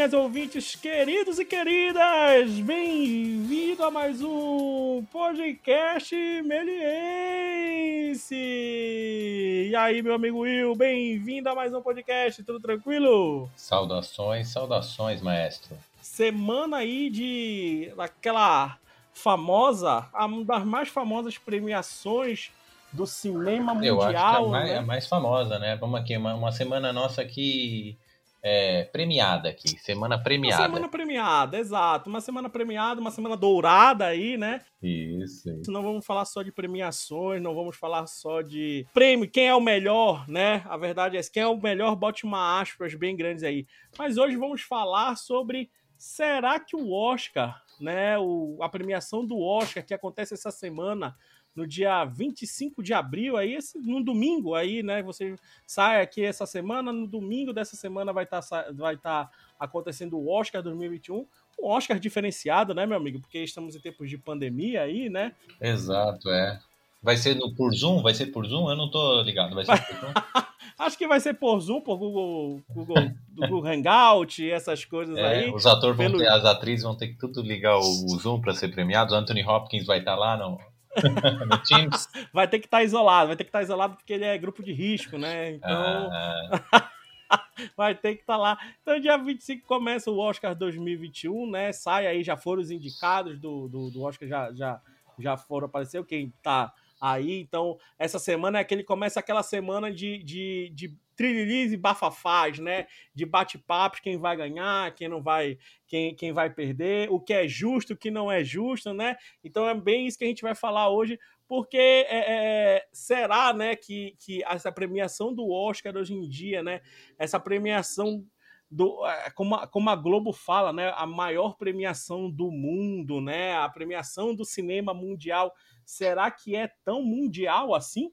meus 0.00 0.14
ouvintes 0.14 0.14
minhas 0.14 0.14
ouvintes 0.14 0.74
queridos 0.76 1.38
e 1.38 1.44
queridas, 1.44 2.50
bem-vindo 2.60 3.84
a 3.84 3.90
mais 3.90 4.22
um 4.22 5.04
podcast 5.12 6.16
meliense. 6.42 8.34
E 8.34 9.76
aí, 9.76 10.00
meu 10.00 10.14
amigo 10.14 10.38
Will, 10.38 10.74
bem-vindo 10.74 11.50
a 11.50 11.54
mais 11.54 11.74
um 11.74 11.82
podcast, 11.82 12.42
tudo 12.44 12.58
tranquilo? 12.58 13.46
Saudações, 13.54 14.48
saudações, 14.48 15.20
maestro. 15.20 15.76
Semana 16.00 16.78
aí 16.78 17.10
de 17.10 17.92
aquela 17.98 18.78
famosa, 19.12 20.08
uma 20.14 20.42
das 20.46 20.64
mais 20.64 20.88
famosas 20.88 21.36
premiações 21.36 22.50
do 22.90 23.06
cinema 23.06 23.74
mundial. 23.74 23.96
Eu 23.96 24.02
acho 24.02 24.12
que 24.12 24.16
é 24.16 24.20
a 24.20 24.40
mais, 24.40 24.70
né? 24.70 24.78
a 24.78 24.82
mais 24.82 25.06
famosa, 25.06 25.58
né? 25.58 25.76
Vamos 25.76 26.00
aqui, 26.00 26.16
uma, 26.16 26.32
uma 26.34 26.52
semana 26.52 26.90
nossa 26.90 27.20
aqui 27.20 27.98
é, 28.42 28.84
premiada 28.84 29.48
aqui, 29.50 29.68
semana 29.80 30.18
premiada. 30.18 30.62
Uma 30.62 30.68
semana 30.68 30.88
premiada, 30.88 31.58
exato. 31.58 32.08
Uma 32.08 32.20
semana 32.20 32.48
premiada, 32.48 33.00
uma 33.00 33.10
semana 33.10 33.36
dourada 33.36 34.06
aí, 34.06 34.36
né? 34.36 34.60
Isso. 34.82 35.50
isso. 35.60 35.70
Não 35.70 35.82
vamos 35.82 36.06
falar 36.06 36.24
só 36.24 36.42
de 36.42 36.50
premiações, 36.50 37.42
não 37.42 37.54
vamos 37.54 37.76
falar 37.76 38.06
só 38.06 38.40
de 38.40 38.86
prêmio, 38.94 39.30
quem 39.30 39.48
é 39.48 39.54
o 39.54 39.60
melhor, 39.60 40.26
né? 40.28 40.62
A 40.66 40.76
verdade 40.76 41.16
é 41.16 41.22
quem 41.22 41.42
é 41.42 41.46
o 41.46 41.60
melhor, 41.60 41.94
bote 41.94 42.24
uma 42.24 42.60
aspas 42.60 42.94
bem 42.94 43.16
grandes 43.16 43.42
aí. 43.42 43.66
Mas 43.98 44.16
hoje 44.16 44.36
vamos 44.36 44.62
falar 44.62 45.16
sobre 45.16 45.70
será 45.98 46.58
que 46.58 46.74
o 46.74 46.92
Oscar, 46.92 47.62
né, 47.78 48.18
o, 48.18 48.56
a 48.62 48.68
premiação 48.70 49.24
do 49.24 49.38
Oscar 49.38 49.84
que 49.84 49.92
acontece 49.92 50.32
essa 50.32 50.50
semana, 50.50 51.14
no 51.60 51.66
dia 51.66 52.04
25 52.06 52.82
de 52.82 52.94
abril, 52.94 53.36
aí 53.36 53.54
esse, 53.54 53.78
no 53.78 54.02
domingo, 54.02 54.54
aí, 54.54 54.82
né? 54.82 55.02
Você 55.02 55.36
sai 55.66 56.00
aqui 56.00 56.24
essa 56.24 56.46
semana, 56.46 56.90
no 56.90 57.06
domingo 57.06 57.52
dessa 57.52 57.76
semana 57.76 58.14
vai 58.14 58.24
estar 58.24 58.40
tá, 58.40 58.66
vai 58.72 58.96
tá 58.96 59.30
acontecendo 59.58 60.18
o 60.18 60.30
Oscar 60.30 60.62
2021. 60.62 61.26
Um 61.60 61.66
Oscar 61.66 61.98
diferenciado, 61.98 62.72
né, 62.72 62.86
meu 62.86 62.96
amigo? 62.96 63.20
Porque 63.20 63.38
estamos 63.42 63.76
em 63.76 63.80
tempos 63.80 64.08
de 64.08 64.16
pandemia 64.16 64.82
aí, 64.82 65.10
né? 65.10 65.34
Exato, 65.60 66.30
é. 66.30 66.58
Vai 67.02 67.18
ser 67.18 67.34
no, 67.34 67.54
por 67.54 67.74
Zoom? 67.74 68.02
Vai 68.02 68.14
ser 68.14 68.26
por 68.26 68.46
Zoom? 68.46 68.70
Eu 68.70 68.76
não 68.76 68.90
tô 68.90 69.20
ligado. 69.22 69.54
Vai 69.54 69.66
ser 69.66 69.86
por 69.86 70.00
Zoom? 70.00 70.12
Acho 70.78 70.96
que 70.96 71.06
vai 71.06 71.20
ser 71.20 71.34
por 71.34 71.60
Zoom, 71.60 71.82
por 71.82 71.98
Google, 71.98 72.62
Google, 72.70 73.10
Google 73.36 73.66
Hangout, 73.66 74.50
essas 74.50 74.82
coisas 74.86 75.14
é, 75.18 75.26
aí. 75.26 75.50
Os 75.52 75.66
atores 75.66 75.94
pelo... 75.94 76.12
vão 76.12 76.20
ter, 76.20 76.28
as 76.28 76.44
atrizes 76.46 76.84
vão 76.84 76.96
ter 76.96 77.08
que 77.08 77.18
tudo 77.18 77.42
ligar 77.42 77.76
o, 77.76 77.80
o 77.80 78.18
Zoom 78.18 78.40
para 78.40 78.54
ser 78.54 78.68
premiados. 78.68 79.12
O 79.12 79.16
Anthony 79.16 79.44
Hopkins 79.44 79.84
vai 79.84 79.98
estar 79.98 80.12
tá 80.12 80.18
lá, 80.18 80.38
não? 80.38 80.52
no. 80.52 80.69
Vai 82.32 82.48
ter 82.48 82.58
que 82.58 82.66
estar 82.66 82.78
tá 82.78 82.84
isolado, 82.84 83.28
vai 83.28 83.36
ter 83.36 83.44
que 83.44 83.48
estar 83.48 83.60
tá 83.60 83.62
isolado 83.62 83.96
porque 83.96 84.12
ele 84.12 84.24
é 84.24 84.36
grupo 84.36 84.62
de 84.62 84.72
risco, 84.72 85.16
né? 85.16 85.52
Então. 85.52 86.10
Ah. 86.12 86.90
vai 87.76 87.94
ter 87.94 88.16
que 88.16 88.22
estar 88.22 88.34
tá 88.34 88.38
lá. 88.38 88.58
Então, 88.82 89.00
dia 89.00 89.16
25 89.16 89.66
começa 89.66 90.10
o 90.10 90.18
Oscar 90.18 90.54
2021, 90.54 91.50
né? 91.50 91.72
Sai 91.72 92.06
aí, 92.06 92.22
já 92.22 92.36
foram 92.36 92.60
os 92.60 92.70
indicados 92.70 93.38
do, 93.38 93.68
do, 93.68 93.90
do 93.90 94.02
Oscar, 94.02 94.28
já, 94.28 94.52
já, 94.52 94.80
já 95.18 95.36
foram 95.36 95.66
aparecer. 95.66 96.04
Quem 96.04 96.32
tá 96.42 96.72
aí. 97.00 97.40
Então, 97.40 97.78
essa 97.98 98.18
semana 98.18 98.58
é 98.58 98.64
que 98.64 98.74
ele 98.74 98.84
começa 98.84 99.18
aquela 99.20 99.42
semana 99.42 99.92
de, 99.92 100.22
de, 100.22 100.70
de 100.74 100.98
trililis 101.16 101.72
e 101.72 101.76
bafafás, 101.76 102.58
né? 102.58 102.86
De 103.14 103.24
bate-papos, 103.24 104.00
quem 104.00 104.18
vai 104.18 104.36
ganhar, 104.36 104.94
quem 104.94 105.08
não 105.08 105.22
vai, 105.22 105.58
quem, 105.86 106.14
quem 106.14 106.32
vai 106.32 106.50
perder, 106.50 107.10
o 107.10 107.18
que 107.20 107.32
é 107.32 107.48
justo, 107.48 107.94
o 107.94 107.96
que 107.96 108.10
não 108.10 108.30
é 108.30 108.44
justo, 108.44 108.92
né? 108.92 109.16
Então 109.42 109.68
é 109.68 109.74
bem 109.74 110.06
isso 110.06 110.18
que 110.18 110.24
a 110.24 110.28
gente 110.28 110.42
vai 110.42 110.54
falar 110.54 110.90
hoje, 110.90 111.18
porque 111.48 111.76
é, 111.76 112.06
é, 112.10 112.88
será, 112.92 113.52
né, 113.52 113.74
que, 113.74 114.14
que 114.18 114.42
essa 114.44 114.70
premiação 114.70 115.34
do 115.34 115.50
Oscar 115.50 115.96
hoje 115.96 116.14
em 116.14 116.28
dia, 116.28 116.62
né? 116.62 116.80
Essa 117.18 117.40
premiação 117.40 118.24
do, 118.70 119.04
é, 119.04 119.30
como, 119.30 119.56
a, 119.56 119.66
como 119.66 119.90
a 119.90 119.96
Globo 119.96 120.32
fala, 120.32 120.72
né, 120.72 120.92
a 120.94 121.04
maior 121.04 121.56
premiação 121.56 122.30
do 122.30 122.50
mundo, 122.50 123.20
né, 123.20 123.56
a 123.56 123.68
premiação 123.68 124.34
do 124.34 124.44
cinema 124.44 124.94
mundial, 124.94 125.52
será 125.90 126.30
que 126.30 126.54
é 126.54 126.68
tão 126.84 127.02
mundial 127.02 127.74
assim? 127.74 128.12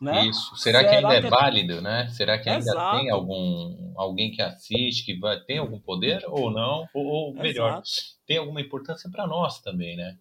Né? 0.00 0.26
Isso. 0.26 0.56
Será, 0.56 0.80
Será 0.80 0.90
que 0.90 0.96
ainda 0.96 1.14
é 1.14 1.20
que 1.20 1.26
é 1.26 1.30
válido, 1.30 1.80
né? 1.80 2.08
Será 2.08 2.36
que 2.36 2.48
ainda 2.48 2.64
Exato. 2.64 2.98
tem 2.98 3.10
algum 3.10 3.92
alguém 3.96 4.32
que 4.32 4.42
assiste 4.42 5.04
que 5.04 5.16
vai 5.16 5.38
ter 5.38 5.58
algum 5.58 5.78
poder 5.78 6.24
ou 6.26 6.50
não? 6.50 6.88
Ou, 6.92 7.06
ou 7.06 7.34
melhor, 7.34 7.68
Exato. 7.68 7.88
tem 8.26 8.38
alguma 8.38 8.60
importância 8.60 9.08
para 9.08 9.26
nós 9.28 9.60
também, 9.60 9.96
né? 9.96 10.18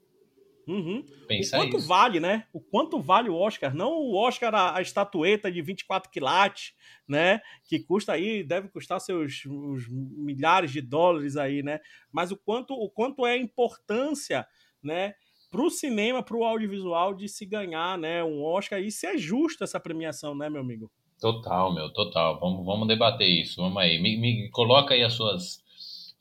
Uhum. 0.68 1.04
Pensar 1.28 1.58
o 1.58 1.62
quanto 1.62 1.78
isso. 1.78 1.88
vale, 1.88 2.20
né? 2.20 2.46
O 2.54 2.62
quanto 2.62 3.02
vale 3.02 3.30
o 3.30 3.36
Oscar? 3.36 3.74
Não 3.74 3.94
o 3.94 4.16
Oscar, 4.16 4.54
a, 4.54 4.78
a, 4.78 4.82
estatueta 4.82 5.52
de 5.52 5.60
24 5.60 6.12
quilates, 6.12 6.76
né? 7.08 7.42
Que 7.66 7.80
custa 7.80 8.14
aí, 8.14 8.44
deve 8.44 8.70
custar 8.70 9.02
seus 9.02 9.42
milhares 9.88 10.72
de 10.72 10.82
dólares 10.82 11.36
aí, 11.36 11.64
né? 11.64 11.80
Mas 12.12 12.32
o 12.32 12.38
quanto, 12.38 12.76
o 12.76 12.88
quanto 12.88 13.26
é 13.26 13.34
a 13.34 13.38
importância, 13.38 14.46
né? 14.84 15.16
Para 15.52 15.62
o 15.62 15.70
cinema, 15.70 16.24
para 16.24 16.38
o 16.38 16.46
audiovisual, 16.46 17.14
de 17.14 17.28
se 17.28 17.46
ganhar 17.46 17.98
né, 17.98 18.24
um 18.24 18.42
Oscar 18.42 18.80
e 18.80 18.90
se 18.90 19.06
é 19.06 19.18
justo 19.18 19.66
essa 19.66 19.80
premiação, 19.80 20.34
né, 20.34 20.50
meu 20.50 20.62
amigo? 20.62 20.90
Total, 21.20 21.72
meu, 21.74 21.92
total. 21.92 22.40
Vamos, 22.40 22.66
vamos 22.66 22.88
debater 22.88 23.28
isso. 23.28 23.62
Vamos 23.62 23.78
aí. 23.78 24.02
Me, 24.02 24.18
me 24.18 24.50
coloca 24.50 24.96
aí 24.96 25.04
as 25.04 25.14
suas. 25.14 25.64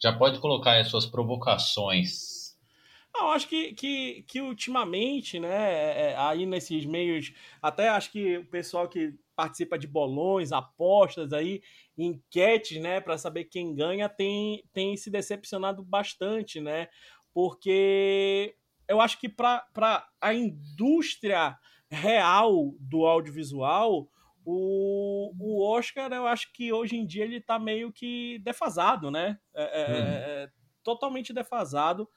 Já 0.03 0.13
pode 0.13 0.41
colocar 0.41 0.73
aí 0.73 0.81
as 0.81 0.89
suas 0.89 1.07
provocações. 1.07 2.41
Eu 3.17 3.29
acho 3.29 3.49
que, 3.49 3.73
que, 3.73 4.25
que 4.27 4.41
ultimamente, 4.41 5.39
né, 5.39 5.73
é, 5.73 6.11
é, 6.11 6.17
aí 6.17 6.45
nesses 6.47 6.85
meios, 6.85 7.33
até 7.63 7.89
acho 7.89 8.13
que 8.13 8.39
o 8.39 8.47
pessoal 8.47 8.89
que 8.89 9.15
participa 9.35 9.79
de 9.79 9.87
bolões, 9.87 10.53
apostas 10.53 11.33
aí, 11.33 11.63
enquetes, 11.97 12.81
né, 12.81 13.01
para 13.01 13.19
saber 13.19 13.45
quem 13.45 13.75
ganha, 13.75 14.09
tem, 14.09 14.63
tem 14.73 14.97
se 14.97 15.11
decepcionado 15.11 15.83
bastante, 15.83 16.61
né? 16.61 16.89
Porque 17.33 18.55
eu 18.91 19.01
acho 19.01 19.19
que 19.21 19.29
para 19.29 20.09
a 20.21 20.35
indústria 20.35 21.57
real 21.89 22.75
do 22.81 23.07
audiovisual, 23.07 24.09
o, 24.45 25.33
o 25.39 25.63
Oscar, 25.63 26.13
eu 26.13 26.27
acho 26.27 26.53
que 26.53 26.73
hoje 26.73 26.97
em 26.97 27.07
dia 27.07 27.25
ele 27.25 27.37
está 27.37 27.57
meio 27.57 27.93
que 27.93 28.41
defasado, 28.41 29.11
né? 29.11 29.39
É, 29.55 29.63
é, 29.65 30.51
totalmente 30.83 31.33
defasado. 31.33 32.09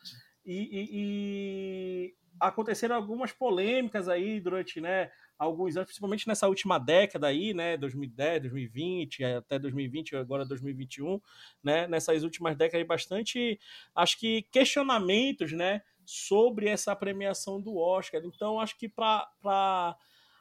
E, 0.43 0.55
e, 0.55 0.89
e, 0.91 2.15
aconteceram 2.39 2.95
algumas 2.95 3.31
polêmicas 3.31 4.09
aí 4.09 4.41
durante 4.41 4.81
né, 4.81 5.11
alguns 5.37 5.75
anos, 5.75 5.87
principalmente 5.87 6.27
nessa 6.27 6.47
última 6.47 6.79
década 6.79 7.27
aí, 7.27 7.53
né? 7.53 7.77
2010, 7.77 8.41
2020, 8.41 9.23
até 9.23 9.59
2020, 9.59 10.15
agora 10.15 10.45
2021, 10.45 11.21
né? 11.63 11.87
Nessas 11.87 12.23
últimas 12.23 12.55
décadas 12.55 12.87
bastante, 12.87 13.59
acho 13.95 14.19
que 14.19 14.41
questionamentos, 14.51 15.51
né? 15.51 15.81
Sobre 16.05 16.67
essa 16.67 16.95
premiação 16.95 17.61
do 17.61 17.77
Oscar. 17.77 18.21
Então, 18.23 18.59
acho 18.59 18.77
que 18.77 18.89
para 18.89 19.27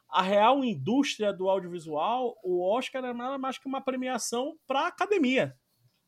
a 0.09 0.23
real 0.23 0.63
indústria 0.63 1.33
do 1.33 1.49
audiovisual, 1.49 2.37
o 2.45 2.63
Oscar 2.63 3.05
é 3.05 3.15
nada 3.15 3.39
mais 3.39 3.59
que 3.59 3.67
uma 3.67 3.81
premiação 3.81 4.55
para 4.67 4.81
a 4.81 4.89
academia, 4.89 5.57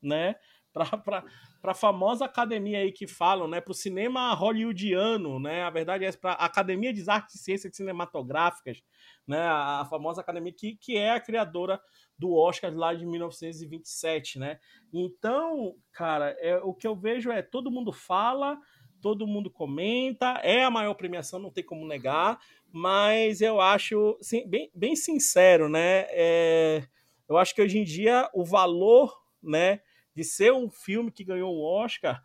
né? 0.03 0.37
Para 0.72 1.25
a 1.62 1.75
famosa 1.75 2.25
academia 2.25 2.78
aí 2.78 2.91
que 2.91 3.06
falam, 3.06 3.47
né? 3.47 3.60
Para 3.60 3.70
o 3.70 3.75
cinema 3.75 4.34
hollywoodiano, 4.34 5.38
né? 5.38 5.62
A 5.62 5.71
verdade 5.71 6.04
é 6.04 6.12
para 6.12 6.32
a 6.32 6.44
Academia 6.44 6.92
de 6.92 7.09
Artes 7.09 7.36
e 7.36 7.38
Ciências 7.38 7.76
Cinematográficas, 7.76 8.82
né? 9.26 9.38
A, 9.38 9.81
a 9.82 9.84
famosa 9.86 10.21
academia 10.21 10.53
que, 10.53 10.76
que 10.76 10.97
é 10.97 11.12
a 11.12 11.21
criadora 11.21 11.81
do 12.19 12.34
Oscar 12.34 12.75
lá 12.75 12.92
de 12.92 13.06
1927, 13.06 14.39
né? 14.39 14.59
Então, 14.92 15.74
cara, 15.92 16.36
é, 16.41 16.57
o 16.59 16.74
que 16.74 16.86
eu 16.86 16.95
vejo 16.95 17.30
é 17.30 17.41
todo 17.41 17.71
mundo 17.71 17.92
fala, 17.92 18.59
todo 19.04 19.27
mundo 19.27 19.51
comenta, 19.51 20.41
é 20.42 20.65
a 20.65 20.71
maior 20.71 20.95
premiação, 20.95 21.39
não 21.39 21.51
tem 21.51 21.62
como 21.62 21.86
negar, 21.86 22.41
mas 22.72 23.42
eu 23.42 23.60
acho, 23.60 24.16
sim, 24.22 24.48
bem, 24.48 24.71
bem 24.74 24.97
sincero, 24.97 25.68
né? 25.68 26.06
É, 26.09 26.89
eu 27.28 27.36
acho 27.36 27.54
que 27.54 27.60
hoje 27.60 27.77
em 27.77 27.84
dia 27.84 28.30
o 28.33 28.42
valor, 28.47 29.15
né, 29.42 29.83
de 30.16 30.24
ser 30.24 30.54
um 30.54 30.71
filme 30.71 31.12
que 31.12 31.22
ganhou 31.22 31.54
um 31.54 31.62
Oscar, 31.62 32.22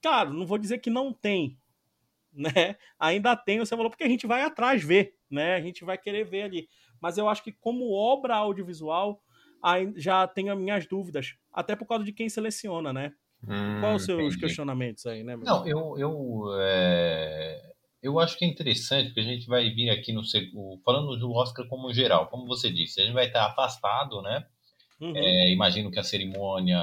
cara, 0.00 0.30
não 0.30 0.46
vou 0.46 0.56
dizer 0.56 0.78
que 0.78 0.88
não 0.88 1.12
tem, 1.12 1.58
né? 2.32 2.76
Ainda 2.98 3.36
tem 3.36 3.60
o 3.60 3.66
seu 3.66 3.76
valor, 3.76 3.90
porque 3.90 4.04
a 4.04 4.08
gente 4.08 4.26
vai 4.26 4.40
atrás 4.40 4.82
ver, 4.82 5.14
né? 5.30 5.56
A 5.56 5.60
gente 5.60 5.84
vai 5.84 5.98
querer 5.98 6.24
ver 6.24 6.44
ali. 6.44 6.66
Mas 6.98 7.18
eu 7.18 7.28
acho 7.28 7.44
que 7.44 7.52
como 7.52 7.92
obra 7.92 8.36
audiovisual, 8.36 9.22
já 9.96 10.26
tenho 10.26 10.50
as 10.50 10.58
minhas 10.58 10.86
dúvidas, 10.86 11.34
até 11.52 11.76
por 11.76 11.86
causa 11.86 12.06
de 12.06 12.12
quem 12.14 12.30
seleciona, 12.30 12.90
né? 12.90 13.12
Hum, 13.46 13.80
Quais 13.80 13.96
os 13.96 14.04
seus 14.04 14.20
entendi. 14.20 14.38
questionamentos 14.38 15.06
aí, 15.06 15.24
né? 15.24 15.36
Não, 15.36 15.66
eu, 15.66 15.98
eu, 15.98 16.44
é... 16.60 17.72
eu 18.02 18.18
acho 18.20 18.38
que 18.38 18.44
é 18.44 18.48
interessante, 18.48 19.06
porque 19.08 19.20
a 19.20 19.24
gente 19.24 19.46
vai 19.46 19.70
vir 19.70 19.90
aqui 19.90 20.12
no 20.12 20.22
falando 20.84 21.16
do 21.16 21.32
Oscar 21.32 21.66
como 21.66 21.92
geral, 21.92 22.28
como 22.28 22.46
você 22.46 22.70
disse, 22.70 23.00
a 23.00 23.04
gente 23.04 23.14
vai 23.14 23.26
estar 23.26 23.46
afastado, 23.46 24.22
né? 24.22 24.46
Uhum. 25.00 25.16
É, 25.16 25.50
imagino 25.50 25.90
que 25.90 25.98
a 25.98 26.04
cerimônia 26.04 26.78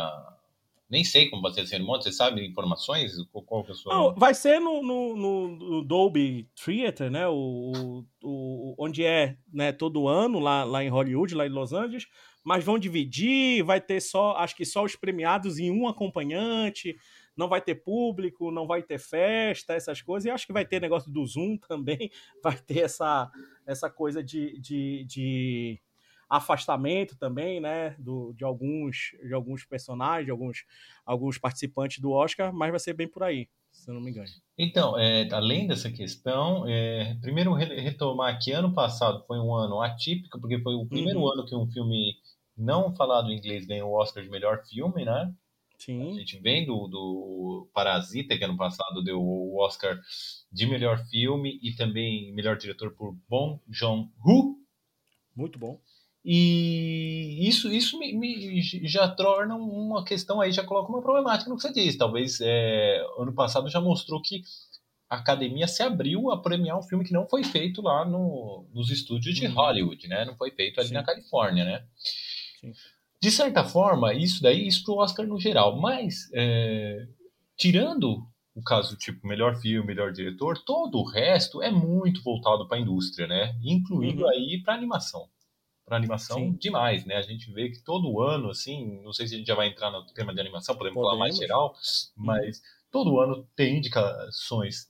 nem 0.89 1.03
sei 1.03 1.29
como 1.29 1.43
vai 1.43 1.53
ser 1.53 1.61
a 1.61 1.67
cerimônia, 1.67 2.01
você 2.01 2.11
sabe 2.11 2.45
informações? 2.45 3.13
Qual 3.31 3.63
que 3.63 3.71
é 3.71 3.75
sua... 3.75 3.93
Não, 3.93 4.15
vai 4.15 4.33
ser 4.33 4.59
no, 4.59 4.81
no, 4.81 5.15
no, 5.15 5.85
Dolby 5.85 6.49
Theater, 6.55 7.11
né? 7.11 7.27
O, 7.27 8.03
o, 8.23 8.75
onde 8.77 9.05
é 9.05 9.37
né, 9.53 9.71
todo 9.71 10.07
ano, 10.07 10.39
lá, 10.39 10.63
lá 10.63 10.83
em 10.83 10.89
Hollywood, 10.89 11.35
lá 11.35 11.45
em 11.45 11.49
Los 11.49 11.73
Angeles. 11.73 12.07
Mas 12.43 12.63
vão 12.63 12.79
dividir, 12.79 13.63
vai 13.63 13.81
ter 13.81 13.99
só, 14.01 14.33
acho 14.37 14.55
que 14.55 14.65
só 14.65 14.83
os 14.83 14.95
premiados 14.95 15.59
em 15.59 15.71
um 15.71 15.87
acompanhante, 15.87 16.95
não 17.35 17.47
vai 17.47 17.61
ter 17.61 17.75
público, 17.75 18.51
não 18.51 18.67
vai 18.67 18.83
ter 18.83 18.99
festa, 18.99 19.73
essas 19.73 20.01
coisas, 20.01 20.25
e 20.25 20.29
acho 20.29 20.45
que 20.45 20.53
vai 20.53 20.65
ter 20.65 20.81
negócio 20.81 21.11
do 21.11 21.25
Zoom 21.25 21.57
também, 21.67 22.11
vai 22.43 22.57
ter 22.57 22.79
essa, 22.79 23.31
essa 23.65 23.89
coisa 23.89 24.23
de, 24.23 24.59
de, 24.59 25.05
de 25.05 25.81
afastamento 26.29 27.17
também, 27.17 27.59
né, 27.59 27.95
do, 27.97 28.33
de 28.33 28.43
alguns 28.43 29.15
de 29.23 29.33
alguns 29.33 29.65
personagens, 29.65 30.25
de 30.25 30.31
alguns, 30.31 30.65
alguns 31.05 31.37
participantes 31.37 31.99
do 31.99 32.11
Oscar, 32.11 32.53
mas 32.53 32.69
vai 32.69 32.79
ser 32.79 32.93
bem 32.93 33.07
por 33.07 33.23
aí, 33.23 33.47
se 33.71 33.89
eu 33.89 33.95
não 33.95 34.01
me 34.01 34.11
engano. 34.11 34.29
Então, 34.57 34.99
é, 34.99 35.27
além 35.31 35.65
dessa 35.65 35.89
questão, 35.89 36.65
é, 36.67 37.17
primeiro 37.21 37.53
retomar 37.53 38.37
que 38.39 38.51
ano 38.51 38.73
passado 38.73 39.23
foi 39.25 39.39
um 39.39 39.55
ano 39.55 39.81
atípico, 39.81 40.39
porque 40.39 40.59
foi 40.59 40.75
o 40.75 40.85
primeiro 40.85 41.21
uhum. 41.21 41.31
ano 41.31 41.45
que 41.45 41.55
um 41.55 41.65
filme 41.71 42.15
não 42.59 42.93
falado 42.93 43.31
em 43.31 43.37
inglês 43.37 43.65
ganhou 43.65 43.91
o 43.91 43.99
Oscar 43.99 44.23
de 44.23 44.29
melhor 44.29 44.63
filme, 44.65 45.05
né? 45.05 45.33
Sim. 45.77 46.11
A 46.11 46.19
gente 46.19 46.37
vem 46.39 46.65
do, 46.65 46.87
do 46.87 47.69
Parasita, 47.73 48.37
que 48.37 48.43
ano 48.43 48.57
passado 48.57 49.01
deu 49.01 49.21
o 49.21 49.57
Oscar 49.63 49.97
de 50.51 50.67
melhor 50.67 51.05
filme 51.05 51.57
e 51.63 51.73
também 51.73 52.33
melhor 52.33 52.57
diretor 52.57 52.91
por 52.91 53.15
Bong 53.29 53.61
Joon-ho. 53.69 54.57
Muito 55.35 55.57
bom. 55.57 55.79
E 56.23 57.47
isso, 57.47 57.71
isso 57.71 57.97
me, 57.97 58.13
me, 58.13 58.61
já 58.61 59.07
torna 59.07 59.55
uma 59.55 60.03
questão 60.03 60.41
aí, 60.41 60.51
já 60.51 60.65
coloca 60.65 60.89
uma 60.89 61.01
problemática 61.01 61.49
no 61.49 61.55
que 61.55 61.61
você 61.61 61.71
diz. 61.71 61.95
Talvez 61.95 62.39
é, 62.41 63.01
ano 63.17 63.33
passado 63.33 63.69
já 63.69 63.79
mostrou 63.79 64.21
que 64.21 64.43
a 65.09 65.15
academia 65.15 65.67
se 65.67 65.81
abriu 65.81 66.29
a 66.29 66.41
premiar 66.41 66.77
um 66.77 66.83
filme 66.83 67.05
que 67.05 67.13
não 67.13 67.27
foi 67.27 67.43
feito 67.43 67.81
lá 67.81 68.05
no, 68.05 68.67
nos 68.73 68.91
estúdios 68.91 69.33
de 69.33 69.47
uhum. 69.47 69.53
Hollywood, 69.53 70.07
né? 70.09 70.25
Não 70.25 70.35
foi 70.35 70.51
feito 70.51 70.79
ali 70.79 70.89
Sim. 70.89 70.95
na 70.95 71.03
Califórnia, 71.03 71.63
né? 71.63 71.85
Sim. 72.59 72.71
De 73.21 73.31
certa 73.31 73.63
forma, 73.63 74.13
isso 74.13 74.41
daí, 74.41 74.67
isso 74.67 74.83
pro 74.83 74.95
Oscar 74.95 75.27
no 75.27 75.39
geral. 75.39 75.79
Mas, 75.79 76.29
é, 76.33 77.05
tirando 77.57 78.25
o 78.55 78.63
caso 78.63 78.95
tipo 78.95 79.27
melhor 79.27 79.55
filme, 79.57 79.87
melhor 79.87 80.11
diretor, 80.11 80.57
todo 80.63 80.97
o 80.97 81.03
resto 81.03 81.61
é 81.61 81.69
muito 81.69 82.23
voltado 82.23 82.67
para 82.67 82.77
a 82.77 82.81
indústria, 82.81 83.27
né? 83.27 83.55
Incluindo 83.63 84.23
uhum. 84.23 84.29
aí 84.29 84.61
para 84.63 84.73
animação 84.73 85.29
para 85.89 85.97
animação 85.97 86.37
Sim. 86.37 86.51
demais, 86.53 87.03
né? 87.03 87.15
A 87.15 87.21
gente 87.23 87.51
vê 87.51 87.69
que 87.69 87.79
todo 87.79 88.21
ano, 88.21 88.51
assim, 88.51 89.01
não 89.01 89.11
sei 89.11 89.27
se 89.27 89.33
a 89.33 89.37
gente 89.39 89.47
já 89.47 89.55
vai 89.55 89.67
entrar 89.67 89.89
no 89.89 90.05
tema 90.05 90.33
de 90.33 90.39
animação, 90.39 90.75
podemos, 90.75 90.93
podemos. 90.93 91.17
falar 91.17 91.19
mais 91.19 91.35
geral, 91.35 91.75
mas 92.15 92.61
todo 92.91 93.19
ano 93.19 93.47
tem 93.55 93.77
indicações 93.77 94.87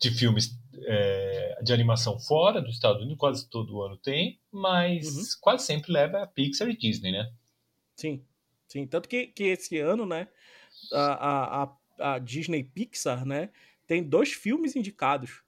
de 0.00 0.10
filmes 0.10 0.58
é, 0.84 1.58
de 1.62 1.72
animação 1.72 2.18
fora 2.18 2.60
dos 2.60 2.74
Estados 2.74 3.02
Unidos, 3.02 3.18
quase 3.18 3.48
todo 3.48 3.82
ano 3.82 3.96
tem, 3.96 4.40
mas 4.50 5.14
uhum. 5.14 5.24
quase 5.40 5.66
sempre 5.66 5.92
leva 5.92 6.22
a 6.22 6.26
Pixar 6.26 6.68
e 6.68 6.76
Disney, 6.76 7.12
né? 7.12 7.30
Sim, 7.94 8.24
sim. 8.66 8.86
Tanto 8.86 9.08
que, 9.08 9.26
que 9.26 9.44
esse 9.44 9.78
ano, 9.78 10.06
né, 10.06 10.28
a, 10.92 11.62
a, 11.62 12.14
a 12.14 12.18
Disney 12.18 12.64
Pixar, 12.64 13.26
né, 13.26 13.50
tem 13.86 14.02
dois 14.02 14.32
filmes 14.32 14.74
indicados. 14.74 15.42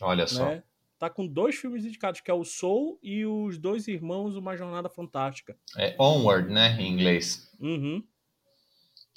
Olha 0.00 0.26
só. 0.26 0.46
Né? 0.46 0.62
tá 0.98 1.08
com 1.08 1.26
dois 1.26 1.54
filmes 1.54 1.84
indicados, 1.84 2.20
que 2.20 2.30
é 2.30 2.34
o 2.34 2.44
Soul 2.44 2.98
e 3.02 3.24
os 3.24 3.56
dois 3.56 3.86
irmãos 3.86 4.34
Uma 4.34 4.56
Jornada 4.56 4.88
Fantástica. 4.88 5.56
É 5.76 5.94
Onward, 5.98 6.52
né, 6.52 6.76
em 6.80 6.92
inglês. 6.92 7.50
Uhum. 7.60 8.02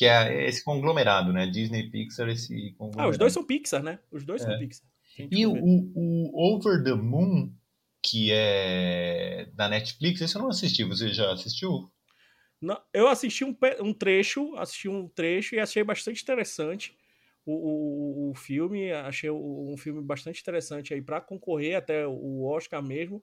Que 0.02 0.08
é 0.08 0.48
esse 0.48 0.64
conglomerado, 0.64 1.32
né? 1.32 1.46
Disney, 1.46 1.88
Pixar, 1.92 2.28
esse 2.28 2.72
conglomerado. 2.72 3.08
Ah, 3.08 3.12
os 3.12 3.20
dois 3.20 3.34
são 3.34 3.46
Pixar, 3.46 3.84
né? 3.84 4.00
Os 4.12 4.26
dois 4.26 4.42
é. 4.42 4.46
são 4.46 4.58
Pixar. 4.58 4.88
E 5.30 5.46
o, 5.46 5.54
o, 5.54 6.32
Over 6.34 6.84
the 6.84 6.96
Moon, 6.96 7.54
que 8.02 8.32
é 8.32 9.48
da 9.54 9.70
Netflix, 9.70 10.20
esse 10.20 10.36
eu 10.36 10.42
não 10.42 10.50
assisti. 10.50 10.84
Você 10.86 11.14
já 11.14 11.32
assistiu? 11.32 11.88
Não, 12.60 12.82
eu 12.92 13.08
assisti 13.10 13.46
um, 13.46 13.56
um 13.80 13.94
trecho, 13.94 14.56
assisti 14.56 14.90
um 14.90 15.08
trecho 15.08 15.54
e 15.54 15.60
achei 15.60 15.84
bastante 15.84 16.24
interessante 16.24 16.98
o, 17.46 17.54
o, 17.54 18.32
o 18.32 18.34
filme, 18.34 18.92
achei 18.92 19.30
um 19.30 19.78
filme 19.78 20.02
bastante 20.02 20.42
interessante 20.42 20.96
aí 20.96 21.02
para 21.04 21.22
concorrer 21.22 21.78
até 21.78 22.08
o 22.08 22.44
Oscar 22.46 22.82
mesmo, 22.82 23.22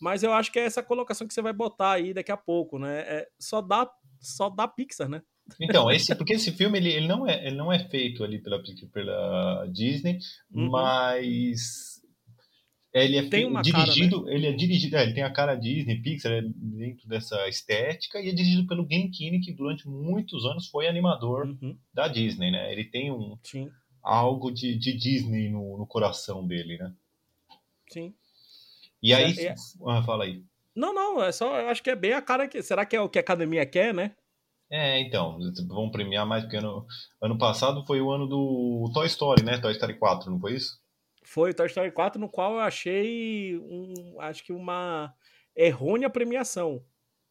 mas 0.00 0.22
eu 0.22 0.32
acho 0.32 0.52
que 0.52 0.60
é 0.60 0.64
essa 0.64 0.80
colocação 0.80 1.26
que 1.26 1.34
você 1.34 1.42
vai 1.42 1.52
botar 1.52 1.90
aí 1.94 2.14
daqui 2.14 2.30
a 2.30 2.36
pouco, 2.36 2.78
né? 2.78 3.00
É, 3.00 3.28
só 3.36 3.60
dá 3.60 3.90
só 4.20 4.48
dá 4.48 4.68
Pixar, 4.68 5.08
né? 5.08 5.22
Então, 5.58 5.90
esse, 5.90 6.14
porque 6.14 6.34
esse 6.34 6.52
filme 6.52 6.78
ele, 6.78 6.90
ele, 6.90 7.08
não 7.08 7.26
é, 7.26 7.46
ele 7.46 7.56
não 7.56 7.72
é 7.72 7.78
feito 7.78 8.22
ali 8.22 8.38
pela, 8.38 8.62
pela 8.92 9.66
Disney, 9.72 10.18
uhum. 10.52 10.70
mas 10.70 11.90
ele 12.92 13.16
é 13.16 13.28
tem 13.28 13.52
dirigido, 13.62 14.20
cara, 14.20 14.30
né? 14.30 14.34
ele 14.34 14.46
é 14.48 14.52
dirigido, 14.52 14.96
é, 14.96 15.02
ele 15.04 15.14
tem 15.14 15.22
a 15.22 15.32
cara 15.32 15.54
Disney, 15.54 16.02
Pixar, 16.02 16.32
é 16.32 16.42
dentro 16.42 17.06
dessa 17.08 17.48
estética, 17.48 18.20
e 18.20 18.28
é 18.28 18.32
dirigido 18.32 18.66
pelo 18.66 18.84
Glen 18.84 19.10
Keane, 19.10 19.40
que 19.40 19.52
durante 19.52 19.88
muitos 19.88 20.44
anos 20.44 20.68
foi 20.68 20.88
animador 20.88 21.46
uhum. 21.46 21.78
da 21.94 22.08
Disney, 22.08 22.50
né? 22.50 22.72
Ele 22.72 22.84
tem 22.84 23.12
um 23.12 23.38
Sim. 23.44 23.70
algo 24.02 24.50
de, 24.50 24.76
de 24.76 24.92
Disney 24.92 25.50
no, 25.50 25.78
no, 25.78 25.86
coração 25.86 26.44
dele, 26.44 26.78
né? 26.78 26.92
Sim. 27.88 28.12
E 29.00 29.14
aí, 29.14 29.38
é, 29.38 29.46
é... 29.46 29.54
Ah, 29.86 30.02
fala 30.02 30.24
aí. 30.24 30.42
Não, 30.74 30.92
não, 30.92 31.22
é 31.22 31.30
só, 31.30 31.60
eu 31.60 31.68
acho 31.68 31.82
que 31.82 31.90
é 31.90 31.96
bem 31.96 32.12
a 32.12 32.22
cara 32.22 32.48
que, 32.48 32.60
será 32.60 32.84
que 32.84 32.96
é 32.96 33.00
o 33.00 33.08
que 33.08 33.18
a 33.18 33.22
academia 33.22 33.64
quer, 33.64 33.94
né? 33.94 34.16
É, 34.70 35.00
então, 35.00 35.38
vão 35.66 35.90
premiar 35.90 36.24
mais, 36.24 36.44
porque 36.44 36.56
ano, 36.56 36.86
ano 37.20 37.36
passado 37.36 37.84
foi 37.84 38.00
o 38.00 38.10
ano 38.10 38.26
do 38.26 38.90
Toy 38.94 39.06
Story, 39.06 39.42
né? 39.42 39.58
Toy 39.58 39.72
Story 39.72 39.98
4, 39.98 40.30
não 40.30 40.38
foi 40.38 40.54
isso? 40.54 40.80
foi 41.22 41.50
o 41.50 41.54
Toy 41.54 41.66
Story 41.66 41.92
4, 41.92 42.20
no 42.20 42.28
qual 42.28 42.54
eu 42.54 42.60
achei, 42.60 43.56
um, 43.58 44.20
acho 44.20 44.44
que 44.44 44.52
uma 44.52 45.14
errônea 45.56 46.10
premiação. 46.10 46.84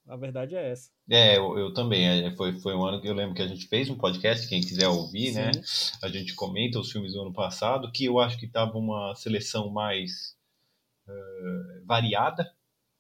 A 0.08 0.16
verdade 0.16 0.56
é 0.56 0.72
essa. 0.72 0.90
É, 1.10 1.38
eu, 1.38 1.58
eu, 1.58 1.74
também. 1.74 2.08
É, 2.08 2.36
foi, 2.36 2.58
foi 2.60 2.74
um 2.74 2.84
ano 2.84 3.00
que 3.00 3.08
eu 3.08 3.14
lembro 3.14 3.36
que 3.36 3.42
a 3.42 3.48
gente 3.48 3.68
fez 3.68 3.90
um 3.90 3.98
podcast, 3.98 4.48
quem 4.48 4.62
quiser 4.62 4.88
ouvir, 4.88 5.34
né? 5.34 5.52
Sim. 5.54 5.60
né? 5.60 6.00
A 6.02 6.08
gente 6.08 6.34
comenta 6.34 6.80
os 6.80 6.92
filmes 6.92 7.14
do 7.14 7.22
ano 7.22 7.34
passado, 7.34 7.92
que 7.92 8.06
eu 8.06 8.20
acho 8.20 8.40
que 8.40 8.46
estava 8.46 8.76
uma 8.78 9.14
seleção 9.16 9.70
mais 9.70 10.36
uh, 11.08 11.86
variada. 11.86 12.50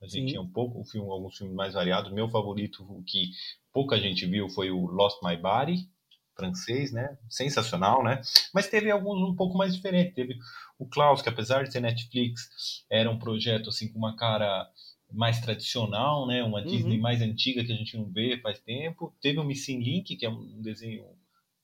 A 0.01 0.05
gente 0.05 0.21
Sim. 0.21 0.25
tinha 0.27 0.41
um 0.41 0.49
pouco, 0.49 0.79
um 0.79 0.85
filme, 0.85 1.09
alguns 1.09 1.37
filmes 1.37 1.55
mais 1.55 1.73
variados. 1.73 2.11
Meu 2.11 2.29
favorito, 2.29 2.83
o 2.83 3.03
que 3.03 3.31
pouca 3.73 3.99
gente 3.99 4.25
viu, 4.25 4.49
foi 4.49 4.71
o 4.71 4.85
Lost 4.85 5.21
My 5.23 5.35
Body, 5.35 5.89
francês, 6.35 6.91
né? 6.91 7.17
Sensacional, 7.29 8.03
né? 8.03 8.21
Mas 8.53 8.69
teve 8.69 8.89
alguns 8.89 9.21
um 9.21 9.35
pouco 9.35 9.57
mais 9.57 9.75
diferentes. 9.75 10.15
Teve 10.15 10.37
o 10.77 10.87
Klaus, 10.87 11.21
que 11.21 11.29
apesar 11.29 11.63
de 11.63 11.71
ser 11.71 11.81
Netflix, 11.81 12.85
era 12.89 13.11
um 13.11 13.19
projeto 13.19 13.69
assim 13.69 13.91
com 13.91 13.99
uma 13.99 14.15
cara 14.15 14.69
mais 15.11 15.41
tradicional, 15.41 16.25
né? 16.25 16.43
Uma 16.43 16.63
Disney 16.63 16.95
uhum. 16.95 17.01
mais 17.01 17.21
antiga 17.21 17.63
que 17.63 17.71
a 17.71 17.75
gente 17.75 17.97
não 17.97 18.05
vê 18.05 18.39
faz 18.39 18.59
tempo. 18.59 19.13
Teve 19.21 19.39
o 19.39 19.43
Missing 19.43 19.79
Link, 19.79 20.15
que 20.15 20.25
é 20.25 20.29
um 20.29 20.61
desenho 20.61 21.05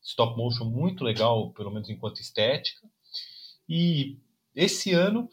stop 0.04 0.38
motion 0.38 0.66
muito 0.66 1.04
legal, 1.04 1.52
pelo 1.52 1.72
menos 1.72 1.90
enquanto 1.90 2.20
estética. 2.20 2.88
E 3.68 4.18
esse 4.56 4.94
ano, 4.94 5.30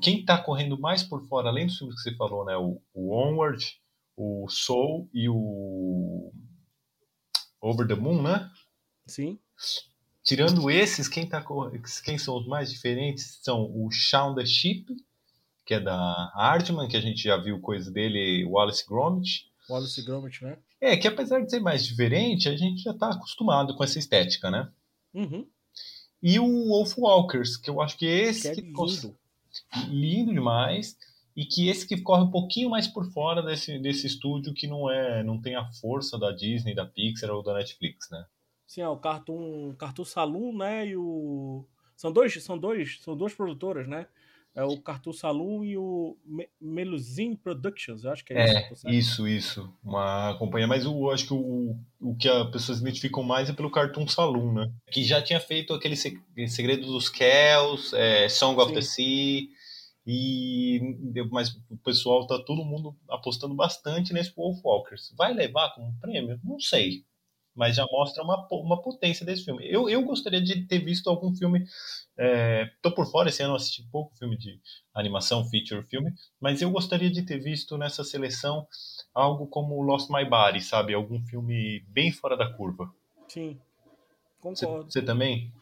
quem 0.00 0.20
está 0.20 0.38
correndo 0.38 0.78
mais 0.78 1.02
por 1.02 1.26
fora, 1.28 1.48
além 1.48 1.66
dos 1.66 1.76
filmes 1.76 1.96
que 1.96 2.02
você 2.02 2.16
falou, 2.16 2.44
né? 2.44 2.56
O, 2.56 2.80
o 2.94 3.12
Onward, 3.12 3.62
o 4.16 4.48
Soul 4.48 5.08
e 5.12 5.28
o 5.28 6.32
Over 7.60 7.86
the 7.86 7.94
Moon, 7.94 8.22
né? 8.22 8.50
Sim. 9.06 9.38
Tirando 10.22 10.70
esses, 10.70 11.06
quem, 11.06 11.28
tá, 11.28 11.44
quem 12.04 12.16
são 12.16 12.38
os 12.38 12.46
mais 12.46 12.70
diferentes 12.70 13.40
são 13.42 13.70
o 13.70 13.90
Shaun 13.90 14.34
the 14.34 14.46
Sheep, 14.46 14.86
que 15.66 15.74
é 15.74 15.80
da 15.80 16.32
Aardman, 16.34 16.88
que 16.88 16.96
a 16.96 17.00
gente 17.00 17.22
já 17.22 17.36
viu 17.36 17.60
coisa 17.60 17.90
dele, 17.90 18.44
Wallace 18.46 18.86
Gromit. 18.86 19.50
Wallace 19.68 20.02
Gromit, 20.02 20.42
né? 20.42 20.58
É, 20.80 20.96
que 20.96 21.08
apesar 21.08 21.40
de 21.40 21.50
ser 21.50 21.60
mais 21.60 21.84
diferente, 21.84 22.48
a 22.48 22.56
gente 22.56 22.82
já 22.82 22.92
está 22.92 23.10
acostumado 23.10 23.74
com 23.74 23.84
essa 23.84 23.98
estética, 23.98 24.50
né? 24.50 24.70
Uhum. 25.12 25.46
E 26.26 26.40
o 26.40 26.68
Wolf 26.68 26.96
Walkers, 26.96 27.58
que 27.58 27.68
eu 27.68 27.82
acho 27.82 27.98
que 27.98 28.06
esse 28.06 28.50
que 28.54 28.60
é 28.60 28.64
lindo. 28.64 29.18
lindo 29.90 30.32
demais 30.32 30.96
e 31.36 31.44
que 31.44 31.68
esse 31.68 31.86
que 31.86 32.00
corre 32.00 32.22
um 32.22 32.30
pouquinho 32.30 32.70
mais 32.70 32.88
por 32.88 33.04
fora 33.12 33.42
desse, 33.42 33.78
desse 33.78 34.06
estúdio 34.06 34.54
que 34.54 34.66
não 34.66 34.90
é 34.90 35.22
não 35.22 35.38
tem 35.38 35.54
a 35.54 35.70
força 35.72 36.18
da 36.18 36.32
Disney, 36.32 36.74
da 36.74 36.86
Pixar 36.86 37.28
ou 37.28 37.42
da 37.42 37.52
Netflix, 37.52 38.08
né? 38.10 38.24
Sim, 38.66 38.80
é 38.80 38.88
o 38.88 38.96
Cartoon, 38.96 39.74
Cartoon 39.74 40.04
Saloon, 40.06 40.56
né? 40.56 40.88
E 40.88 40.96
o. 40.96 41.66
São 41.94 42.10
dois, 42.10 42.42
são 42.42 42.58
dois, 42.58 42.98
são 43.02 43.14
duas 43.14 43.34
produtoras, 43.34 43.86
né? 43.86 44.06
É 44.54 44.62
o 44.62 44.80
Cartoon 44.80 45.12
Saloon 45.12 45.64
e 45.64 45.76
o 45.76 46.16
Melusine 46.60 47.36
Productions, 47.36 48.04
eu 48.04 48.12
acho 48.12 48.24
que 48.24 48.32
é, 48.32 48.38
é 48.38 48.72
isso. 48.72 48.88
É, 48.88 48.94
isso, 48.94 49.28
isso. 49.28 49.74
Uma 49.82 50.36
companhia, 50.38 50.68
mas 50.68 50.84
eu 50.84 51.10
acho 51.10 51.26
que 51.26 51.34
o, 51.34 51.76
o 52.00 52.14
que 52.14 52.28
as 52.28 52.48
pessoas 52.50 52.80
identificam 52.80 53.24
mais 53.24 53.50
é 53.50 53.52
pelo 53.52 53.70
Cartoon 53.70 54.06
Saloon, 54.06 54.52
né? 54.52 54.72
Que 54.92 55.02
já 55.02 55.20
tinha 55.20 55.40
feito 55.40 55.74
aquele 55.74 55.96
Segredo 55.96 56.86
dos 56.86 57.08
Kells, 57.08 57.92
é, 57.96 58.28
Song 58.28 58.60
of 58.60 58.68
Sim. 58.68 58.74
the 58.74 58.82
Sea, 58.82 59.48
e 60.06 60.80
mas 61.32 61.56
o 61.68 61.76
pessoal 61.78 62.24
tá 62.26 62.38
todo 62.38 62.64
mundo 62.64 62.94
apostando 63.08 63.54
bastante 63.54 64.12
nesse 64.12 64.32
Wolf 64.36 64.60
Walkers. 64.62 65.12
Vai 65.16 65.34
levar 65.34 65.74
como 65.74 65.98
prêmio? 66.00 66.38
Não 66.44 66.60
sei 66.60 67.04
mas 67.54 67.76
já 67.76 67.86
mostra 67.90 68.22
uma, 68.22 68.46
uma 68.50 68.82
potência 68.82 69.24
desse 69.24 69.44
filme. 69.44 69.66
Eu, 69.66 69.88
eu 69.88 70.02
gostaria 70.02 70.40
de 70.40 70.66
ter 70.66 70.78
visto 70.78 71.08
algum 71.08 71.34
filme. 71.34 71.64
É, 72.16 72.70
tô 72.82 72.92
por 72.92 73.10
fora, 73.10 73.28
esse 73.28 73.42
ano 73.42 73.54
assisti 73.54 73.82
pouco 73.90 74.16
filme 74.16 74.36
de 74.36 74.60
animação, 74.94 75.44
feature 75.48 75.86
filme, 75.88 76.12
mas 76.40 76.62
eu 76.62 76.70
gostaria 76.70 77.10
de 77.10 77.22
ter 77.22 77.38
visto 77.38 77.76
nessa 77.76 78.04
seleção 78.04 78.66
algo 79.12 79.46
como 79.46 79.82
Lost 79.82 80.10
My 80.10 80.24
Body, 80.24 80.60
sabe? 80.60 80.94
Algum 80.94 81.20
filme 81.26 81.84
bem 81.88 82.12
fora 82.12 82.36
da 82.36 82.52
curva. 82.52 82.92
Sim, 83.28 83.58
concordo. 84.40 84.90
Você 84.90 85.02
também? 85.02 85.52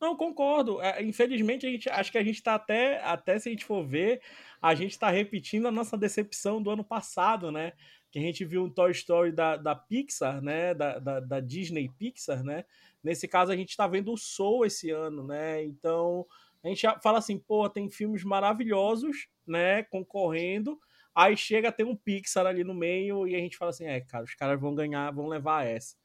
Não, 0.00 0.14
concordo. 0.14 0.80
É, 0.80 1.02
infelizmente, 1.02 1.66
a 1.66 1.70
gente, 1.70 1.88
acho 1.88 2.12
que 2.12 2.18
a 2.18 2.24
gente 2.24 2.36
está 2.36 2.54
até, 2.54 3.02
até 3.02 3.38
se 3.38 3.48
a 3.48 3.52
gente 3.52 3.64
for 3.64 3.86
ver, 3.86 4.20
a 4.60 4.74
gente 4.74 4.92
está 4.92 5.10
repetindo 5.10 5.66
a 5.66 5.72
nossa 5.72 5.96
decepção 5.96 6.62
do 6.62 6.70
ano 6.70 6.84
passado, 6.84 7.50
né? 7.50 7.72
Que 8.10 8.18
a 8.18 8.22
gente 8.22 8.44
viu 8.44 8.64
um 8.64 8.70
Toy 8.70 8.90
Story 8.92 9.32
da, 9.32 9.56
da 9.56 9.74
Pixar, 9.74 10.40
né? 10.40 10.74
Da, 10.74 10.98
da, 10.98 11.20
da 11.20 11.40
Disney 11.40 11.88
Pixar, 11.98 12.42
né? 12.42 12.64
Nesse 13.02 13.28
caso, 13.28 13.52
a 13.52 13.56
gente 13.56 13.70
está 13.70 13.86
vendo 13.86 14.12
o 14.12 14.16
Soul 14.16 14.66
esse 14.66 14.90
ano, 14.90 15.24
né? 15.24 15.62
Então, 15.64 16.26
a 16.64 16.68
gente 16.68 16.84
fala 17.02 17.18
assim, 17.18 17.38
pô, 17.38 17.68
tem 17.68 17.88
filmes 17.88 18.24
maravilhosos, 18.24 19.28
né? 19.46 19.82
Concorrendo. 19.84 20.78
Aí 21.14 21.36
chega 21.36 21.68
a 21.68 21.72
ter 21.72 21.84
um 21.84 21.96
Pixar 21.96 22.46
ali 22.46 22.62
no 22.62 22.74
meio 22.74 23.26
e 23.26 23.34
a 23.34 23.38
gente 23.38 23.56
fala 23.56 23.70
assim, 23.70 23.86
é, 23.86 24.00
cara, 24.00 24.24
os 24.24 24.34
caras 24.34 24.60
vão 24.60 24.74
ganhar, 24.74 25.10
vão 25.12 25.28
levar 25.28 25.66
essa, 25.66 25.96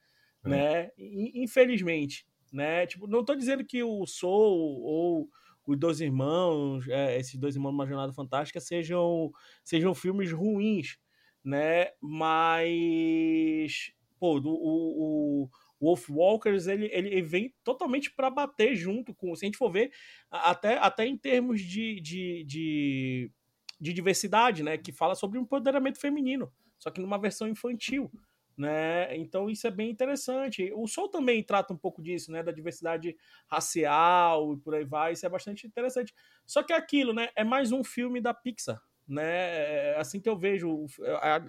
é. 0.45 0.49
né? 0.49 0.91
Infelizmente, 0.97 2.25
né? 2.51 2.85
Tipo, 2.87 3.07
não 3.07 3.25
tô 3.25 3.35
dizendo 3.35 3.65
que 3.65 3.83
o 3.83 4.05
Soul 4.05 4.81
ou 4.83 5.29
os 5.65 5.77
Dois 5.77 5.99
Irmãos, 5.99 6.87
é, 6.87 7.17
esses 7.19 7.35
Dois 7.37 7.55
Irmãos 7.55 7.73
Uma 7.73 7.87
Jornada 7.87 8.13
Fantástica 8.13 8.59
sejam, 8.59 9.31
sejam 9.63 9.93
filmes 9.93 10.31
ruins, 10.31 10.97
né? 11.43 11.91
Mas, 12.01 13.91
pô, 14.19 14.39
o, 14.39 14.45
o, 14.45 15.49
Wolf 15.79 16.09
Walkers, 16.09 16.67
ele, 16.67 16.89
ele 16.91 17.21
vem 17.21 17.53
totalmente 17.63 18.11
para 18.11 18.29
bater 18.29 18.75
junto 18.75 19.13
com, 19.13 19.35
se 19.35 19.45
a 19.45 19.47
gente 19.47 19.57
for 19.57 19.71
ver, 19.71 19.91
até, 20.29 20.77
até 20.77 21.05
em 21.05 21.17
termos 21.17 21.61
de, 21.61 21.99
de, 21.99 22.43
de, 22.43 23.31
de 23.79 23.93
diversidade, 23.93 24.61
né? 24.63 24.77
Que 24.77 24.91
fala 24.91 25.15
sobre 25.15 25.39
o 25.39 25.41
empoderamento 25.41 25.99
feminino, 25.99 26.51
só 26.77 26.91
que 26.91 27.01
numa 27.01 27.17
versão 27.17 27.47
infantil 27.47 28.11
né? 28.57 29.15
Então 29.17 29.49
isso 29.49 29.65
é 29.65 29.71
bem 29.71 29.89
interessante. 29.89 30.71
O 30.75 30.87
Sol 30.87 31.09
também 31.09 31.43
trata 31.43 31.73
um 31.73 31.77
pouco 31.77 32.01
disso, 32.01 32.31
né? 32.31 32.43
Da 32.43 32.51
diversidade 32.51 33.15
racial 33.47 34.53
e 34.53 34.57
por 34.57 34.75
aí 34.75 34.85
vai. 34.85 35.13
Isso 35.13 35.25
é 35.25 35.29
bastante 35.29 35.65
interessante. 35.65 36.13
Só 36.45 36.61
que 36.61 36.71
é 36.71 36.75
aquilo, 36.75 37.13
né? 37.13 37.29
É 37.35 37.43
mais 37.43 37.71
um 37.71 37.83
filme 37.83 38.21
da 38.21 38.33
Pixar, 38.33 38.79
né? 39.07 39.91
É 39.91 39.95
assim 39.97 40.19
que 40.19 40.29
eu 40.29 40.37
vejo. 40.37 40.85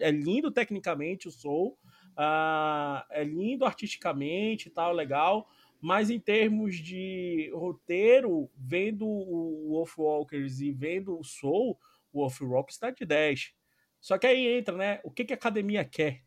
É, 0.01 0.09
é 0.09 0.11
lindo 0.11 0.51
tecnicamente 0.51 1.29
o 1.29 1.31
Soul, 1.31 1.79
uh, 2.13 3.05
é 3.11 3.25
lindo 3.25 3.65
artisticamente 3.65 4.69
e 4.69 4.71
tal, 4.71 4.93
legal. 4.93 5.49
Mas 5.81 6.11
em 6.11 6.21
termos 6.21 6.77
de 6.77 7.51
roteiro, 7.55 8.49
vendo 8.57 9.07
o 9.07 9.71
Wolf 9.71 9.99
Walkers 9.99 10.61
e 10.61 10.71
vendo 10.71 11.19
o 11.19 11.25
Soul, 11.25 11.79
o 12.13 12.21
Wolf 12.21 12.41
Rock 12.41 12.73
está 12.73 12.91
de 12.91 13.05
10. 13.05 13.53
Só 14.01 14.17
que 14.17 14.27
aí 14.27 14.47
entra, 14.47 14.77
né? 14.77 15.01
O 15.03 15.11
que, 15.11 15.25
que 15.25 15.33
a 15.33 15.37
academia 15.37 15.85
quer? 15.85 16.23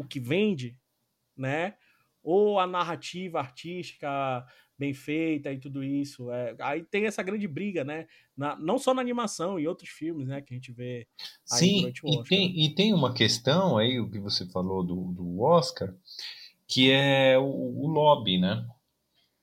o 0.00 0.04
que 0.04 0.18
vende, 0.18 0.78
né? 1.36 1.76
Ou 2.22 2.58
a 2.58 2.66
narrativa 2.66 3.38
artística 3.38 4.08
bem 4.80 4.94
feita 4.94 5.52
e 5.52 5.58
tudo 5.58 5.84
isso. 5.84 6.30
É, 6.30 6.56
aí 6.58 6.82
tem 6.82 7.04
essa 7.04 7.22
grande 7.22 7.46
briga, 7.46 7.84
né? 7.84 8.06
Na, 8.34 8.56
não 8.56 8.78
só 8.78 8.94
na 8.94 9.02
animação, 9.02 9.60
e 9.60 9.68
outros 9.68 9.90
filmes, 9.90 10.26
né? 10.26 10.40
Que 10.40 10.54
a 10.54 10.56
gente 10.56 10.72
vê 10.72 11.06
Sim, 11.44 11.92
e 12.02 12.22
tem, 12.24 12.64
e 12.64 12.74
tem 12.74 12.94
uma 12.94 13.12
questão 13.12 13.76
aí, 13.76 14.00
o 14.00 14.10
que 14.10 14.18
você 14.18 14.46
falou 14.46 14.82
do, 14.82 15.12
do 15.12 15.42
Oscar, 15.42 15.94
que 16.66 16.90
é 16.90 17.38
o, 17.38 17.44
o 17.44 17.86
lobby, 17.88 18.38
né? 18.38 18.66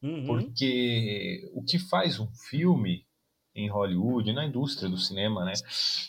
Uhum. 0.02 0.26
Porque 0.26 1.48
o 1.54 1.64
que 1.64 1.78
faz 1.78 2.20
um 2.20 2.28
filme 2.50 3.06
em 3.54 3.70
Hollywood, 3.70 4.34
na 4.34 4.46
indústria 4.46 4.90
do 4.90 4.98
cinema, 4.98 5.46
né? 5.46 5.54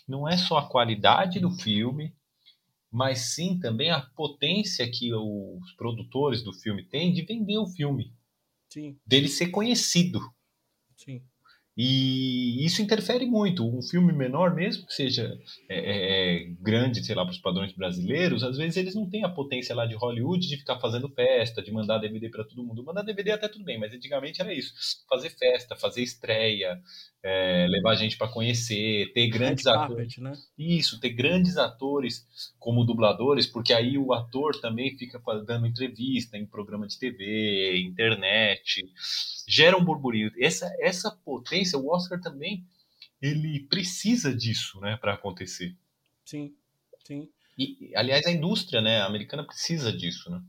Não 0.07 0.27
é 0.27 0.39
só 0.39 0.59
a 0.59 0.69
qualidade 0.69 1.39
do 1.39 1.51
filme, 1.51 2.15
mas 2.91 3.35
sim 3.35 3.59
também 3.59 3.91
a 3.91 4.01
potência 4.01 4.91
que 4.91 5.13
os 5.13 5.73
produtores 5.77 6.43
do 6.43 6.53
filme 6.55 6.83
têm 6.83 7.13
de 7.13 7.23
vender 7.23 7.59
o 7.59 7.67
filme. 7.67 8.17
Sim. 8.69 8.97
Dele 9.07 9.29
ser 9.29 9.49
conhecido. 9.49 10.21
Sim. 10.97 11.23
E 11.81 12.67
isso 12.67 12.83
interfere 12.83 13.25
muito. 13.25 13.65
Um 13.65 13.81
filme 13.81 14.13
menor, 14.13 14.53
mesmo 14.53 14.85
que 14.85 14.93
seja 14.93 15.39
é, 15.69 15.79
é, 15.79 16.43
é 16.43 16.45
grande, 16.61 17.05
sei 17.05 17.15
lá, 17.15 17.25
para 17.25 17.31
os 17.31 17.39
padrões 17.39 17.73
brasileiros, 17.73 18.43
às 18.43 18.57
vezes 18.57 18.77
eles 18.77 18.97
não 18.97 19.09
têm 19.09 19.23
a 19.23 19.29
potência 19.29 19.77
lá 19.77 19.87
de 19.87 19.95
Hollywood 19.95 20.45
de 20.45 20.57
ficar 20.57 20.81
fazendo 20.81 21.09
festa, 21.09 21.63
de 21.63 21.71
mandar 21.71 21.99
DVD 21.99 22.31
para 22.31 22.43
todo 22.43 22.65
mundo. 22.65 22.83
Mandar 22.83 23.03
DVD 23.03 23.31
até 23.31 23.47
tudo 23.47 23.65
bem, 23.65 23.79
mas 23.79 23.95
antigamente 23.95 24.41
era 24.41 24.53
isso: 24.53 24.75
fazer 25.09 25.31
festa, 25.31 25.77
fazer 25.77 26.03
estreia, 26.03 26.81
é, 27.23 27.67
levar 27.69 27.93
a 27.93 27.97
gente 27.97 28.17
para 28.17 28.29
conhecer, 28.29 29.13
ter 29.13 29.29
grandes 29.29 29.65
Red 29.65 29.73
atores. 29.73 30.15
Carpet, 30.15 30.21
né? 30.21 30.33
Isso, 30.57 31.01
ter 31.01 31.11
grandes 31.11 31.57
atores 31.57 32.27
como 32.59 32.85
dubladores, 32.85 33.47
porque 33.47 33.73
aí 33.73 33.99
o 33.99 34.13
ator 34.13 34.61
também 34.61 34.97
fica 34.97 35.21
dando 35.45 35.67
entrevista 35.67 36.37
em 36.37 36.47
programa 36.47 36.87
de 36.87 36.99
TV, 36.99 37.79
internet 37.79 38.85
gera 39.47 39.77
um 39.77 39.85
burburinho. 39.85 40.31
Essa, 40.39 40.73
essa 40.79 41.11
potência, 41.11 41.79
o 41.79 41.89
Oscar 41.91 42.21
também, 42.21 42.65
ele 43.21 43.61
precisa 43.69 44.35
disso, 44.35 44.81
né, 44.81 44.97
para 44.97 45.15
acontecer. 45.15 45.75
Sim, 46.25 46.55
sim. 47.05 47.29
E, 47.59 47.93
aliás, 47.97 48.25
a 48.27 48.31
indústria, 48.31 48.81
né, 48.81 49.01
americana 49.01 49.45
precisa 49.45 49.93
disso, 49.93 50.31
né? 50.31 50.41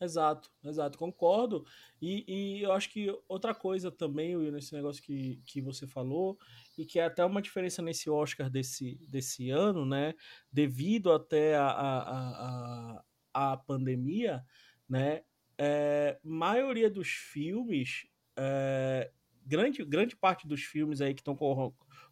Exato, 0.00 0.50
exato, 0.62 0.98
concordo. 0.98 1.64
E, 2.02 2.24
e 2.58 2.62
eu 2.62 2.72
acho 2.72 2.90
que 2.90 3.06
outra 3.28 3.54
coisa 3.54 3.90
também, 3.90 4.36
nesse 4.50 4.74
negócio 4.74 5.02
que, 5.02 5.40
que 5.46 5.60
você 5.60 5.86
falou, 5.86 6.36
e 6.76 6.84
que 6.84 6.98
é 6.98 7.04
até 7.04 7.24
uma 7.24 7.40
diferença 7.40 7.80
nesse 7.80 8.10
Oscar 8.10 8.50
desse, 8.50 8.96
desse 9.08 9.50
ano, 9.50 9.86
né? 9.86 10.14
Devido 10.52 11.12
até 11.12 11.56
a, 11.56 11.66
a, 11.68 13.02
a, 13.32 13.52
a 13.52 13.56
pandemia, 13.56 14.44
né? 14.88 15.22
É, 15.56 16.18
maioria 16.24 16.90
dos 16.90 17.08
filmes 17.08 18.06
é, 18.36 19.12
grande, 19.46 19.84
grande 19.84 20.16
parte 20.16 20.46
dos 20.46 20.62
filmes 20.62 21.00
aí 21.00 21.14
que 21.14 21.20
estão 21.20 21.36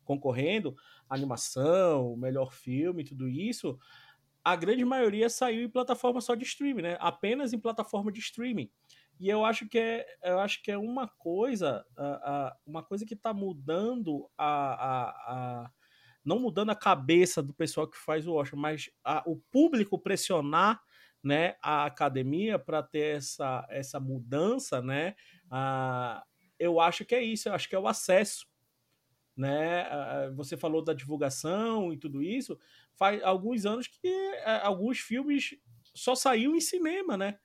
concorrendo, 0.04 0.76
animação, 1.08 2.16
melhor 2.16 2.52
filme, 2.52 3.04
tudo 3.04 3.28
isso, 3.28 3.78
a 4.44 4.56
grande 4.56 4.84
maioria 4.84 5.28
saiu 5.28 5.62
em 5.62 5.68
plataforma 5.68 6.20
só 6.20 6.34
de 6.34 6.44
streaming, 6.44 6.82
né? 6.82 6.96
Apenas 7.00 7.52
em 7.52 7.58
plataforma 7.58 8.10
de 8.10 8.20
streaming. 8.20 8.70
E 9.20 9.28
eu 9.28 9.44
acho 9.44 9.68
que 9.68 9.78
é, 9.78 10.06
eu 10.24 10.40
acho 10.40 10.62
que 10.62 10.70
é 10.70 10.76
uma 10.76 11.06
coisa, 11.06 11.84
uma 12.66 12.82
coisa 12.82 13.06
que 13.06 13.14
está 13.14 13.32
mudando 13.32 14.28
a, 14.36 14.46
a, 14.46 15.10
a, 15.10 15.70
não 16.24 16.40
mudando 16.40 16.70
a 16.70 16.76
cabeça 16.76 17.42
do 17.42 17.54
pessoal 17.54 17.86
que 17.86 17.96
faz 17.96 18.26
o 18.26 18.34
Oscar, 18.34 18.58
mas 18.58 18.90
a, 19.04 19.22
o 19.26 19.36
público 19.36 19.98
pressionar 19.98 20.82
né, 21.22 21.54
a 21.62 21.84
academia 21.84 22.58
para 22.58 22.82
ter 22.82 23.18
essa, 23.18 23.64
essa 23.70 24.00
mudança, 24.00 24.82
né? 24.82 25.14
Ah, 25.48 26.24
eu 26.58 26.80
acho 26.80 27.04
que 27.04 27.14
é 27.14 27.22
isso, 27.22 27.48
eu 27.48 27.54
acho 27.54 27.68
que 27.68 27.76
é 27.76 27.78
o 27.78 27.86
acesso. 27.86 28.46
Né? 29.36 29.86
Você 30.34 30.56
falou 30.56 30.82
da 30.82 30.92
divulgação 30.92 31.92
e 31.92 31.96
tudo 31.96 32.22
isso. 32.22 32.58
Faz 32.98 33.22
alguns 33.22 33.64
anos 33.64 33.86
que 33.86 34.08
ah, 34.44 34.66
alguns 34.66 34.98
filmes 34.98 35.56
só 35.94 36.14
saíram 36.14 36.54
em 36.54 36.60
cinema, 36.60 37.16
né? 37.16 37.38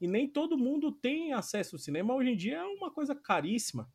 E 0.00 0.06
nem 0.06 0.28
todo 0.28 0.58
mundo 0.58 0.90
tem 0.90 1.32
acesso 1.32 1.76
ao 1.76 1.80
cinema. 1.80 2.14
Hoje 2.14 2.30
em 2.30 2.36
dia 2.36 2.56
é 2.56 2.64
uma 2.64 2.90
coisa 2.90 3.14
caríssima. 3.14 3.88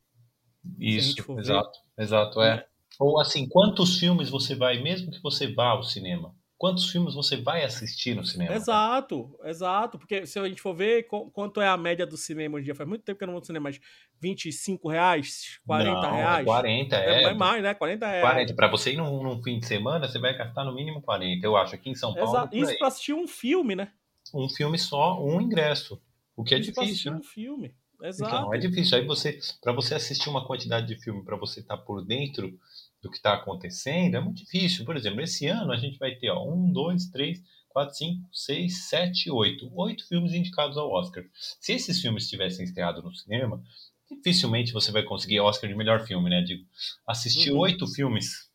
Isso, 0.79 1.19
exato, 1.37 1.79
ver. 1.97 2.03
exato, 2.03 2.41
é. 2.41 2.55
é. 2.55 2.67
Ou 2.99 3.19
assim, 3.19 3.47
quantos 3.47 3.99
filmes 3.99 4.29
você 4.29 4.55
vai, 4.55 4.81
mesmo 4.81 5.11
que 5.11 5.21
você 5.21 5.53
vá 5.53 5.69
ao 5.69 5.83
cinema? 5.83 6.35
Quantos 6.57 6.89
filmes 6.89 7.13
você 7.13 7.37
vai 7.37 7.63
assistir 7.63 8.15
no 8.15 8.25
cinema. 8.25 8.53
Exato, 8.53 9.37
exato. 9.43 9.97
Porque 9.97 10.25
se 10.25 10.39
a 10.39 10.47
gente 10.47 10.61
for 10.61 10.73
ver 10.73 11.07
quanto 11.07 11.61
é 11.61 11.67
a 11.67 11.77
média 11.77 12.05
do 12.05 12.17
cinema 12.17 12.55
hoje 12.55 12.63
em 12.63 12.65
dia, 12.65 12.75
faz 12.75 12.89
muito 12.89 13.03
tempo 13.03 13.17
que 13.17 13.23
eu 13.23 13.27
não 13.27 13.33
vou 13.33 13.41
no 13.41 13.45
cinema, 13.45 13.65
mas 13.65 13.79
25 14.19 14.89
reais, 14.89 15.59
40 15.65 16.01
não, 16.01 16.15
reais. 16.15 16.45
40, 16.45 16.95
é. 16.95 17.23
É 17.23 17.33
mais, 17.33 17.61
né? 17.61 17.73
40 17.73 18.07
reais. 18.07 18.21
40. 18.21 18.53
Pra 18.55 18.67
você 18.67 18.93
ir 18.93 18.97
num, 18.97 19.23
num, 19.23 19.41
fim 19.43 19.59
de 19.59 19.67
semana, 19.67 20.07
você 20.07 20.19
vai 20.19 20.35
gastar 20.35 20.63
no 20.63 20.73
mínimo 20.73 21.01
40. 21.01 21.45
Eu 21.45 21.55
acho, 21.55 21.75
aqui 21.75 21.89
em 21.89 21.95
São 21.95 22.13
Paulo. 22.13 22.29
Exato. 22.29 22.55
Isso 22.57 22.77
pra 22.77 22.87
assistir 22.87 23.13
um 23.13 23.27
filme, 23.27 23.75
né? 23.75 23.91
Um 24.33 24.49
filme 24.49 24.77
só, 24.77 25.23
um 25.23 25.39
ingresso. 25.39 26.01
O 26.35 26.43
que 26.43 26.55
é 26.55 26.59
Isso 26.59 26.71
difícil. 26.71 26.83
Pra 26.83 26.83
assistir 26.83 27.11
né? 27.11 27.17
um 27.17 27.23
filme. 27.23 27.75
Exato. 28.01 28.35
Então, 28.35 28.53
é 28.53 28.57
difícil. 28.57 28.97
Aí 28.97 29.05
você, 29.05 29.39
para 29.61 29.73
você 29.73 29.95
assistir 29.95 30.29
uma 30.29 30.45
quantidade 30.45 30.87
de 30.87 31.01
filme, 31.01 31.23
para 31.23 31.35
você 31.35 31.61
estar 31.61 31.77
tá 31.77 31.83
por 31.83 32.03
dentro 32.03 32.57
do 33.01 33.09
que 33.09 33.17
está 33.17 33.33
acontecendo, 33.33 34.15
é 34.15 34.19
muito 34.19 34.43
difícil. 34.43 34.85
Por 34.85 34.95
exemplo, 34.95 35.21
esse 35.21 35.47
ano 35.47 35.71
a 35.71 35.77
gente 35.77 35.97
vai 35.97 36.15
ter 36.15 36.29
ó, 36.29 36.43
um, 36.43 36.71
dois, 36.71 37.07
três, 37.07 37.41
quatro, 37.69 37.95
cinco, 37.95 38.27
seis, 38.33 38.87
sete, 38.87 39.29
oito. 39.29 39.71
Oito 39.75 40.07
filmes 40.07 40.33
indicados 40.33 40.77
ao 40.77 40.91
Oscar. 40.91 41.23
Se 41.61 41.73
esses 41.73 42.01
filmes 42.01 42.27
tivessem 42.27 42.65
estreado 42.65 43.01
no 43.01 43.13
cinema, 43.13 43.61
dificilmente 44.09 44.73
você 44.73 44.91
vai 44.91 45.03
conseguir 45.03 45.39
Oscar 45.39 45.69
de 45.69 45.75
melhor 45.75 46.05
filme, 46.05 46.29
né? 46.29 46.41
Digo, 46.41 46.65
assistir 47.05 47.51
uhum. 47.51 47.59
oito 47.59 47.87
filmes, 47.87 48.49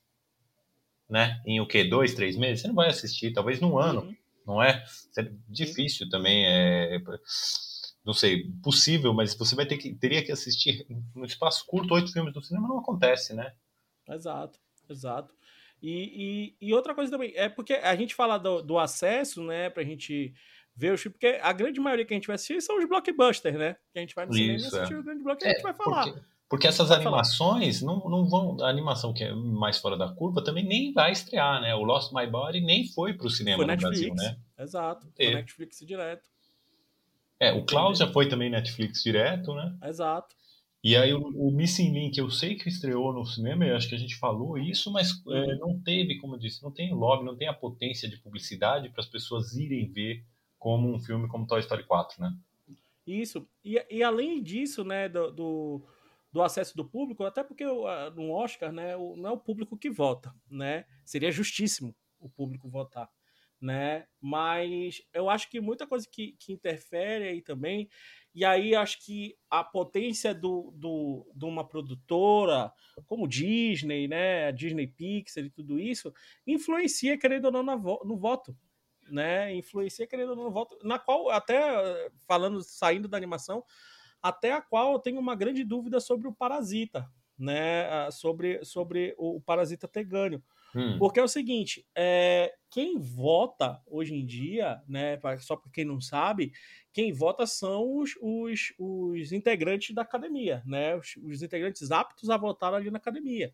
né? 1.09 1.41
Em 1.47 1.61
o 1.61 1.67
quê? 1.67 1.85
Dois, 1.85 2.15
três 2.15 2.37
meses? 2.37 2.63
Você 2.63 2.69
não 2.69 2.75
vai 2.75 2.89
assistir, 2.89 3.33
talvez 3.33 3.61
num 3.61 3.79
ano, 3.79 4.03
uhum. 4.03 4.17
não 4.47 4.63
é? 4.63 4.85
é 5.19 5.33
difícil 5.49 6.09
também, 6.09 6.45
é 6.45 7.01
não 8.05 8.13
sei, 8.13 8.51
possível, 8.63 9.15
mas 9.15 9.35
você 9.35 9.55
vai 9.55 9.65
ter 9.65 9.77
que 9.77 9.95
teria 9.95 10.25
que 10.25 10.33
assistir 10.33 10.85
no 11.15 11.25
espaço 11.25 11.65
curto 11.67 11.95
oito 11.95 12.13
filmes 12.13 12.35
no 12.35 12.43
cinema, 12.43 12.67
não 12.67 12.81
acontece, 12.81 13.33
né? 13.33 13.53
Exato, 14.09 14.59
exato. 14.89 15.35
E, 15.83 16.55
e, 16.61 16.69
e, 16.69 16.75
outra 16.75 16.95
coisa 16.95 17.11
também, 17.11 17.33
é 17.35 17.49
porque 17.49 17.75
a 17.75 17.95
gente 17.97 18.15
fala 18.15 18.39
do, 18.39 18.63
do 18.63 18.79
acesso, 18.79 19.43
né, 19.43 19.69
pra 19.69 19.83
gente 19.83 20.33
ver 20.77 20.93
os 20.93 21.03
filmes, 21.03 21.19
porque 21.19 21.41
a 21.43 21.53
grande 21.53 21.81
maioria 21.81 22.05
que 22.05 22.15
a 22.15 22.17
gente 22.17 22.27
vai 22.27 22.37
assistir 22.37 22.61
são 22.63 22.79
os 22.79 22.89
blockbusters, 22.89 23.59
né? 23.59 23.77
Que 23.93 23.99
a 23.99 24.01
gente 24.01 24.15
vai 24.15 24.25
no 24.25 24.33
Isso, 24.33 24.43
cinema 24.43 24.63
e 24.63 24.67
assistir 24.67 24.95
é. 24.95 24.99
o 24.99 25.03
grande 25.03 25.23
blockbuster 25.23 25.49
é, 25.49 25.53
a 25.53 25.55
gente 25.55 25.63
vai 25.63 25.75
falar. 25.75 26.05
Porque, 26.05 26.21
porque 26.49 26.67
essas 26.69 26.91
animações 26.91 27.83
não, 27.83 27.99
não 28.09 28.27
vão. 28.27 28.57
A 28.63 28.69
animação 28.69 29.13
que 29.13 29.25
é 29.25 29.35
mais 29.35 29.79
fora 29.79 29.97
da 29.97 30.09
curva 30.09 30.43
também 30.43 30.65
nem 30.65 30.93
vai 30.93 31.13
estrear, 31.13 31.61
né? 31.61 31.75
O 31.75 31.83
Lost 31.83 32.13
My 32.13 32.27
Body 32.27 32.61
nem 32.61 32.87
foi 32.87 33.15
pro 33.15 33.29
cinema 33.29 33.57
foi 33.57 33.67
no 33.67 33.73
Netflix, 33.73 34.15
Brasil, 34.15 34.15
né? 34.15 34.39
Exato. 34.59 35.07
Foi 35.15 35.25
é. 35.27 35.35
Netflix 35.35 35.79
direto. 35.81 36.31
É, 37.41 37.53
o 37.53 37.65
Klaus 37.65 37.99
já 37.99 38.07
foi 38.07 38.29
também 38.29 38.49
Netflix 38.49 39.03
direto, 39.03 39.53
né? 39.55 39.77
Exato. 39.85 40.37
E 40.83 40.97
aí 40.97 41.15
o, 41.15 41.21
o, 41.21 41.53
Missing 41.53 41.93
Link, 41.93 42.19
eu 42.19 42.29
sei 42.29 42.57
que 42.57 42.69
estreou 42.69 43.13
no 43.13 43.25
cinema, 43.25 43.65
eu 43.65 43.77
acho 43.77 43.89
que 43.89 43.95
a 43.95 43.99
gente 43.99 44.17
falou 44.17 44.59
isso, 44.59 44.91
mas 44.91 45.11
é, 45.29 45.31
uhum. 45.31 45.59
não 45.59 45.81
teve, 45.81 46.19
como 46.19 46.35
eu 46.35 46.39
disse, 46.39 46.63
não 46.63 46.73
tem 46.73 46.93
lobby, 46.93 47.25
não 47.25 47.37
tem 47.37 47.47
a 47.47 47.55
potência 47.55 48.09
de 48.09 48.17
publicidade 48.17 48.89
para 48.89 49.01
as 49.01 49.07
pessoas 49.07 49.55
irem 49.55 49.87
ver 49.87 50.25
como 50.59 50.93
um 50.93 50.99
filme 50.99 51.29
como 51.29 51.47
Toy 51.47 51.61
Story 51.61 51.85
4, 51.85 52.21
né? 52.21 52.37
Isso. 53.07 53.47
E, 53.65 53.85
e 53.89 54.03
além 54.03 54.43
disso, 54.43 54.83
né, 54.83 55.09
do, 55.09 55.31
do, 55.31 55.83
do, 56.33 56.43
acesso 56.43 56.77
do 56.77 56.85
público, 56.85 57.25
até 57.25 57.45
porque 57.45 57.65
no 57.65 58.33
Oscar, 58.33 58.73
né, 58.73 58.97
não 58.97 59.29
é 59.29 59.33
o 59.33 59.39
público 59.39 59.77
que 59.77 59.91
vota, 59.91 60.35
né? 60.51 60.85
Seria 61.05 61.31
justíssimo 61.31 61.95
o 62.19 62.29
público 62.29 62.69
votar 62.69 63.09
né? 63.63 64.07
Mas 64.21 65.01
eu 65.15 65.31
acho 65.31 65.49
que 65.49 65.61
muita 65.61 65.87
coisa 65.87 66.07
que, 66.11 66.33
que 66.33 66.53
interfere 66.53 67.29
aí 67.29 67.41
também, 67.41 67.89
e 68.35 68.45
aí 68.45 68.75
acho 68.75 69.05
que 69.05 69.37
a 69.51 69.63
potência 69.63 70.35
do, 70.35 70.73
do, 70.75 71.31
de 71.35 71.45
uma 71.45 71.67
produtora 71.67 72.73
como 73.07 73.29
Disney, 73.29 74.09
né? 74.09 74.47
A 74.49 74.51
Disney 74.51 74.87
Pixar 74.87 75.45
e 75.45 75.51
tudo 75.51 75.79
isso, 75.79 76.13
influencia, 76.47 77.19
querendo 77.19 77.47
ou 77.47 77.53
não, 77.53 77.65
no 78.05 78.17
voto. 78.17 78.57
Né, 79.11 79.53
influencia 79.55 80.07
querendo 80.07 80.31
ou 80.31 80.37
não 80.37 80.45
no 80.45 80.51
voto, 80.51 80.79
na 80.85 80.97
qual 80.99 81.29
até 81.29 82.09
falando 82.27 82.63
saindo 82.63 83.09
da 83.09 83.17
animação, 83.17 83.63
até 84.23 84.53
a 84.53 84.63
qual 84.63 84.93
eu 84.93 84.99
tenho 85.01 85.19
uma 85.19 85.35
grande 85.35 85.65
dúvida 85.65 86.01
sobre 86.01 86.29
o 86.29 86.33
Parasita, 86.33 87.11
né, 87.37 88.11
sobre, 88.13 88.65
sobre 88.65 89.15
o 89.19 89.41
Parasita 89.41 89.89
ter 89.89 90.05
ganho. 90.05 90.43
Hum. 90.75 90.97
Porque 90.99 91.21
é 91.21 91.23
o 91.23 91.29
seguinte, 91.29 91.87
é, 91.95 92.55
quem 92.71 92.99
vota 92.99 93.81
hoje 93.87 94.15
em 94.15 94.25
dia, 94.25 94.83
né, 94.89 95.19
só 95.41 95.57
para 95.57 95.71
quem 95.71 95.85
não 95.85 96.01
sabe, 96.01 96.53
quem 96.93 97.13
vota 97.13 97.47
são 97.47 97.99
os, 97.99 98.15
os, 98.21 98.73
os 98.79 99.33
integrantes 99.33 99.95
da 99.95 100.03
academia, 100.03 100.63
né, 100.67 100.97
os, 100.97 101.17
os, 101.23 101.43
integrantes 101.43 101.91
aptos 101.91 102.31
a 102.31 102.37
votar 102.37 102.73
ali 102.73 102.91
na 102.91 102.97
academia. 102.99 103.53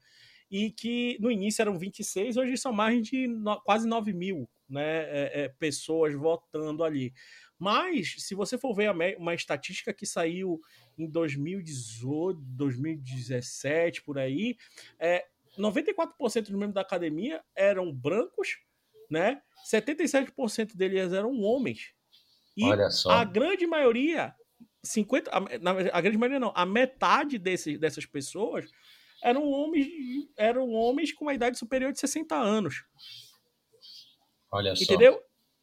E 0.50 0.70
que 0.70 1.18
no 1.20 1.30
início 1.30 1.60
eram 1.60 1.78
26, 1.78 2.36
hoje 2.36 2.56
são 2.56 2.72
mais 2.72 3.06
de 3.06 3.26
no, 3.26 3.60
quase 3.62 3.86
9 3.86 4.12
mil 4.12 4.48
né, 4.68 5.00
é, 5.02 5.44
é, 5.44 5.48
pessoas 5.48 6.14
votando 6.14 6.84
ali. 6.84 7.12
Mas, 7.58 8.14
se 8.18 8.36
você 8.36 8.56
for 8.56 8.72
ver 8.72 8.92
uma 9.18 9.34
estatística 9.34 9.92
que 9.92 10.06
saiu 10.06 10.60
em 10.96 11.10
2018, 11.10 12.40
2017, 12.40 14.02
por 14.04 14.16
aí, 14.16 14.56
é, 14.96 15.26
94% 15.58 16.42
dos 16.42 16.50
membros 16.50 16.74
da 16.74 16.80
academia 16.80 17.42
eram 17.54 17.92
brancos, 17.92 18.58
né? 19.10 19.40
77% 19.70 20.76
deles 20.76 21.12
eram 21.12 21.40
homens. 21.40 21.92
E 22.56 22.64
Olha 22.64 22.90
só. 22.90 23.10
a 23.10 23.24
grande 23.24 23.66
maioria, 23.66 24.34
50, 24.82 25.30
a, 25.30 25.36
a 25.92 26.00
grande 26.00 26.18
maioria 26.18 26.40
não, 26.40 26.52
a 26.54 26.66
metade 26.66 27.38
desse, 27.38 27.78
dessas 27.78 28.06
pessoas 28.06 28.70
eram 29.22 29.48
homens, 29.50 29.88
eram 30.36 30.70
homens 30.70 31.12
com 31.12 31.24
uma 31.24 31.34
idade 31.34 31.58
superior 31.58 31.92
de 31.92 32.00
60 32.00 32.34
anos. 32.34 32.84
Olha 34.50 34.74
só. 34.74 34.82
Entendeu? 34.82 35.20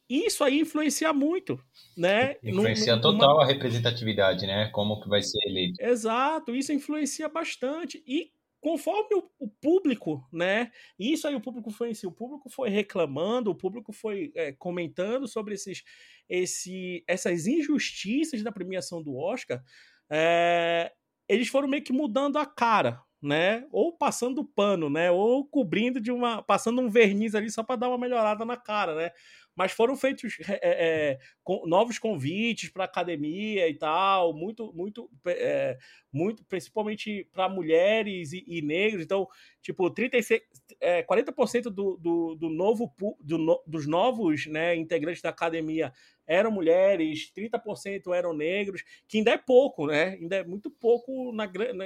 Isso 0.08 0.44
aí 0.44 0.60
influencia 0.60 1.12
muito, 1.12 1.60
né? 1.96 2.36
Influencia 2.42 3.00
total 3.00 3.40
a 3.40 3.46
representatividade, 3.46 4.46
né? 4.46 4.70
Como 4.72 5.00
que 5.00 5.08
vai 5.08 5.20
ser 5.20 5.38
eleito. 5.48 5.82
Exato, 5.82 6.54
isso 6.54 6.72
influencia 6.72 7.28
bastante. 7.28 8.02
E 8.06 8.30
conforme 8.66 9.14
o, 9.14 9.30
o, 9.38 9.48
público, 9.48 10.28
né? 10.32 10.72
Isso 10.98 11.28
aí 11.28 11.36
o 11.36 11.40
público 11.40 11.70
foi 11.70 11.94
si, 11.94 12.04
o 12.04 12.10
público 12.10 12.50
foi 12.50 12.68
reclamando, 12.68 13.48
o 13.48 13.54
público 13.54 13.92
foi 13.92 14.32
é, 14.34 14.50
comentando 14.50 15.28
sobre 15.28 15.54
esses, 15.54 15.84
esse, 16.28 17.04
essas 17.06 17.46
injustiças 17.46 18.42
da 18.42 18.50
premiação 18.50 19.00
do 19.00 19.16
Oscar. 19.16 19.62
É, 20.10 20.92
eles 21.28 21.46
foram 21.46 21.68
meio 21.68 21.84
que 21.84 21.92
mudando 21.92 22.38
a 22.38 22.44
cara, 22.44 23.00
né? 23.22 23.64
Ou 23.70 23.96
passando 23.96 24.44
pano, 24.44 24.90
né? 24.90 25.12
Ou 25.12 25.46
cobrindo 25.46 26.00
de 26.00 26.10
uma, 26.10 26.42
passando 26.42 26.80
um 26.80 26.90
verniz 26.90 27.36
ali 27.36 27.48
só 27.48 27.62
para 27.62 27.76
dar 27.76 27.88
uma 27.88 27.98
melhorada 27.98 28.44
na 28.44 28.56
cara, 28.56 28.96
né? 28.96 29.12
Mas 29.56 29.72
foram 29.72 29.96
feitos 29.96 30.36
é, 30.46 30.58
é, 30.62 31.18
com, 31.42 31.66
novos 31.66 31.98
convites 31.98 32.68
para 32.68 32.84
academia 32.84 33.66
e 33.68 33.74
tal, 33.74 34.34
muito, 34.34 34.70
muito, 34.74 35.10
é, 35.26 35.78
muito 36.12 36.44
principalmente 36.44 37.26
para 37.32 37.48
mulheres 37.48 38.32
e, 38.34 38.44
e, 38.46 38.60
negros. 38.60 39.02
Então, 39.02 39.26
tipo, 39.62 39.90
36, 39.90 40.42
é, 40.78 41.02
40% 41.02 41.62
do, 41.62 41.96
do, 41.96 42.34
do 42.34 42.48
novo 42.50 42.94
do, 43.20 43.62
dos 43.66 43.86
novos 43.86 44.46
né, 44.46 44.76
integrantes 44.76 45.22
da 45.22 45.30
academia 45.30 45.92
eram 46.26 46.50
mulheres, 46.50 47.32
30% 47.32 48.12
eram 48.12 48.34
negros, 48.34 48.82
que 49.06 49.18
ainda 49.18 49.30
é 49.30 49.38
pouco, 49.38 49.86
né? 49.86 50.18
Ainda 50.20 50.36
é 50.36 50.44
muito 50.44 50.68
pouco 50.70 51.32
na, 51.32 51.46
na, 51.46 51.84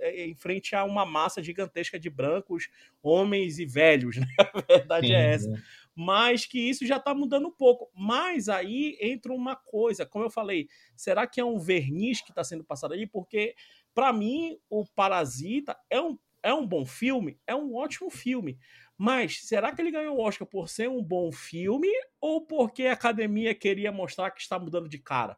é, 0.00 0.26
em 0.26 0.34
frente 0.34 0.76
a 0.76 0.84
uma 0.84 1.06
massa 1.06 1.42
gigantesca 1.42 1.98
de 1.98 2.10
brancos, 2.10 2.68
homens 3.02 3.58
e 3.58 3.64
velhos, 3.64 4.18
né? 4.18 4.26
A 4.38 4.60
verdade 4.60 5.06
Sim, 5.06 5.14
é 5.14 5.32
essa. 5.32 5.62
Mas 5.94 6.44
que 6.44 6.58
isso 6.58 6.86
já 6.86 6.96
está 6.96 7.14
mudando 7.14 7.48
um 7.48 7.52
pouco. 7.52 7.90
Mas 7.94 8.48
aí 8.48 8.98
entra 9.00 9.32
uma 9.32 9.54
coisa, 9.54 10.04
como 10.04 10.24
eu 10.24 10.30
falei, 10.30 10.68
será 10.96 11.26
que 11.26 11.40
é 11.40 11.44
um 11.44 11.58
verniz 11.58 12.20
que 12.20 12.30
está 12.30 12.42
sendo 12.42 12.64
passado 12.64 12.94
aí? 12.94 13.06
Porque, 13.06 13.54
para 13.94 14.12
mim, 14.12 14.58
o 14.68 14.84
Parasita 14.84 15.76
é 15.88 16.00
um, 16.00 16.18
é 16.42 16.52
um 16.52 16.66
bom 16.66 16.84
filme, 16.84 17.38
é 17.46 17.54
um 17.54 17.74
ótimo 17.74 18.10
filme. 18.10 18.58
Mas 18.96 19.40
será 19.42 19.74
que 19.74 19.82
ele 19.82 19.90
ganhou 19.90 20.16
o 20.16 20.20
Oscar 20.20 20.46
por 20.46 20.68
ser 20.68 20.88
um 20.88 21.02
bom 21.02 21.32
filme 21.32 21.88
ou 22.20 22.46
porque 22.46 22.84
a 22.86 22.92
academia 22.92 23.54
queria 23.54 23.90
mostrar 23.90 24.30
que 24.30 24.40
está 24.40 24.58
mudando 24.58 24.88
de 24.88 24.98
cara? 24.98 25.36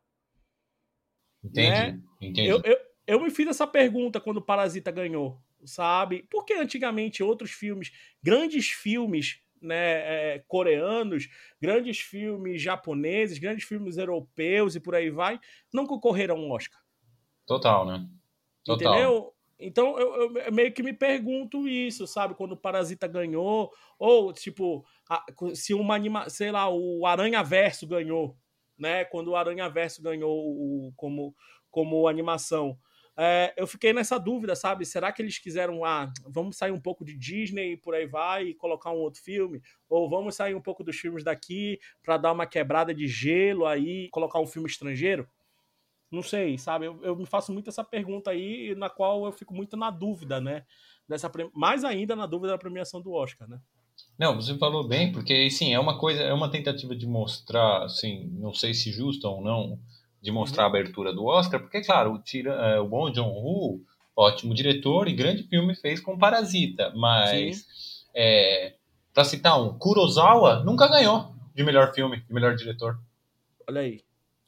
Entendi, 1.43 1.71
né? 1.71 2.03
entendi. 2.21 2.47
Eu, 2.47 2.61
eu, 2.65 2.77
eu 3.07 3.21
me 3.21 3.31
fiz 3.31 3.47
essa 3.49 3.67
pergunta 3.67 4.21
quando 4.21 4.39
o 4.39 4.43
Parasita 4.43 4.91
ganhou, 4.91 5.41
sabe? 5.65 6.27
Porque 6.31 6.55
antigamente 6.55 7.23
outros 7.23 7.53
filmes, 7.53 7.93
grandes 8.23 8.69
filmes 8.69 9.41
né, 9.61 10.35
é, 10.35 10.45
coreanos, 10.47 11.29
grandes 11.61 11.99
filmes 11.99 12.61
japoneses, 12.61 13.39
grandes 13.39 13.65
filmes 13.65 13.97
europeus 13.97 14.75
e 14.75 14.81
por 14.81 14.95
aí 14.95 15.11
vai, 15.11 15.41
não 15.73 15.87
concorreram 15.87 16.37
ao 16.37 16.51
Oscar. 16.51 16.81
Total, 17.47 17.87
né? 17.87 18.09
Total. 18.65 18.93
Entendeu? 18.93 19.33
Então 19.59 19.99
eu, 19.99 20.37
eu, 20.37 20.53
meio 20.53 20.73
que 20.73 20.83
me 20.83 20.93
pergunto 20.93 21.67
isso, 21.67 22.07
sabe? 22.07 22.35
Quando 22.35 22.53
o 22.53 22.57
Parasita 22.57 23.07
ganhou, 23.07 23.73
ou 23.99 24.33
tipo, 24.33 24.85
a, 25.09 25.25
se 25.55 25.73
uma 25.73 25.95
anima, 25.95 26.29
sei 26.29 26.51
lá, 26.51 26.69
o 26.69 27.07
Aranha 27.07 27.43
Verso 27.43 27.87
ganhou, 27.87 28.37
né? 28.79 29.05
Quando 29.07 29.29
o 29.29 29.37
Aranha 29.37 29.69
Verso 29.71 30.03
ganhou 30.03 30.31
o, 30.31 30.93
como, 30.95 31.35
como 31.71 32.07
animação 32.07 32.79
é, 33.19 33.55
eu 33.57 33.67
fiquei 33.67 33.95
nessa 33.95 34.19
dúvida, 34.19 34.55
sabe? 34.55 34.85
Será 34.85 35.11
que 35.11 35.23
eles 35.23 35.39
quiseram, 35.39 35.85
ah, 35.85 36.13
vamos 36.27 36.57
sair 36.57 36.71
um 36.71 36.81
pouco 36.81 37.05
de 37.05 37.17
Disney 37.17 37.73
e 37.73 37.77
por 37.77 37.95
aí 37.95 38.07
vai 38.07 38.49
e 38.49 38.55
colocar 38.55 38.91
um 38.91 38.99
outro 38.99 39.23
filme? 39.23 39.63
Ou 39.89 40.09
vamos 40.09 40.35
sair 40.35 40.55
um 40.55 40.61
pouco 40.61 40.85
dos 40.85 40.97
filmes 40.97 41.25
daqui 41.25 41.79
para 42.03 42.19
dar 42.19 42.33
uma 42.33 42.47
quebrada 42.47 42.95
de 42.95 43.09
gelo 43.09 43.65
aí 43.65 44.11
colocar 44.11 44.39
um 44.39 44.47
filme 44.47 44.69
estrangeiro? 44.69 45.27
Não 46.11 46.23
sei, 46.23 46.59
sabe? 46.59 46.87
Eu, 46.87 47.03
eu, 47.03 47.17
me 47.17 47.27
faço 47.27 47.53
muito 47.53 47.71
essa 47.71 47.83
pergunta 47.83 48.31
aí, 48.31 48.75
na 48.77 48.91
qual 48.91 49.25
eu 49.25 49.33
fico 49.33 49.55
muito 49.55 49.77
na 49.77 49.91
dúvida, 49.91 50.41
né? 50.41 50.65
Dessa, 51.09 51.31
mais 51.55 51.85
ainda 51.85 52.15
na 52.15 52.27
dúvida 52.27 52.53
da 52.53 52.59
premiação 52.59 53.01
do 53.01 53.13
Oscar, 53.13 53.49
né? 53.49 53.61
Não, 54.19 54.35
você 54.35 54.57
falou 54.59 54.87
bem, 54.87 55.11
porque 55.11 55.51
sim, 55.51 55.73
é 55.75 55.81
uma 55.81 55.99
coisa, 55.99 56.23
é 56.23 56.33
uma 56.33 56.51
tentativa 56.51 56.95
de 56.95 57.07
mostrar, 57.07 57.85
assim, 57.85 58.29
não 58.35 58.53
sei 58.53 58.75
se 58.75 58.93
justa 58.93 59.27
ou 59.29 59.43
não, 59.43 59.79
de 60.27 60.33
mostrar 60.33 60.65
uhum. 60.65 60.67
a 60.67 60.71
abertura 60.71 61.13
do 61.13 61.25
Oscar, 61.25 61.61
porque, 61.61 61.81
claro, 61.83 62.13
o, 62.13 62.19
tira, 62.19 62.53
é, 62.53 62.81
o 62.81 62.89
bom 62.89 63.09
John 63.13 63.31
Woo, 63.31 63.81
ótimo 64.17 64.53
diretor 64.53 65.07
e 65.07 65.13
grande 65.13 65.45
filme 65.45 65.73
fez 65.77 66.01
com 66.01 66.19
Parasita, 66.19 66.93
mas, 66.97 68.05
é, 68.13 68.75
para 69.15 69.23
citar 69.23 69.63
um, 69.63 69.79
Kurosawa 69.79 70.65
nunca 70.65 70.89
ganhou 70.89 71.33
de 71.55 71.63
melhor 71.63 71.95
filme, 71.95 72.21
de 72.21 72.35
melhor 72.35 72.57
diretor. 72.57 72.99
Olha 73.69 73.83
aí. 73.83 74.01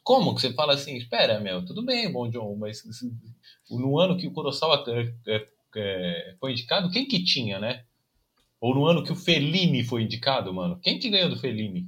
Como 0.02 0.34
que 0.34 0.40
você 0.40 0.52
fala 0.52 0.74
assim, 0.74 0.96
espera, 0.96 1.38
meu, 1.38 1.64
tudo 1.64 1.84
bem, 1.84 2.10
bom 2.10 2.28
John, 2.28 2.56
mas 2.56 2.82
no 3.70 4.00
ano 4.00 4.16
que 4.16 4.26
o 4.26 4.32
Kurosawa 4.32 4.84
é, 5.28 5.46
é, 5.76 6.34
foi 6.40 6.50
indicado, 6.50 6.90
quem 6.90 7.06
que 7.06 7.22
tinha, 7.22 7.60
né? 7.60 7.84
Ou 8.60 8.74
no 8.74 8.84
ano 8.84 9.04
que 9.04 9.12
o 9.12 9.16
Fellini 9.16 9.84
foi 9.84 10.02
indicado, 10.02 10.52
mano, 10.52 10.80
quem 10.82 10.98
que 10.98 11.08
ganhou 11.08 11.30
do 11.30 11.38
Fellini? 11.38 11.86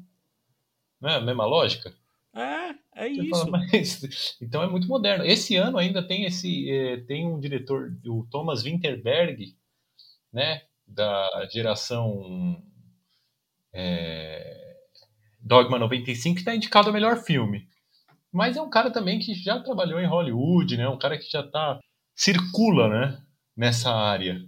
Não 1.00 1.10
é 1.10 1.16
a 1.16 1.20
mesma 1.20 1.44
lógica? 1.44 1.92
É, 2.34 2.70
é 2.94 3.08
Você 3.08 3.22
isso. 3.22 3.30
Fala, 3.30 3.50
mas, 3.72 4.38
então 4.40 4.62
é 4.62 4.68
muito 4.68 4.86
moderno. 4.86 5.24
Esse 5.24 5.56
ano 5.56 5.78
ainda 5.78 6.06
tem 6.06 6.24
esse 6.24 6.70
é, 6.70 6.98
tem 7.02 7.26
um 7.26 7.38
diretor, 7.38 7.92
o 8.06 8.26
Thomas 8.30 8.62
Winterberg, 8.62 9.56
né? 10.32 10.62
da 10.90 11.48
geração 11.52 12.60
é, 13.72 14.76
Dogma 15.40 15.78
95 15.78 16.34
que 16.34 16.40
está 16.40 16.54
indicado 16.54 16.90
o 16.90 16.92
melhor 16.92 17.22
filme. 17.22 17.68
Mas 18.32 18.56
é 18.56 18.62
um 18.62 18.70
cara 18.70 18.90
também 18.90 19.18
que 19.18 19.34
já 19.34 19.60
trabalhou 19.60 20.00
em 20.00 20.06
Hollywood, 20.06 20.76
né? 20.76 20.88
Um 20.88 20.98
cara 20.98 21.18
que 21.18 21.28
já 21.30 21.42
tá 21.42 21.80
circula, 22.14 22.88
né? 22.88 23.22
Nessa 23.56 23.90
área 23.90 24.40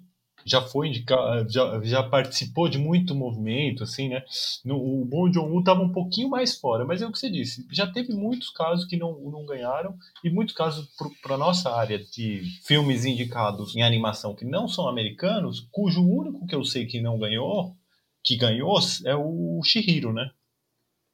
já 0.44 0.60
foi 0.60 0.88
indicado, 0.88 1.50
já, 1.50 1.80
já 1.82 2.02
participou 2.02 2.68
de 2.68 2.78
muito 2.78 3.14
movimento, 3.14 3.82
assim, 3.82 4.08
né? 4.08 4.24
No, 4.64 4.76
o 4.76 5.04
Bom 5.04 5.28
John-woo 5.30 5.60
estava 5.60 5.82
um 5.82 5.92
pouquinho 5.92 6.28
mais 6.28 6.58
fora, 6.58 6.84
mas 6.84 7.02
é 7.02 7.06
o 7.06 7.12
que 7.12 7.18
você 7.18 7.30
disse, 7.30 7.66
já 7.70 7.86
teve 7.86 8.12
muitos 8.12 8.50
casos 8.50 8.84
que 8.84 8.96
não, 8.96 9.18
não 9.30 9.44
ganharam 9.44 9.96
e 10.22 10.30
muitos 10.30 10.54
casos 10.54 10.88
para 11.22 11.36
nossa 11.36 11.70
área 11.74 11.98
de 11.98 12.42
filmes 12.64 13.04
indicados 13.04 13.76
em 13.76 13.82
animação 13.82 14.34
que 14.34 14.44
não 14.44 14.68
são 14.68 14.88
americanos, 14.88 15.66
cujo 15.70 16.02
único 16.02 16.46
que 16.46 16.54
eu 16.54 16.64
sei 16.64 16.86
que 16.86 17.00
não 17.00 17.18
ganhou, 17.18 17.76
que 18.24 18.36
ganhou 18.36 18.78
é 19.04 19.14
o 19.14 19.60
Shihiro, 19.64 20.12
né? 20.12 20.30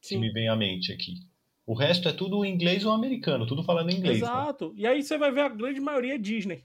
Sim. 0.01 0.15
Que 0.15 0.21
me 0.21 0.31
vem 0.31 0.47
à 0.47 0.55
mente 0.55 0.91
aqui. 0.91 1.15
O 1.65 1.75
resto 1.75 2.09
é 2.09 2.13
tudo 2.13 2.43
inglês 2.43 2.83
ou 2.83 2.91
americano, 2.91 3.45
tudo 3.45 3.63
falando 3.63 3.91
inglês. 3.91 4.21
Né? 4.21 4.25
Exato. 4.25 4.69
Né? 4.69 4.73
E 4.77 4.87
aí 4.87 5.03
você 5.03 5.19
vai 5.19 5.31
ver 5.31 5.41
a 5.41 5.49
grande 5.49 5.79
maioria 5.79 6.15
é 6.15 6.17
Disney. 6.17 6.63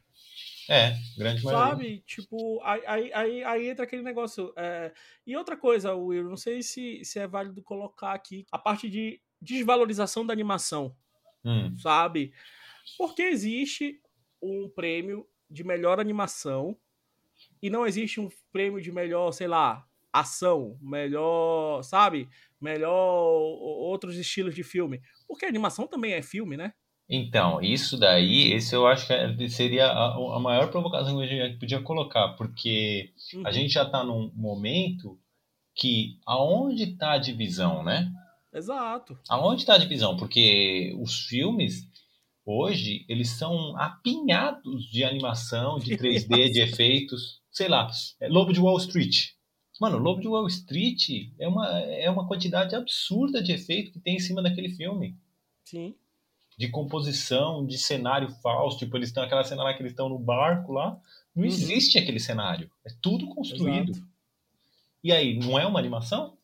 É, 0.68 0.96
grande 1.16 1.44
maioria. 1.44 1.70
Sabe? 1.70 2.04
Tipo, 2.06 2.60
aí, 2.62 3.12
aí, 3.12 3.44
aí 3.44 3.68
entra 3.68 3.84
aquele 3.84 4.02
negócio. 4.02 4.52
É... 4.56 4.92
E 5.26 5.36
outra 5.36 5.56
coisa, 5.56 5.94
Will, 5.94 6.28
não 6.28 6.36
sei 6.36 6.62
se, 6.62 7.04
se 7.04 7.18
é 7.18 7.26
válido 7.26 7.62
colocar 7.62 8.12
aqui 8.12 8.46
a 8.50 8.58
parte 8.58 8.88
de 8.88 9.20
desvalorização 9.40 10.24
da 10.24 10.32
animação. 10.32 10.96
Hum. 11.44 11.76
Sabe? 11.76 12.32
Porque 12.96 13.22
existe 13.22 14.00
um 14.42 14.68
prêmio 14.68 15.26
de 15.50 15.62
melhor 15.62 16.00
animação 16.00 16.76
e 17.62 17.68
não 17.68 17.86
existe 17.86 18.20
um 18.20 18.28
prêmio 18.52 18.80
de 18.80 18.92
melhor, 18.92 19.32
sei 19.32 19.46
lá, 19.46 19.86
ação, 20.12 20.78
melhor, 20.80 21.82
sabe? 21.82 22.28
Melhor 22.60 22.92
outros 22.92 24.16
estilos 24.16 24.54
de 24.54 24.62
filme. 24.62 25.02
Porque 25.26 25.44
a 25.44 25.48
animação 25.48 25.86
também 25.86 26.12
é 26.12 26.22
filme, 26.22 26.56
né? 26.56 26.72
Então, 27.08 27.60
isso 27.60 27.98
daí, 27.98 28.52
esse 28.52 28.74
eu 28.74 28.86
acho 28.86 29.06
que 29.06 29.12
é, 29.12 29.48
seria 29.48 29.86
a, 29.86 30.14
a 30.14 30.40
maior 30.40 30.70
provocação 30.70 31.18
que 31.18 31.24
a 31.24 31.26
gente 31.26 31.58
podia 31.58 31.80
colocar, 31.80 32.28
porque 32.30 33.12
uhum. 33.34 33.46
a 33.46 33.52
gente 33.52 33.74
já 33.74 33.82
está 33.82 34.02
num 34.02 34.32
momento 34.34 35.18
que 35.74 36.18
aonde 36.26 36.84
está 36.84 37.12
a 37.12 37.18
divisão, 37.18 37.82
né? 37.82 38.10
Exato. 38.52 39.18
Aonde 39.28 39.62
está 39.62 39.74
a 39.74 39.78
divisão? 39.78 40.16
Porque 40.16 40.94
os 40.98 41.26
filmes 41.26 41.86
hoje 42.46 43.04
eles 43.08 43.30
são 43.30 43.76
apinhados 43.76 44.84
de 44.84 45.04
animação, 45.04 45.78
de 45.78 45.96
3D, 45.98 46.52
de 46.52 46.60
efeitos, 46.60 47.42
sei 47.50 47.68
lá, 47.68 47.90
é 48.18 48.28
Lobo 48.28 48.52
de 48.52 48.60
Wall 48.60 48.78
Street. 48.78 49.32
Mano, 49.78 49.98
Lobo 49.98 50.22
de 50.22 50.28
Wall 50.28 50.46
Street 50.46 51.32
é 51.38 51.48
uma, 51.48 51.68
é 51.80 52.08
uma 52.08 52.26
quantidade 52.26 52.74
absurda 52.74 53.42
de 53.42 53.52
efeito 53.52 53.92
que 53.92 54.00
tem 54.00 54.16
em 54.16 54.20
cima 54.20 54.40
daquele 54.40 54.70
filme. 54.70 55.18
Sim 55.64 55.94
de 56.56 56.68
composição, 56.68 57.66
de 57.66 57.78
cenário 57.78 58.28
falso. 58.42 58.78
Tipo, 58.78 58.96
eles 58.96 59.08
estão 59.08 59.22
aquela 59.22 59.44
cena 59.44 59.62
lá 59.62 59.74
que 59.74 59.82
eles 59.82 59.92
estão 59.92 60.08
no 60.08 60.18
barco 60.18 60.72
lá. 60.72 60.98
Não 61.34 61.42
uhum. 61.42 61.48
existe 61.48 61.98
aquele 61.98 62.20
cenário. 62.20 62.70
É 62.84 62.90
tudo 63.02 63.28
construído. 63.28 63.90
Exato. 63.90 64.08
E 65.02 65.12
aí, 65.12 65.38
não 65.38 65.58
é 65.58 65.66
uma 65.66 65.78
animação? 65.78 66.38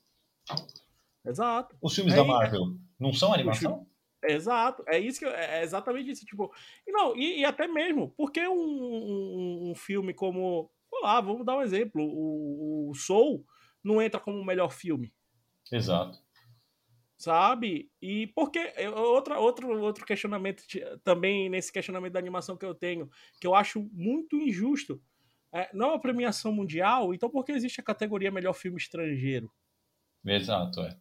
Exato. 1.25 1.77
Os 1.81 1.95
filmes 1.95 2.15
é, 2.15 2.17
da 2.17 2.25
Marvel 2.25 2.63
é... 2.63 2.67
não 2.99 3.13
são 3.13 3.33
animação? 3.33 3.87
Exato, 4.23 4.85
é 4.87 4.99
isso 4.99 5.19
que 5.19 5.25
eu, 5.25 5.31
é 5.31 5.63
exatamente 5.63 6.11
isso, 6.11 6.27
tipo, 6.27 6.53
e 6.87 6.93
não, 6.93 7.17
e, 7.17 7.41
e 7.41 7.45
até 7.47 7.67
mesmo, 7.67 8.13
porque 8.19 8.47
um, 8.47 8.53
um, 8.53 9.71
um, 9.71 9.75
filme 9.75 10.13
como, 10.13 10.71
sei 10.91 11.01
lá, 11.01 11.23
vamos 11.23 11.47
dar 11.47 11.57
um 11.57 11.63
exemplo, 11.63 12.03
o, 12.03 12.91
o 12.91 12.95
Soul 12.95 13.43
não 13.83 14.01
entra 14.03 14.21
como 14.21 14.39
o 14.39 14.45
melhor 14.45 14.71
filme. 14.71 15.11
Exato 15.73 16.23
sabe? 17.21 17.91
E 18.01 18.29
porque 18.29 18.73
outra, 18.97 19.39
outro, 19.39 19.79
outro 19.83 20.07
questionamento 20.07 20.65
também 21.05 21.51
nesse 21.51 21.71
questionamento 21.71 22.15
da 22.15 22.19
animação 22.19 22.57
que 22.57 22.65
eu 22.65 22.75
tenho, 22.75 23.11
que 23.39 23.47
eu 23.47 23.55
acho 23.55 23.89
muito 23.93 24.37
injusto. 24.37 25.01
É, 25.53 25.69
não 25.75 25.89
é 25.89 25.91
uma 25.91 26.01
premiação 26.01 26.51
mundial, 26.51 27.13
então 27.13 27.29
por 27.29 27.45
que 27.45 27.53
existe 27.53 27.79
a 27.81 27.85
categoria 27.85 28.31
melhor 28.31 28.55
filme 28.55 28.79
estrangeiro? 28.79 29.53
Exato, 30.25 30.81
é. 30.81 30.97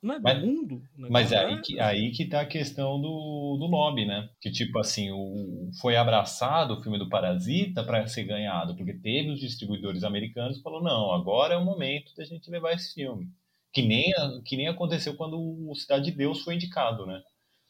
Não 0.00 0.14
é 0.14 0.18
do 0.18 0.22
mas, 0.22 0.42
mundo. 0.42 0.82
Mas 0.96 1.32
é 1.32 1.38
aí 1.38 1.60
que, 1.60 1.80
aí 1.80 2.12
que 2.12 2.26
tá 2.26 2.42
a 2.42 2.46
questão 2.46 3.00
do, 3.00 3.56
do 3.58 3.66
lobby, 3.66 4.06
né? 4.06 4.28
Que 4.40 4.52
tipo 4.52 4.78
assim, 4.78 5.10
o, 5.10 5.70
foi 5.80 5.96
abraçado 5.96 6.74
o 6.74 6.82
filme 6.82 6.98
do 6.98 7.08
Parasita 7.08 7.82
para 7.82 8.06
ser 8.06 8.24
ganhado, 8.24 8.76
porque 8.76 8.94
teve 8.94 9.30
os 9.30 9.40
distribuidores 9.40 10.04
americanos 10.04 10.58
que 10.58 10.62
falou 10.62 10.82
não, 10.82 11.12
agora 11.12 11.54
é 11.54 11.56
o 11.56 11.64
momento 11.64 12.14
da 12.14 12.24
gente 12.24 12.48
levar 12.48 12.74
esse 12.74 12.94
filme. 12.94 13.28
Que 13.76 13.82
nem, 13.82 14.10
que 14.46 14.56
nem 14.56 14.68
aconteceu 14.68 15.14
quando 15.16 15.38
o 15.38 15.74
Cidade 15.74 16.10
de 16.10 16.16
Deus 16.16 16.40
foi 16.40 16.54
indicado, 16.54 17.04
né? 17.04 17.22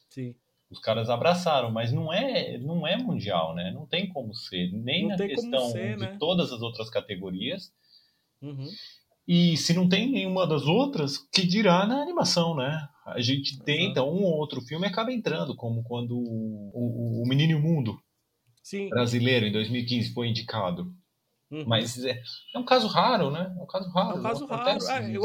Sim. 0.08 0.36
Os 0.70 0.78
caras 0.78 1.10
abraçaram, 1.10 1.72
mas 1.72 1.92
não 1.92 2.12
é, 2.12 2.56
não 2.58 2.86
é 2.86 2.96
mundial, 2.96 3.56
né? 3.56 3.72
Não 3.72 3.88
tem 3.88 4.08
como 4.08 4.32
ser, 4.32 4.70
nem 4.70 5.02
não 5.02 5.08
na 5.08 5.16
questão 5.16 5.68
ser, 5.72 5.96
de 5.96 6.02
né? 6.02 6.16
todas 6.20 6.52
as 6.52 6.62
outras 6.62 6.88
categorias. 6.88 7.72
Uhum. 8.40 8.68
E 9.26 9.56
se 9.56 9.74
não 9.74 9.88
tem 9.88 10.08
nenhuma 10.08 10.46
das 10.46 10.62
outras, 10.62 11.18
que 11.18 11.44
dirá 11.44 11.84
na 11.84 12.00
animação, 12.02 12.54
né? 12.54 12.88
A 13.04 13.20
gente 13.20 13.60
tenta 13.64 14.04
um 14.04 14.22
ou 14.22 14.36
outro 14.36 14.60
filme 14.60 14.86
acaba 14.86 15.12
entrando, 15.12 15.56
como 15.56 15.82
quando 15.82 16.16
o, 16.16 16.70
o, 16.72 17.22
o 17.24 17.28
Menino 17.28 17.50
e 17.50 17.56
o 17.56 17.60
Mundo 17.60 18.00
Sim. 18.62 18.88
brasileiro 18.90 19.44
em 19.44 19.50
2015 19.50 20.14
foi 20.14 20.28
indicado. 20.28 20.94
Uhum. 21.50 21.64
Mas 21.66 22.02
é, 22.04 22.22
é, 22.54 22.58
um 22.58 22.64
caso 22.64 22.88
raro, 22.88 23.30
né? 23.30 23.54
É 23.56 23.62
um 23.62 23.66
caso 23.66 23.88
raro. 23.90 24.16
É 24.16 24.20
um 24.20 24.22
caso 24.22 24.46
raro. 24.46 24.88
É, 24.88 25.16
eu, 25.16 25.22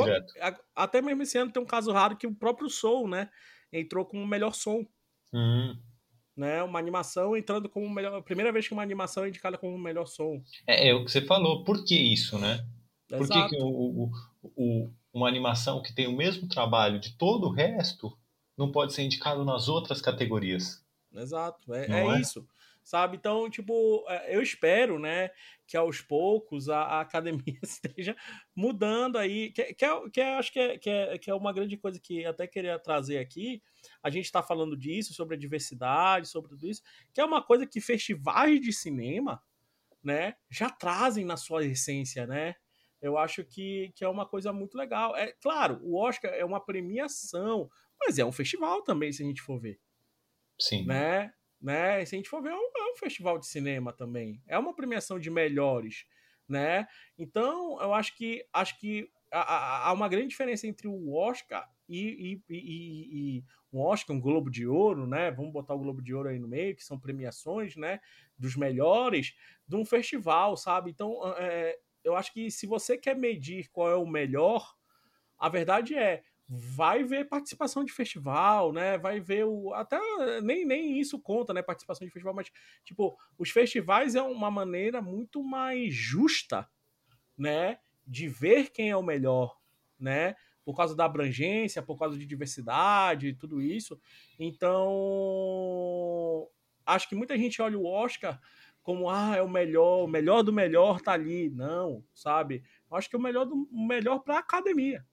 até 0.75 1.01
mesmo 1.01 1.23
esse 1.23 1.37
ano 1.37 1.51
tem 1.51 1.61
um 1.61 1.65
caso 1.65 1.91
raro 1.91 2.15
que 2.15 2.27
o 2.27 2.35
próprio 2.35 2.69
Soul, 2.69 3.07
né? 3.07 3.29
Entrou 3.73 4.05
como 4.05 4.23
o 4.23 4.27
melhor 4.27 4.53
som. 4.53 4.85
Uhum. 5.33 5.77
Né? 6.37 6.61
Uma 6.61 6.79
animação 6.79 7.35
entrando 7.35 7.67
como 7.67 7.89
melhor. 7.89 8.21
Primeira 8.21 8.51
vez 8.51 8.67
que 8.67 8.73
uma 8.73 8.83
animação 8.83 9.23
é 9.23 9.29
indicada 9.29 9.57
como 9.57 9.75
o 9.75 9.79
melhor 9.79 10.05
som. 10.05 10.43
É, 10.67 10.89
é 10.89 10.93
o 10.93 11.03
que 11.03 11.11
você 11.11 11.21
falou. 11.21 11.63
Por 11.63 11.83
que 11.83 11.95
isso, 11.95 12.37
né? 12.37 12.65
Por 13.07 13.27
que, 13.27 13.49
que 13.49 13.57
o, 13.57 13.67
o, 13.67 14.11
o, 14.55 14.93
uma 15.11 15.27
animação 15.27 15.81
que 15.81 15.93
tem 15.93 16.07
o 16.07 16.15
mesmo 16.15 16.47
trabalho 16.47 16.99
de 16.99 17.17
todo 17.17 17.47
o 17.47 17.51
resto 17.51 18.15
não 18.57 18.71
pode 18.71 18.93
ser 18.93 19.01
indicado 19.01 19.43
nas 19.43 19.67
outras 19.67 20.01
categorias? 20.01 20.81
Exato, 21.13 21.73
é, 21.73 21.87
é, 21.87 22.07
é? 22.07 22.21
isso 22.21 22.47
sabe? 22.83 23.17
Então, 23.17 23.49
tipo, 23.49 24.05
é, 24.07 24.35
eu 24.35 24.41
espero, 24.41 24.99
né, 24.99 25.29
que 25.67 25.77
aos 25.77 26.01
poucos 26.01 26.69
a, 26.69 26.79
a 26.79 27.01
academia 27.01 27.59
esteja 27.63 28.15
mudando 28.55 29.17
aí, 29.17 29.51
que, 29.51 29.73
que, 29.73 29.85
é, 29.85 30.09
que 30.09 30.21
é, 30.21 30.35
acho 30.35 30.51
que 30.51 30.59
é, 30.59 30.77
que, 30.77 30.89
é, 30.89 31.17
que 31.17 31.29
é 31.29 31.35
uma 31.35 31.53
grande 31.53 31.77
coisa 31.77 31.99
que 31.99 32.25
até 32.25 32.47
queria 32.47 32.79
trazer 32.79 33.19
aqui. 33.19 33.61
A 34.03 34.09
gente 34.09 34.25
está 34.25 34.43
falando 34.43 34.75
disso, 34.75 35.13
sobre 35.13 35.35
a 35.35 35.39
diversidade, 35.39 36.27
sobre 36.27 36.49
tudo 36.49 36.67
isso, 36.67 36.81
que 37.13 37.21
é 37.21 37.25
uma 37.25 37.41
coisa 37.41 37.65
que 37.65 37.79
festivais 37.79 38.59
de 38.59 38.73
cinema, 38.73 39.41
né, 40.03 40.35
já 40.49 40.69
trazem 40.69 41.23
na 41.23 41.37
sua 41.37 41.63
essência, 41.65 42.25
né? 42.25 42.55
Eu 43.01 43.17
acho 43.17 43.43
que, 43.43 43.91
que 43.95 44.03
é 44.03 44.07
uma 44.07 44.27
coisa 44.27 44.53
muito 44.53 44.77
legal. 44.77 45.15
É 45.15 45.31
claro, 45.41 45.79
o 45.81 45.97
Oscar 45.97 46.31
é 46.33 46.45
uma 46.45 46.63
premiação, 46.63 47.67
mas 47.99 48.19
é 48.19 48.25
um 48.25 48.31
festival 48.31 48.83
também, 48.83 49.11
se 49.11 49.23
a 49.23 49.25
gente 49.25 49.41
for 49.41 49.59
ver. 49.59 49.79
Sim. 50.59 50.85
Né? 50.85 51.33
Né? 51.61 52.03
Se 52.05 52.15
a 52.15 52.17
gente 52.17 52.29
for 52.29 52.41
ver, 52.41 52.49
é 52.49 52.55
um, 52.55 52.71
é 52.77 52.91
um, 52.91 52.97
festival 52.97 53.37
de 53.37 53.45
cinema 53.45 53.93
também. 53.93 54.41
É 54.47 54.57
uma 54.57 54.75
premiação 54.75 55.19
de 55.19 55.29
melhores, 55.29 56.05
né? 56.47 56.87
Então, 57.17 57.79
eu 57.81 57.93
acho 57.93 58.15
que 58.17 58.45
acho 58.51 58.79
que 58.79 59.09
há, 59.31 59.91
uma 59.93 60.09
grande 60.09 60.29
diferença 60.29 60.67
entre 60.67 60.87
o 60.87 61.13
Oscar 61.13 61.69
e, 61.87 62.41
e, 62.49 62.55
e, 62.55 63.37
e, 63.37 63.43
um 63.71 63.79
Oscar, 63.79 64.15
um 64.15 64.19
Globo 64.19 64.49
de 64.49 64.67
Ouro, 64.67 65.07
né? 65.07 65.31
Vamos 65.31 65.53
botar 65.53 65.73
o 65.73 65.79
Globo 65.79 66.01
de 66.01 66.13
Ouro 66.13 66.29
aí 66.29 66.39
no 66.39 66.47
meio, 66.47 66.75
que 66.75 66.83
são 66.83 66.99
premiações, 66.99 67.75
né? 67.75 67.99
Dos 68.37 68.55
melhores 68.55 69.33
de 69.67 69.75
um 69.75 69.85
festival, 69.85 70.57
sabe? 70.57 70.89
Então, 70.89 71.21
é, 71.37 71.77
eu 72.03 72.15
acho 72.15 72.33
que 72.33 72.49
se 72.49 72.65
você 72.65 72.97
quer 72.97 73.15
medir 73.15 73.69
qual 73.71 73.89
é 73.89 73.95
o 73.95 74.05
melhor, 74.05 74.75
a 75.37 75.47
verdade 75.47 75.95
é 75.95 76.23
vai 76.53 77.01
ver 77.05 77.29
participação 77.29 77.81
de 77.81 77.93
festival, 77.93 78.73
né? 78.73 78.97
Vai 78.97 79.21
ver 79.21 79.45
o. 79.45 79.73
Até 79.73 79.97
nem, 80.41 80.65
nem 80.65 80.99
isso 80.99 81.17
conta, 81.17 81.53
né? 81.53 81.61
Participação 81.61 82.05
de 82.05 82.11
festival, 82.11 82.33
mas, 82.33 82.51
tipo, 82.83 83.17
os 83.37 83.49
festivais 83.49 84.15
é 84.15 84.21
uma 84.21 84.51
maneira 84.51 85.01
muito 85.01 85.41
mais 85.41 85.93
justa, 85.93 86.69
né? 87.37 87.79
De 88.05 88.27
ver 88.27 88.69
quem 88.69 88.89
é 88.89 88.97
o 88.97 89.03
melhor, 89.03 89.57
né? 89.97 90.35
Por 90.65 90.75
causa 90.75 90.93
da 90.93 91.05
abrangência, 91.05 91.81
por 91.81 91.97
causa 91.97 92.17
de 92.17 92.25
diversidade, 92.25 93.33
tudo 93.35 93.61
isso. 93.61 93.97
Então, 94.37 94.89
acho 96.85 97.07
que 97.07 97.15
muita 97.15 97.37
gente 97.37 97.61
olha 97.61 97.79
o 97.79 97.85
Oscar 97.85 98.41
como, 98.83 99.09
ah, 99.09 99.37
é 99.37 99.41
o 99.41 99.47
melhor, 99.47 100.03
o 100.03 100.07
melhor 100.07 100.43
do 100.43 100.51
melhor 100.51 100.99
tá 100.99 101.13
ali. 101.13 101.49
Não, 101.49 102.03
sabe? 102.13 102.61
Acho 102.91 103.09
que 103.09 103.15
é 103.15 103.19
o 103.19 103.21
melhor 103.21 103.45
do 103.45 103.69
melhor 103.71 104.19
para 104.19 104.35
a 104.35 104.39
academia, 104.39 105.05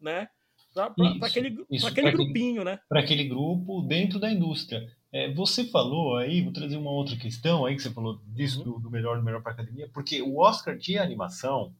né? 0.00 0.28
Para 0.74 1.28
aquele, 1.28 1.64
isso, 1.70 1.86
aquele 1.86 2.10
grupinho, 2.10 2.64
né? 2.64 2.78
Para 2.88 3.00
aquele 3.00 3.24
grupo 3.24 3.82
dentro 3.82 4.18
da 4.18 4.30
indústria. 4.30 4.86
É, 5.12 5.32
você 5.32 5.64
falou 5.64 6.16
aí, 6.16 6.40
vou 6.42 6.52
trazer 6.52 6.76
uma 6.76 6.90
outra 6.90 7.16
questão 7.16 7.66
aí 7.66 7.76
que 7.76 7.82
você 7.82 7.90
falou 7.90 8.20
disso, 8.26 8.60
uhum. 8.60 8.72
do, 8.74 8.80
do 8.80 8.90
melhor 8.90 9.18
do 9.18 9.24
melhor 9.24 9.42
para 9.42 9.52
academia, 9.52 9.90
porque 9.92 10.22
o 10.22 10.38
Oscar 10.38 10.76
de 10.76 10.96
animação 10.96 11.74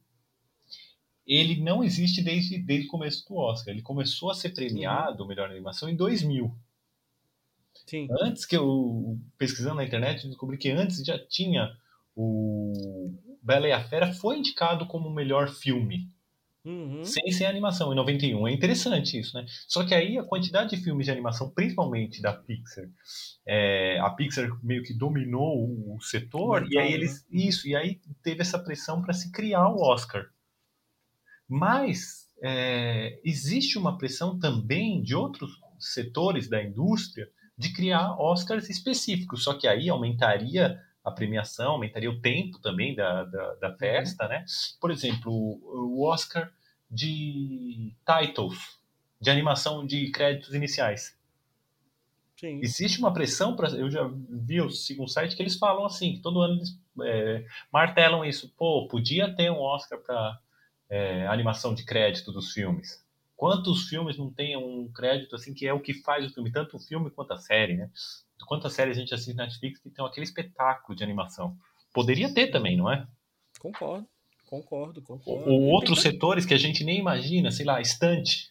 ele 1.25 1.61
não 1.61 1.83
existe 1.83 2.21
desde, 2.21 2.57
desde 2.59 2.87
o 2.87 2.91
começo 2.91 3.25
do 3.27 3.35
Oscar. 3.35 3.73
Ele 3.73 3.81
começou 3.81 4.29
a 4.29 4.35
ser 4.35 4.49
premiado, 4.49 5.23
uhum. 5.23 5.29
melhor 5.29 5.49
animação, 5.49 5.89
em 5.89 5.95
2000. 5.95 6.53
Sim. 7.87 8.07
Antes 8.21 8.45
que 8.45 8.55
eu, 8.55 9.19
pesquisando 9.37 9.75
na 9.75 9.85
internet, 9.85 10.27
descobri 10.27 10.57
que 10.57 10.69
antes 10.69 11.03
já 11.03 11.17
tinha 11.17 11.75
o 12.15 13.11
Bela 13.41 13.67
e 13.67 13.71
a 13.71 13.83
Fera 13.83 14.13
foi 14.13 14.37
indicado 14.37 14.85
como 14.85 15.09
o 15.09 15.13
melhor 15.13 15.49
filme. 15.49 16.09
Uhum. 16.65 17.03
Sem 17.03 17.29
ser 17.31 17.45
animação, 17.45 17.91
em 17.91 17.95
91. 17.95 18.47
É 18.47 18.53
interessante 18.53 19.19
isso, 19.19 19.35
né? 19.35 19.45
Só 19.67 19.83
que 19.85 19.93
aí 19.93 20.17
a 20.17 20.23
quantidade 20.23 20.69
de 20.69 20.81
filmes 20.81 21.05
de 21.05 21.11
animação, 21.11 21.49
principalmente 21.49 22.21
da 22.21 22.31
Pixar, 22.31 22.85
é, 23.45 23.99
a 23.99 24.09
Pixar 24.09 24.49
meio 24.63 24.81
que 24.81 24.93
dominou 24.93 25.93
o 25.93 25.99
setor, 26.01 26.65
e 26.71 26.77
aí 26.77 26.93
eles. 26.93 27.25
Né? 27.29 27.41
Isso, 27.43 27.67
e 27.67 27.75
aí 27.75 27.99
teve 28.23 28.41
essa 28.41 28.57
pressão 28.57 29.01
para 29.01 29.13
se 29.13 29.31
criar 29.31 29.67
o 29.67 29.81
Oscar. 29.81 30.25
Mas 31.49 32.29
é, 32.41 33.19
existe 33.25 33.77
uma 33.77 33.97
pressão 33.97 34.39
também 34.39 35.01
de 35.03 35.13
outros 35.13 35.59
setores 35.77 36.47
da 36.47 36.63
indústria 36.63 37.29
de 37.57 37.73
criar 37.73 38.19
Oscars 38.19 38.69
específicos, 38.69 39.43
só 39.43 39.53
que 39.53 39.67
aí 39.67 39.89
aumentaria 39.89 40.79
a 41.03 41.11
premiação, 41.11 41.73
aumentaria 41.73 42.09
o 42.09 42.19
tempo 42.21 42.59
também 42.59 42.95
da, 42.95 43.23
da, 43.25 43.53
da 43.55 43.69
uhum. 43.69 43.77
festa, 43.77 44.27
né? 44.27 44.45
Por 44.79 44.89
exemplo, 44.91 45.31
o 45.31 46.05
Oscar 46.05 46.51
de 46.89 47.93
titles, 48.05 48.79
de 49.19 49.29
animação 49.29 49.85
de 49.85 50.11
créditos 50.11 50.53
iniciais. 50.53 51.17
Sim. 52.39 52.59
Existe 52.61 52.99
uma 52.99 53.13
pressão 53.13 53.55
para. 53.55 53.69
Eu 53.69 53.89
já 53.89 54.09
vi, 54.29 54.69
sigo 54.71 55.03
um 55.03 55.07
site 55.07 55.35
que 55.35 55.41
eles 55.41 55.57
falam 55.57 55.85
assim, 55.85 56.13
que 56.13 56.19
todo 56.19 56.41
ano 56.41 56.55
eles 56.55 56.77
é, 57.03 57.45
martelam 57.71 58.25
isso. 58.25 58.53
Pô, 58.57 58.87
podia 58.87 59.33
ter 59.33 59.49
um 59.49 59.61
Oscar 59.61 59.99
para 59.99 60.39
é, 60.89 61.25
animação 61.27 61.73
de 61.73 61.85
crédito 61.85 62.31
dos 62.31 62.51
filmes. 62.51 63.03
Quantos 63.35 63.87
filmes 63.87 64.17
não 64.17 64.29
tem 64.29 64.55
um 64.57 64.91
crédito 64.91 65.35
assim 65.35 65.53
que 65.53 65.65
é 65.65 65.73
o 65.73 65.79
que 65.79 65.93
faz 65.93 66.25
o 66.25 66.33
filme, 66.33 66.51
tanto 66.51 66.77
o 66.77 66.79
filme 66.79 67.09
quanto 67.09 67.33
a 67.33 67.37
série, 67.37 67.75
né? 67.75 67.89
Quantas 68.45 68.73
séries 68.73 68.97
a 68.97 68.99
gente 68.99 69.13
assiste 69.13 69.35
na 69.35 69.45
Netflix 69.45 69.79
que 69.79 69.89
tem 69.89 70.05
aquele 70.05 70.25
espetáculo 70.25 70.95
de 70.95 71.03
animação? 71.03 71.57
Poderia 71.93 72.33
ter 72.33 72.47
também, 72.47 72.75
não 72.75 72.91
é? 72.91 73.07
Concordo, 73.59 74.07
concordo, 74.47 75.01
concordo. 75.01 75.49
Ou 75.49 75.61
outros 75.63 76.01
setores 76.01 76.45
que 76.45 76.53
a 76.53 76.57
gente 76.57 76.83
nem 76.83 76.99
imagina, 76.99 77.51
sei 77.51 77.65
lá, 77.65 77.79
estante, 77.79 78.49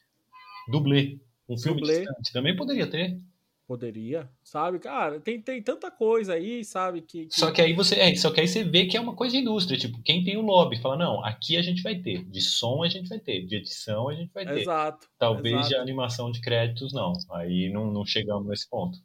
dublê, 0.69 1.19
um 1.49 1.59
filme 1.59 1.81
dublê. 1.81 1.97
de 1.97 2.03
estante, 2.03 2.33
também 2.33 2.57
poderia 2.57 2.87
ter. 2.87 3.21
Poderia, 3.67 4.29
sabe? 4.43 4.79
Cara, 4.79 5.21
tem, 5.21 5.41
tem 5.41 5.63
tanta 5.63 5.91
coisa 5.91 6.35
aí, 6.35 6.65
sabe? 6.65 7.01
Que, 7.01 7.27
que... 7.27 7.35
Só 7.35 7.51
que 7.51 7.63
aí 7.63 7.73
você. 7.73 7.95
É, 7.95 8.15
só 8.17 8.31
que 8.31 8.41
aí 8.41 8.47
você 8.47 8.65
vê 8.65 8.87
que 8.87 8.97
é 8.97 9.01
uma 9.01 9.15
coisa 9.15 9.35
de 9.35 9.41
indústria. 9.41 9.79
Tipo, 9.79 10.03
quem 10.03 10.23
tem 10.23 10.37
o 10.37 10.43
lobby 10.43 10.81
fala, 10.81 10.97
não, 10.97 11.25
aqui 11.25 11.57
a 11.57 11.63
gente 11.63 11.83
vai 11.83 11.95
ter. 11.95 12.25
De 12.25 12.41
som 12.41 12.83
a 12.83 12.89
gente 12.89 13.09
vai 13.09 13.19
ter, 13.19 13.47
de 13.47 13.57
edição 13.57 14.09
a 14.09 14.15
gente 14.15 14.31
vai 14.33 14.45
ter. 14.45 14.59
Exato. 14.59 15.09
Talvez 15.19 15.55
exato. 15.55 15.69
de 15.69 15.77
animação 15.77 16.31
de 16.31 16.41
créditos, 16.41 16.93
não. 16.93 17.13
Aí 17.31 17.71
não, 17.73 17.91
não 17.91 18.05
chegamos 18.05 18.47
nesse 18.47 18.69
ponto. 18.69 18.99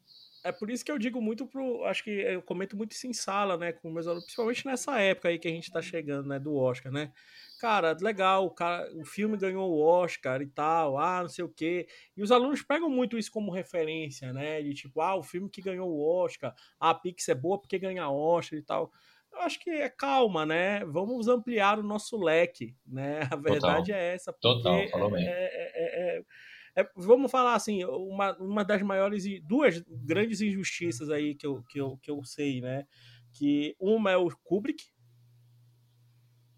É 0.48 0.52
por 0.52 0.70
isso 0.70 0.84
que 0.84 0.92
eu 0.92 0.98
digo 0.98 1.22
muito 1.22 1.46
pro. 1.46 1.84
Acho 1.86 2.04
que 2.04 2.10
eu 2.10 2.42
comento 2.42 2.76
muito 2.76 2.92
isso 2.92 3.08
em 3.08 3.14
sala, 3.14 3.58
né? 3.58 3.72
Com 3.72 3.92
meus 3.92 4.08
alunos, 4.08 4.26
principalmente 4.26 4.66
nessa 4.66 5.00
época 5.00 5.30
aí 5.30 5.40
que 5.40 5.48
a 5.48 5.52
gente 5.52 5.72
tá 5.72 5.82
chegando, 5.82 6.28
né? 6.28 6.40
Do 6.40 6.56
Oscar, 6.56 6.92
né? 6.92 7.12
cara, 7.58 7.96
legal, 8.00 8.46
o, 8.46 8.52
cara, 8.52 8.90
o 8.96 9.04
filme 9.04 9.36
ganhou 9.38 9.70
o 9.70 9.80
Oscar 9.80 10.42
e 10.42 10.48
tal, 10.48 10.98
ah, 10.98 11.22
não 11.22 11.30
sei 11.30 11.44
o 11.44 11.50
quê. 11.50 11.88
E 12.16 12.22
os 12.22 12.32
alunos 12.32 12.62
pegam 12.62 12.90
muito 12.90 13.18
isso 13.18 13.32
como 13.32 13.52
referência, 13.52 14.32
né? 14.32 14.62
De 14.62 14.74
tipo, 14.74 15.02
ah, 15.02 15.16
o 15.16 15.24
filme 15.24 15.50
que 15.50 15.62
ganhou 15.62 15.90
o 15.90 16.24
Oscar, 16.24 16.54
a 16.80 16.94
Pix 16.94 17.28
é 17.30 17.36
boa 17.36 17.60
porque 17.60 17.80
ganha 17.80 18.10
Oscar 18.10 18.58
e 18.58 18.62
tal. 18.62 18.92
Eu 19.34 19.42
acho 19.42 19.60
que 19.60 19.70
é 19.70 19.90
calma, 19.90 20.46
né? 20.46 20.84
Vamos 20.86 21.28
ampliar 21.28 21.80
o 21.80 21.84
nosso 21.84 22.18
leque, 22.18 22.76
né? 22.86 23.22
A 23.32 23.36
verdade 23.36 23.88
Total. 23.88 23.96
é 23.96 24.14
essa. 24.14 24.34
Total, 24.34 24.88
falou 24.90 25.12
bem. 25.12 25.28
É, 25.28 25.32
é, 25.32 26.18
é, 26.18 26.24
é, 26.78 26.88
vamos 26.96 27.32
falar 27.32 27.56
assim, 27.56 27.84
uma, 27.86 28.38
uma 28.38 28.64
das 28.64 28.84
maiores, 28.84 29.24
duas 29.42 29.84
grandes 29.90 30.42
injustiças 30.42 31.10
aí 31.10 31.34
que 31.34 31.48
eu, 31.48 31.64
que, 31.64 31.82
eu, 31.82 31.98
que 31.98 32.12
eu 32.12 32.24
sei, 32.24 32.62
né? 32.62 32.86
Que 33.34 33.76
uma 33.80 34.12
é 34.12 34.18
o 34.18 34.30
Kubrick, 34.44 34.84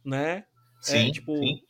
né? 0.04 0.44
Sim, 0.82 1.08
é, 1.08 1.12
tipo, 1.12 1.38
sim. 1.38 1.62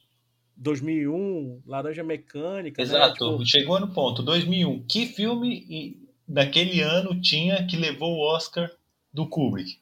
2001, 0.58 1.62
Laranja 1.64 2.04
Mecânica. 2.04 2.82
Né, 2.82 2.88
Exato, 2.88 3.24
né? 3.24 3.32
tipo... 3.34 3.46
chegou 3.46 3.80
no 3.80 3.94
ponto. 3.94 4.24
2001, 4.24 4.84
que 4.88 5.06
filme 5.06 6.10
daquele 6.28 6.82
ano 6.82 7.22
tinha 7.22 7.68
que 7.68 7.78
levou 7.78 8.16
o 8.16 8.36
Oscar 8.36 8.72
do 9.14 9.30
Kubrick? 9.30 9.80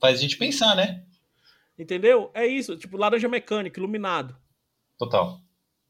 Faz 0.00 0.20
a 0.20 0.22
gente 0.22 0.38
pensar, 0.38 0.76
né? 0.76 1.04
Entendeu? 1.76 2.30
É 2.32 2.46
isso, 2.46 2.76
tipo, 2.76 2.96
Laranja 2.96 3.28
Mecânica, 3.28 3.80
Iluminado. 3.80 4.36
Total. 4.96 5.40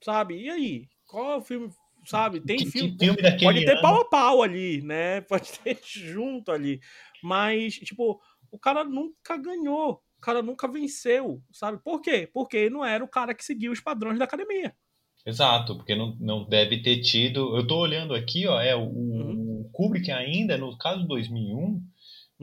Sabe? 0.00 0.40
E 0.40 0.48
aí? 0.48 0.88
Qual 1.06 1.32
é 1.32 1.36
o 1.36 1.42
filme, 1.42 1.70
sabe? 2.04 2.40
Tem 2.40 2.58
que, 2.58 2.66
filme. 2.66 2.96
Que 2.96 3.06
filme 3.06 3.38
pode 3.40 3.64
ter 3.64 3.72
ano... 3.72 3.82
pau 3.82 4.00
a 4.00 4.04
pau 4.04 4.42
ali, 4.42 4.82
né? 4.82 5.20
Pode 5.28 5.52
ter 5.60 5.78
junto 5.82 6.50
ali. 6.50 6.80
Mas, 7.22 7.74
tipo, 7.74 8.20
o 8.50 8.58
cara 8.58 8.84
nunca 8.84 9.36
ganhou 9.36 10.02
o 10.16 10.20
cara 10.20 10.42
nunca 10.42 10.66
venceu, 10.66 11.42
sabe? 11.52 11.78
Por 11.82 12.00
quê? 12.00 12.28
Porque 12.32 12.70
não 12.70 12.84
era 12.84 13.04
o 13.04 13.08
cara 13.08 13.34
que 13.34 13.44
seguia 13.44 13.70
os 13.70 13.80
padrões 13.80 14.18
da 14.18 14.24
academia. 14.24 14.74
Exato, 15.24 15.76
porque 15.76 15.94
não, 15.94 16.16
não 16.20 16.44
deve 16.44 16.82
ter 16.82 17.00
tido. 17.00 17.56
Eu 17.56 17.66
tô 17.66 17.78
olhando 17.78 18.14
aqui, 18.14 18.46
ó, 18.46 18.60
é 18.60 18.74
o, 18.74 18.84
uhum. 18.84 19.62
o 19.62 19.70
Kubrick 19.72 20.10
ainda, 20.10 20.56
no 20.56 20.76
caso 20.78 21.02
de 21.02 21.08
2001, 21.08 21.56
uhum. 21.58 21.82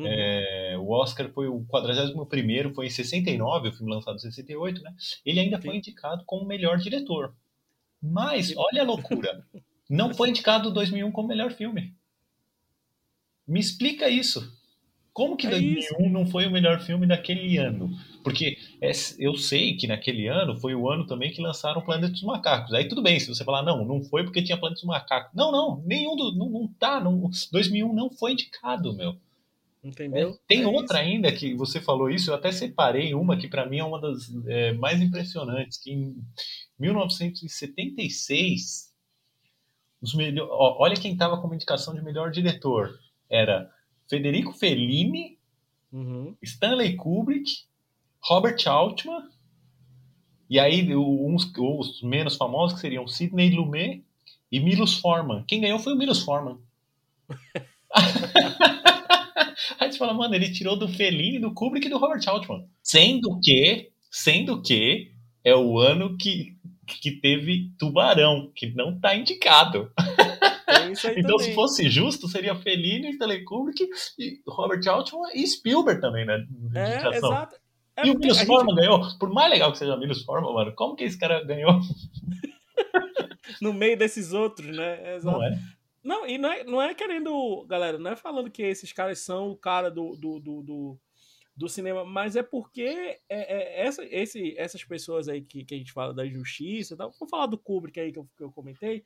é, 0.05 0.75
o 0.77 0.89
Oscar 0.89 1.29
foi 1.31 1.47
o 1.47 1.65
41 1.65 2.73
foi 2.73 2.87
em 2.87 2.89
69, 2.89 3.69
o 3.69 3.73
filme 3.73 3.93
lançado 3.93 4.15
em 4.15 4.19
68, 4.19 4.81
né? 4.81 4.93
Ele 5.25 5.39
ainda 5.39 5.57
Sim. 5.57 5.67
foi 5.67 5.77
indicado 5.77 6.23
como 6.25 6.45
melhor 6.45 6.77
diretor. 6.77 7.33
Mas, 8.03 8.53
olha 8.57 8.81
a 8.81 8.85
loucura, 8.85 9.45
não 9.89 10.13
foi 10.13 10.29
indicado 10.29 10.73
2001 10.73 11.09
como 11.13 11.29
melhor 11.29 11.53
filme. 11.53 11.95
Me 13.47 13.61
explica 13.61 14.09
isso. 14.09 14.51
Como 15.13 15.37
que 15.37 15.47
é 15.47 15.51
2001 15.51 15.79
isso. 15.79 16.09
não 16.09 16.25
foi 16.25 16.45
o 16.45 16.51
melhor 16.51 16.81
filme 16.81 17.07
daquele 17.07 17.57
ano? 17.57 17.91
Porque 18.23 18.57
é, 18.81 18.91
eu 19.19 19.35
sei 19.37 19.77
que 19.77 19.87
naquele 19.87 20.27
ano 20.27 20.57
foi 20.57 20.75
o 20.75 20.89
ano 20.89 21.05
também 21.05 21.31
que 21.31 21.41
lançaram 21.41 21.79
o 21.79 21.85
Planeta 21.85 22.11
dos 22.11 22.23
Macacos. 22.23 22.73
Aí 22.73 22.87
tudo 22.87 23.01
bem, 23.01 23.19
se 23.19 23.27
você 23.27 23.43
falar, 23.43 23.61
não, 23.61 23.85
não 23.85 24.03
foi 24.03 24.23
porque 24.23 24.41
tinha 24.41 24.57
Planeta 24.57 24.81
dos 24.81 24.87
Macacos. 24.87 25.31
Não, 25.33 25.51
não, 25.51 25.81
nenhum 25.85 26.15
do. 26.15 26.35
Não, 26.35 26.49
não 26.49 26.67
tá. 26.67 26.99
Não, 26.99 27.29
2001 27.51 27.93
não 27.93 28.09
foi 28.09 28.33
indicado, 28.33 28.93
meu. 28.93 29.15
Entendeu? 29.83 30.29
É, 30.29 30.37
tem 30.47 30.63
é 30.63 30.67
outra 30.67 31.01
isso. 31.01 31.09
ainda 31.09 31.31
que 31.31 31.53
você 31.53 31.79
falou 31.79 32.09
isso, 32.09 32.31
eu 32.31 32.35
até 32.35 32.51
separei 32.51 33.13
uma 33.13 33.37
que 33.37 33.49
para 33.49 33.65
mim 33.65 33.79
é 33.79 33.83
uma 33.83 33.99
das 33.99 34.33
é, 34.47 34.71
mais 34.73 35.01
impressionantes, 35.01 35.77
que 35.77 36.15
1976, 36.79 38.93
os 40.01 40.13
melhor, 40.13 40.47
olha 40.51 40.95
quem 40.95 41.13
estava 41.13 41.41
com 41.41 41.53
indicação 41.53 41.95
de 41.95 42.01
melhor 42.01 42.31
diretor. 42.31 42.97
Era 43.29 43.69
Federico 44.09 44.53
Fellini, 44.53 45.37
uhum. 45.91 46.35
Stanley 46.41 46.95
Kubrick, 46.95 47.51
Robert 48.21 48.57
Altman, 48.67 49.29
e 50.49 50.59
aí 50.59 50.95
uns, 50.95 51.51
os 51.57 52.01
menos 52.01 52.35
famosos 52.35 52.75
que 52.75 52.81
seriam 52.81 53.07
Sidney 53.07 53.49
Lumet 53.49 54.03
e 54.51 54.59
Milos 54.59 54.99
Forman. 54.99 55.43
Quem 55.47 55.61
ganhou 55.61 55.79
foi 55.79 55.93
o 55.93 55.97
Milos 55.97 56.21
Forman. 56.21 56.59
aí 59.79 59.91
você 59.91 59.97
fala, 59.97 60.13
mano, 60.13 60.35
ele 60.35 60.51
tirou 60.51 60.77
do 60.77 60.87
Fellini, 60.87 61.39
do 61.39 61.53
Kubrick 61.53 61.87
e 61.87 61.89
do 61.89 61.97
Robert 61.97 62.21
Altman. 62.27 62.67
Sendo 62.83 63.39
que, 63.41 63.91
sendo 64.11 64.61
que 64.61 65.11
é 65.43 65.55
o 65.55 65.79
ano 65.79 66.17
que, 66.17 66.52
que 66.85 67.11
teve 67.11 67.71
Tubarão, 67.77 68.51
que 68.55 68.73
não 68.73 68.99
tá 68.99 69.15
indicado. 69.15 69.91
então, 71.17 71.37
também. 71.37 71.39
se 71.39 71.53
fosse 71.53 71.89
justo, 71.89 72.27
seria 72.27 72.55
Fellini, 72.55 73.11
Stanley 73.11 73.43
Kubrick, 73.43 73.87
e 74.19 74.39
Robert 74.47 74.81
Altman 74.87 75.29
e 75.33 75.45
Spielberg 75.47 76.01
também, 76.01 76.25
né? 76.25 76.45
É, 76.75 77.17
exato. 77.17 77.55
É 77.95 78.07
e 78.07 78.11
o 78.11 78.17
Milos 78.17 78.41
Forman 78.41 78.75
gente... 78.75 78.87
ganhou. 78.87 79.17
Por 79.19 79.29
mais 79.31 79.51
legal 79.51 79.71
que 79.71 79.77
seja 79.77 79.95
o 79.95 79.99
Milos 79.99 80.23
Forman, 80.23 80.53
mano, 80.53 80.73
como 80.75 80.95
que 80.95 81.03
esse 81.03 81.17
cara 81.17 81.43
ganhou? 81.43 81.79
no 83.61 83.73
meio 83.73 83.97
desses 83.97 84.33
outros, 84.33 84.75
né? 84.75 85.15
Exato. 85.15 85.37
Não 85.37 85.43
é? 85.43 85.59
Não, 86.03 86.27
e 86.27 86.37
não 86.37 86.51
é, 86.51 86.63
não 86.65 86.81
é 86.81 86.93
querendo, 86.93 87.65
galera, 87.65 87.97
não 87.97 88.11
é 88.11 88.15
falando 88.15 88.51
que 88.51 88.61
esses 88.61 88.91
caras 88.91 89.19
são 89.19 89.51
o 89.51 89.55
cara 89.55 89.89
do, 89.89 90.17
do, 90.17 90.39
do, 90.39 90.61
do, 90.61 90.99
do 91.55 91.69
cinema, 91.69 92.03
mas 92.03 92.35
é 92.35 92.41
porque 92.41 92.81
é, 92.81 93.21
é, 93.29 93.85
essa, 93.85 94.03
esse, 94.05 94.57
essas 94.57 94.83
pessoas 94.83 95.27
aí 95.27 95.41
que, 95.41 95.63
que 95.63 95.75
a 95.75 95.77
gente 95.77 95.93
fala 95.93 96.13
da 96.13 96.25
justiça, 96.25 96.97
tal, 96.97 97.11
vou 97.19 97.29
falar 97.29 97.45
do 97.45 97.57
Kubrick 97.57 97.99
aí 97.99 98.11
que 98.11 98.19
eu, 98.19 98.27
que 98.35 98.43
eu 98.43 98.51
comentei, 98.51 99.03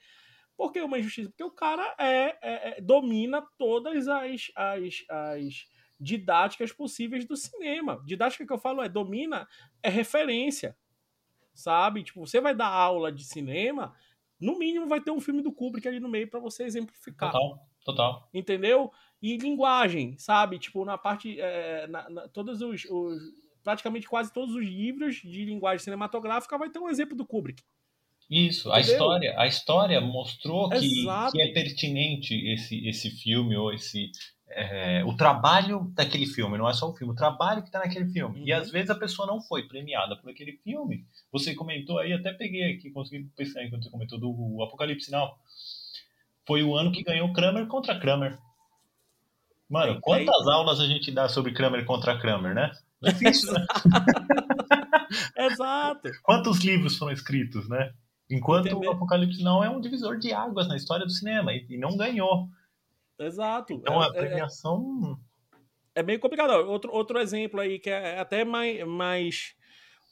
por 0.56 0.72
que 0.72 0.82
uma 0.82 0.98
injustiça? 0.98 1.30
Porque 1.30 1.44
o 1.44 1.52
cara 1.52 1.96
é, 2.00 2.38
é, 2.42 2.78
é 2.78 2.82
domina 2.82 3.46
todas 3.58 4.08
as, 4.08 4.52
as, 4.56 5.06
as 5.08 5.66
didáticas 6.00 6.72
possíveis 6.72 7.26
do 7.26 7.36
cinema. 7.36 8.02
Didática 8.06 8.46
que 8.46 8.52
eu 8.52 8.58
falo 8.58 8.82
é 8.82 8.90
domina 8.90 9.48
é 9.84 9.90
referência. 9.90 10.76
Sabe? 11.54 12.04
Tipo, 12.04 12.26
você 12.26 12.42
vai 12.42 12.56
dar 12.56 12.68
aula 12.68 13.12
de 13.12 13.24
cinema, 13.24 13.94
no 14.40 14.58
mínimo 14.58 14.88
vai 14.88 15.02
ter 15.02 15.12
um 15.12 15.20
filme 15.20 15.42
do 15.42 15.52
Kubrick 15.52 15.88
ali 15.88 16.00
no 16.00 16.10
meio 16.10 16.30
para 16.30 16.40
você 16.40 16.64
exemplificar. 16.64 17.32
Total, 17.32 17.68
total. 17.84 18.30
Entendeu? 18.34 18.92
E 19.22 19.38
linguagem, 19.38 20.18
sabe? 20.18 20.60
Tipo, 20.60 20.86
na 20.86 20.98
parte. 20.98 21.40
É, 21.40 21.88
na, 21.88 22.10
na, 22.10 22.28
todos 22.28 22.62
os, 22.62 22.86
os, 22.86 23.22
Praticamente 23.68 24.08
quase 24.08 24.32
todos 24.32 24.56
os 24.56 24.66
livros 24.66 25.18
de 25.18 25.44
linguagem 25.44 25.84
cinematográfica 25.84 26.58
vai 26.58 26.70
ter 26.70 26.80
um 26.80 26.88
exemplo 26.88 27.18
do 27.18 27.26
Kubrick. 27.26 27.62
Isso, 28.30 28.72
a 28.72 28.80
história, 28.80 29.36
a 29.38 29.46
história 29.46 30.00
mostrou 30.00 30.70
que, 30.70 31.06
que, 31.32 31.42
é 31.42 31.52
pertinente 31.52 32.34
esse, 32.34 32.88
esse 32.88 33.10
filme 33.10 33.58
ou 33.58 33.74
esse, 33.74 34.10
é, 34.50 35.04
o 35.06 35.18
trabalho 35.18 35.92
daquele 35.94 36.26
filme, 36.26 36.58
não 36.58 36.70
é 36.70 36.74
só 36.74 36.90
o 36.90 36.94
filme, 36.94 37.12
o 37.12 37.16
trabalho 37.16 37.62
que 37.62 37.68
está 37.68 37.80
naquele 37.80 38.06
filme. 38.08 38.40
Uhum. 38.40 38.48
E 38.48 38.54
às 38.54 38.72
vezes 38.72 38.90
a 38.90 38.96
pessoa 38.96 39.28
não 39.28 39.42
foi 39.42 39.68
premiada 39.68 40.16
por 40.16 40.30
aquele 40.30 40.54
filme. 40.64 41.06
Você 41.34 41.54
comentou 41.54 42.00
aí, 42.00 42.14
até 42.14 42.32
peguei 42.32 42.72
aqui, 42.72 42.90
consegui 42.90 43.26
pensar 43.36 43.60
aí 43.60 43.70
quando 43.70 43.84
você 43.84 43.90
comentou 43.90 44.18
do 44.18 44.64
Apocalipse 44.64 45.12
Now. 45.12 45.38
Foi 46.46 46.64
o 46.64 46.74
ano 46.74 46.94
que 46.94 47.04
ganhou 47.04 47.34
Kramer 47.34 47.68
contra 47.68 48.00
Kramer. 48.00 48.40
Mano, 49.70 50.00
quantas 50.02 50.48
aulas 50.48 50.80
a 50.80 50.86
gente 50.86 51.12
dá 51.12 51.28
sobre 51.28 51.54
Kramer 51.54 51.86
contra 51.86 52.18
Kramer, 52.18 52.56
né? 52.56 52.72
Difícil, 53.02 53.52
né? 53.54 53.66
Exato. 55.38 56.10
Quantos 56.24 56.64
livros 56.64 56.98
foram 56.98 57.12
escritos, 57.12 57.68
né? 57.68 57.94
Enquanto 58.30 58.68
Entendeu? 58.68 58.92
o 58.92 58.94
Apocalipse 58.94 59.44
Now 59.44 59.64
é 59.64 59.70
um 59.70 59.80
divisor 59.80 60.18
de 60.18 60.34
águas 60.34 60.68
na 60.68 60.76
história 60.76 61.06
do 61.06 61.12
cinema 61.12 61.54
e, 61.54 61.78
não 61.78 61.96
ganhou. 61.96 62.50
Exato. 63.20 63.74
Então 63.74 64.02
a 64.02 64.06
é, 64.06 64.08
é, 64.08 64.12
é. 64.12 64.14
premiação. 64.14 65.20
É, 65.96 66.00
é 66.02 66.04
meio 66.04 66.20
complicado. 66.20 66.52
Outro, 66.70 66.92
outro 66.92 67.20
exemplo 67.20 67.60
aí 67.60 67.80
que 67.80 67.90
é 67.90 68.20
até 68.20 68.44
mais, 68.44 68.86
mais 68.86 69.56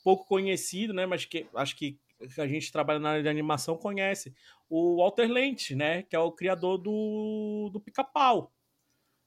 pouco 0.04 0.26
conhecido, 0.26 0.94
né? 0.94 1.06
Mas 1.06 1.26
que 1.26 1.48
acho 1.56 1.76
que 1.76 2.00
a 2.38 2.48
gente 2.48 2.72
trabalha 2.72 3.00
na 3.00 3.10
área 3.12 3.24
de 3.24 3.30
animação 3.30 3.78
conhece. 3.78 4.34
O 4.70 4.98
Walter 4.98 5.28
Lentz, 5.28 5.72
né? 5.72 6.04
Que 6.04 6.16
é 6.16 6.20
o 6.20 6.32
criador 6.32 6.78
do, 6.78 7.70
do 7.72 7.82
Pica-Pau. 7.82 8.55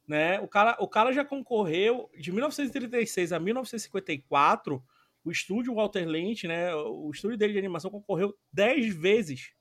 Né? 0.09 0.41
O, 0.41 0.49
cara, 0.49 0.75
o 0.81 0.89
cara 0.89 1.13
já 1.13 1.23
concorreu 1.23 2.11
de 2.19 2.33
1936 2.33 3.31
a 3.31 3.39
1954. 3.39 4.83
O 5.23 5.31
estúdio 5.31 5.75
Walter 5.75 6.07
Lentz, 6.07 6.45
né? 6.45 6.75
O 6.75 7.11
estúdio 7.13 7.37
dele 7.37 7.53
de 7.53 7.59
animação 7.59 7.91
concorreu 7.91 8.35
10 8.51 8.95
vezes 8.95 9.53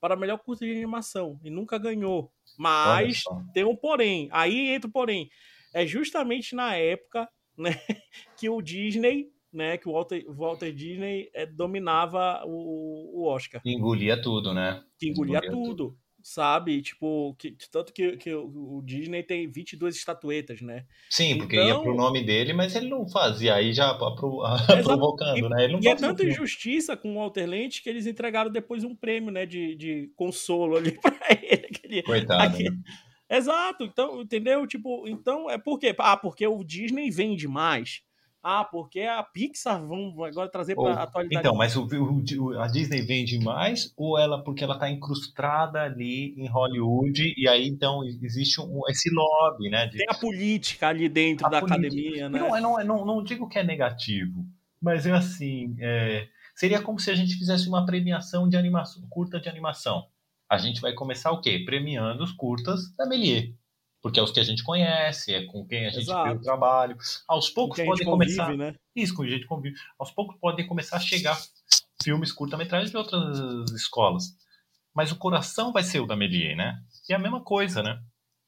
para 0.00 0.16
melhor 0.16 0.38
curta 0.38 0.66
de 0.66 0.72
animação 0.72 1.38
e 1.44 1.50
nunca 1.50 1.78
ganhou. 1.78 2.32
Mas 2.58 3.22
tem 3.54 3.64
um 3.64 3.76
porém. 3.76 4.28
Aí 4.32 4.70
entra 4.70 4.88
o 4.88 4.92
porém. 4.92 5.30
É 5.72 5.86
justamente 5.86 6.56
na 6.56 6.74
época 6.74 7.28
né, 7.56 7.80
que 8.36 8.48
o 8.48 8.60
Disney, 8.60 9.30
né, 9.52 9.78
que 9.78 9.88
o 9.88 9.92
Walter, 9.92 10.24
Walter 10.28 10.72
Disney 10.72 11.30
é, 11.32 11.46
dominava 11.46 12.42
o, 12.44 13.20
o 13.20 13.28
Oscar. 13.28 13.60
Engolia 13.64 14.20
tudo, 14.20 14.52
né? 14.52 14.82
Que 14.98 15.08
engolia, 15.08 15.38
engolia 15.38 15.52
tudo. 15.52 15.90
tudo 15.90 16.07
sabe? 16.22 16.82
Tipo, 16.82 17.34
que, 17.38 17.56
tanto 17.70 17.92
que, 17.92 18.16
que 18.16 18.34
o 18.34 18.82
Disney 18.84 19.22
tem 19.22 19.50
22 19.50 19.96
estatuetas, 19.96 20.60
né? 20.60 20.84
Sim, 21.08 21.38
porque 21.38 21.56
então, 21.56 21.68
ia 21.68 21.80
pro 21.80 21.94
nome 21.94 22.24
dele, 22.24 22.52
mas 22.52 22.74
ele 22.74 22.88
não 22.88 23.08
fazia, 23.08 23.54
aí 23.54 23.72
já 23.72 23.94
pro, 23.94 24.42
provocando, 24.84 25.38
e, 25.38 25.48
né? 25.48 25.64
Ele 25.64 25.72
não 25.74 25.80
e 25.80 25.88
é 25.88 25.94
tanta 25.94 26.24
injustiça 26.24 26.96
com 26.96 27.12
o 27.12 27.18
Walter 27.18 27.46
Lente 27.46 27.82
que 27.82 27.88
eles 27.88 28.06
entregaram 28.06 28.50
depois 28.50 28.84
um 28.84 28.94
prêmio, 28.94 29.30
né, 29.30 29.46
de, 29.46 29.74
de 29.74 30.10
consolo 30.16 30.76
ali 30.76 30.92
pra 31.00 31.16
ele. 31.30 31.66
Aquele, 31.66 32.02
Coitado. 32.02 32.42
Aquele... 32.42 32.70
Né? 32.70 32.82
Exato, 33.30 33.84
então, 33.84 34.22
entendeu? 34.22 34.66
Tipo, 34.66 35.06
então 35.06 35.50
é 35.50 35.58
por 35.58 35.78
quê? 35.78 35.94
Ah, 35.98 36.16
porque 36.16 36.46
o 36.46 36.64
Disney 36.64 37.10
vende 37.10 37.46
mais. 37.46 38.02
Ah, 38.50 38.64
porque 38.64 39.00
a 39.00 39.22
Pixar 39.22 39.86
vão 39.86 40.24
agora 40.24 40.50
trazer 40.50 40.74
para 40.74 40.94
a 40.94 41.02
atualidade. 41.02 41.46
Então, 41.46 41.54
mas 41.54 41.76
o, 41.76 41.86
o, 41.86 42.58
a 42.58 42.66
Disney 42.66 43.02
vende 43.02 43.38
mais 43.38 43.92
ou 43.94 44.18
ela 44.18 44.42
porque 44.42 44.64
ela 44.64 44.72
está 44.72 44.88
incrustada 44.88 45.82
ali 45.82 46.34
em 46.34 46.48
Hollywood 46.48 47.34
e 47.36 47.46
aí 47.46 47.68
então 47.68 48.02
existe 48.02 48.58
um, 48.58 48.80
esse 48.88 49.10
lobby, 49.10 49.68
né? 49.68 49.86
De... 49.88 49.98
Tem 49.98 50.06
a 50.08 50.14
política 50.14 50.88
ali 50.88 51.10
dentro 51.10 51.44
a 51.46 51.50
da 51.50 51.60
política. 51.60 51.88
academia, 51.88 52.28
né? 52.30 52.38
Não, 52.38 52.56
é, 52.56 52.60
não, 52.62 52.80
é, 52.80 52.84
não, 52.84 53.04
não 53.04 53.22
digo 53.22 53.46
que 53.50 53.58
é 53.58 53.62
negativo, 53.62 54.42
mas 54.80 55.04
é 55.04 55.12
assim, 55.12 55.76
é, 55.78 56.26
seria 56.56 56.80
como 56.80 56.98
se 56.98 57.10
a 57.10 57.14
gente 57.14 57.34
fizesse 57.34 57.68
uma 57.68 57.84
premiação 57.84 58.48
de 58.48 58.56
animação, 58.56 59.06
curta 59.10 59.38
de 59.38 59.50
animação. 59.50 60.06
A 60.50 60.56
gente 60.56 60.80
vai 60.80 60.94
começar 60.94 61.32
o 61.32 61.42
quê? 61.42 61.64
Premiando 61.66 62.24
os 62.24 62.32
curtas 62.32 62.80
da 62.96 63.06
Melier 63.06 63.52
porque 64.02 64.20
é 64.20 64.22
os 64.22 64.30
que 64.30 64.40
a 64.40 64.44
gente 64.44 64.62
conhece, 64.62 65.34
é 65.34 65.44
com 65.46 65.66
quem 65.66 65.86
a 65.86 65.90
gente 65.90 66.02
Exato. 66.02 66.36
o 66.36 66.40
trabalho. 66.40 66.96
Aos 67.26 67.50
poucos 67.50 67.82
podem 67.82 68.06
começar. 68.06 68.56
Né? 68.56 68.74
Isso, 68.94 69.14
com 69.14 69.22
a 69.22 69.28
gente 69.28 69.46
convive. 69.46 69.76
Aos 69.98 70.10
poucos 70.10 70.36
podem 70.40 70.66
começar 70.66 70.96
a 70.96 71.00
chegar 71.00 71.38
filmes 72.02 72.32
curta-metragem 72.32 72.90
de 72.90 72.96
outras 72.96 73.70
escolas. 73.72 74.36
Mas 74.94 75.12
o 75.12 75.16
coração 75.16 75.72
vai 75.72 75.82
ser 75.82 76.00
o 76.00 76.06
da 76.06 76.16
Melier, 76.16 76.56
né? 76.56 76.80
E 77.08 77.12
é 77.12 77.16
a 77.16 77.18
mesma 77.18 77.42
coisa, 77.42 77.82
né? 77.82 78.00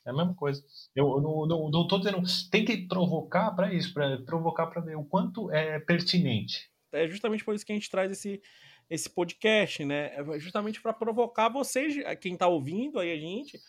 É 0.06 0.10
a 0.10 0.12
mesma 0.12 0.34
coisa. 0.34 0.62
Eu 0.94 1.20
não, 1.20 1.46
não, 1.46 1.70
não 1.70 1.86
tô 1.86 1.98
dizendo. 1.98 2.22
Tem 2.50 2.64
que 2.64 2.88
provocar 2.88 3.50
para 3.52 3.72
isso, 3.72 3.92
para 3.92 4.18
provocar 4.22 4.66
para 4.66 4.80
ver 4.80 4.96
o 4.96 5.04
quanto 5.04 5.50
é 5.50 5.78
pertinente. 5.78 6.70
É 6.92 7.06
justamente 7.06 7.44
por 7.44 7.54
isso 7.54 7.64
que 7.64 7.72
a 7.72 7.74
gente 7.74 7.90
traz 7.90 8.10
esse, 8.10 8.40
esse 8.88 9.08
podcast, 9.08 9.84
né? 9.84 10.12
É 10.14 10.38
justamente 10.38 10.80
para 10.80 10.92
provocar 10.92 11.48
vocês, 11.48 11.94
quem 12.20 12.34
está 12.34 12.48
ouvindo 12.48 12.98
aí 12.98 13.12
a 13.12 13.20
gente, 13.20 13.60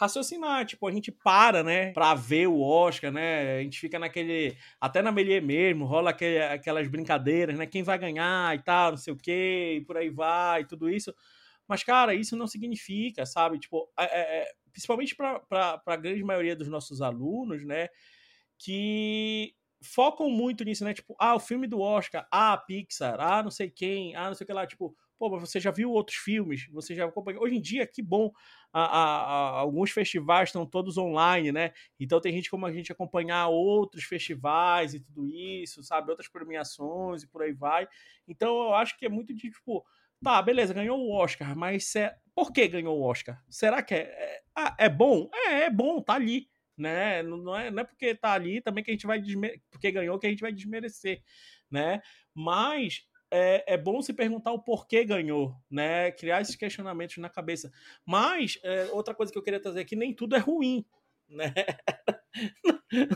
raciocinar. 0.00 0.64
Tipo, 0.64 0.86
a 0.86 0.90
gente 0.90 1.12
para, 1.12 1.62
né, 1.62 1.92
pra 1.92 2.14
ver 2.14 2.46
o 2.46 2.60
Oscar, 2.60 3.12
né? 3.12 3.58
A 3.58 3.62
gente 3.62 3.78
fica 3.78 3.98
naquele. 3.98 4.56
Até 4.80 5.02
na 5.02 5.12
Melier 5.12 5.42
mesmo, 5.42 5.84
rola 5.84 6.10
aquele, 6.10 6.42
aquelas 6.42 6.88
brincadeiras, 6.88 7.58
né? 7.58 7.66
Quem 7.66 7.82
vai 7.82 7.98
ganhar 7.98 8.56
e 8.56 8.62
tal, 8.62 8.92
não 8.92 8.98
sei 8.98 9.12
o 9.12 9.16
quê, 9.16 9.76
e 9.76 9.84
por 9.84 9.96
aí 9.98 10.08
vai, 10.08 10.62
e 10.62 10.66
tudo 10.66 10.88
isso. 10.88 11.14
Mas, 11.68 11.84
cara, 11.84 12.14
isso 12.14 12.36
não 12.36 12.46
significa, 12.46 13.26
sabe? 13.26 13.58
Tipo, 13.58 13.88
é, 13.98 14.04
é, 14.04 14.52
principalmente 14.72 15.14
para 15.14 15.82
a 15.86 15.96
grande 15.96 16.24
maioria 16.24 16.56
dos 16.56 16.68
nossos 16.68 17.02
alunos, 17.02 17.64
né? 17.64 17.88
Que 18.58 19.54
focam 19.82 20.30
muito 20.30 20.64
nisso, 20.64 20.84
né? 20.84 20.94
Tipo, 20.94 21.14
ah, 21.18 21.34
o 21.34 21.40
filme 21.40 21.66
do 21.66 21.80
Oscar, 21.80 22.26
ah, 22.30 22.56
Pixar, 22.56 23.20
ah, 23.20 23.42
não 23.42 23.50
sei 23.50 23.70
quem, 23.70 24.16
ah, 24.16 24.28
não 24.28 24.34
sei 24.34 24.44
o 24.44 24.46
que 24.46 24.52
lá. 24.52 24.66
Tipo, 24.66 24.96
pô, 25.20 25.28
mas 25.28 25.42
você 25.42 25.60
já 25.60 25.70
viu 25.70 25.92
outros 25.92 26.16
filmes, 26.16 26.66
você 26.72 26.94
já 26.94 27.04
acompanhou. 27.04 27.42
Hoje 27.42 27.54
em 27.54 27.60
dia, 27.60 27.86
que 27.86 28.00
bom, 28.00 28.32
a, 28.72 28.80
a, 28.80 29.04
a, 29.04 29.60
alguns 29.60 29.90
festivais 29.90 30.48
estão 30.48 30.64
todos 30.64 30.96
online, 30.96 31.52
né? 31.52 31.74
Então 32.00 32.18
tem 32.18 32.32
gente 32.32 32.48
como 32.48 32.64
a 32.64 32.72
gente 32.72 32.90
acompanhar 32.90 33.48
outros 33.48 34.04
festivais 34.04 34.94
e 34.94 35.00
tudo 35.00 35.28
isso, 35.28 35.82
sabe? 35.82 36.10
Outras 36.10 36.26
premiações 36.26 37.22
e 37.22 37.28
por 37.28 37.42
aí 37.42 37.52
vai. 37.52 37.86
Então 38.26 38.62
eu 38.62 38.74
acho 38.74 38.96
que 38.98 39.04
é 39.04 39.10
muito 39.10 39.34
de 39.34 39.50
tipo, 39.50 39.84
tá, 40.24 40.40
beleza, 40.40 40.72
ganhou 40.72 40.98
o 40.98 41.12
Oscar, 41.12 41.54
mas 41.54 41.94
é... 41.96 42.16
por 42.34 42.50
que 42.50 42.66
ganhou 42.66 42.98
o 42.98 43.02
Oscar? 43.02 43.44
Será 43.50 43.82
que 43.82 43.92
é, 43.92 43.98
é, 43.98 44.42
ah, 44.56 44.74
é 44.78 44.88
bom? 44.88 45.28
É, 45.34 45.64
é 45.64 45.70
bom, 45.70 46.00
tá 46.00 46.14
ali. 46.14 46.48
Né? 46.78 47.22
Não, 47.22 47.54
é, 47.54 47.70
não 47.70 47.82
é 47.82 47.84
porque 47.84 48.14
tá 48.14 48.32
ali 48.32 48.62
também 48.62 48.82
que 48.82 48.90
a 48.90 48.94
gente 48.94 49.06
vai 49.06 49.20
desmer... 49.20 49.60
porque 49.70 49.92
ganhou 49.92 50.18
que 50.18 50.26
a 50.26 50.30
gente 50.30 50.40
vai 50.40 50.50
desmerecer, 50.50 51.22
né? 51.70 52.00
Mas 52.34 53.02
é, 53.30 53.74
é 53.74 53.76
bom 53.76 54.02
se 54.02 54.12
perguntar 54.12 54.52
o 54.52 54.62
porquê 54.62 55.04
ganhou, 55.04 55.54
né? 55.70 56.10
Criar 56.12 56.40
esses 56.40 56.56
questionamentos 56.56 57.16
na 57.18 57.28
cabeça. 57.28 57.70
Mas, 58.04 58.58
é, 58.62 58.86
outra 58.92 59.14
coisa 59.14 59.32
que 59.32 59.38
eu 59.38 59.42
queria 59.42 59.60
trazer 59.60 59.80
aqui, 59.80 59.94
nem 59.94 60.12
tudo 60.12 60.34
é 60.34 60.38
ruim, 60.38 60.84
né? 61.28 61.52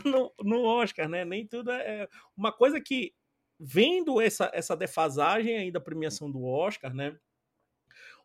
no, 0.05 0.33
no 0.41 0.63
Oscar, 0.63 1.09
né? 1.09 1.25
Nem 1.25 1.45
tudo 1.45 1.71
é, 1.71 2.03
é. 2.03 2.09
Uma 2.35 2.51
coisa 2.51 2.79
que, 2.79 3.13
vendo 3.59 4.21
essa, 4.21 4.49
essa 4.53 4.75
defasagem 4.75 5.57
aí 5.57 5.71
da 5.71 5.81
premiação 5.81 6.31
do 6.31 6.43
Oscar, 6.45 6.93
né? 6.93 7.17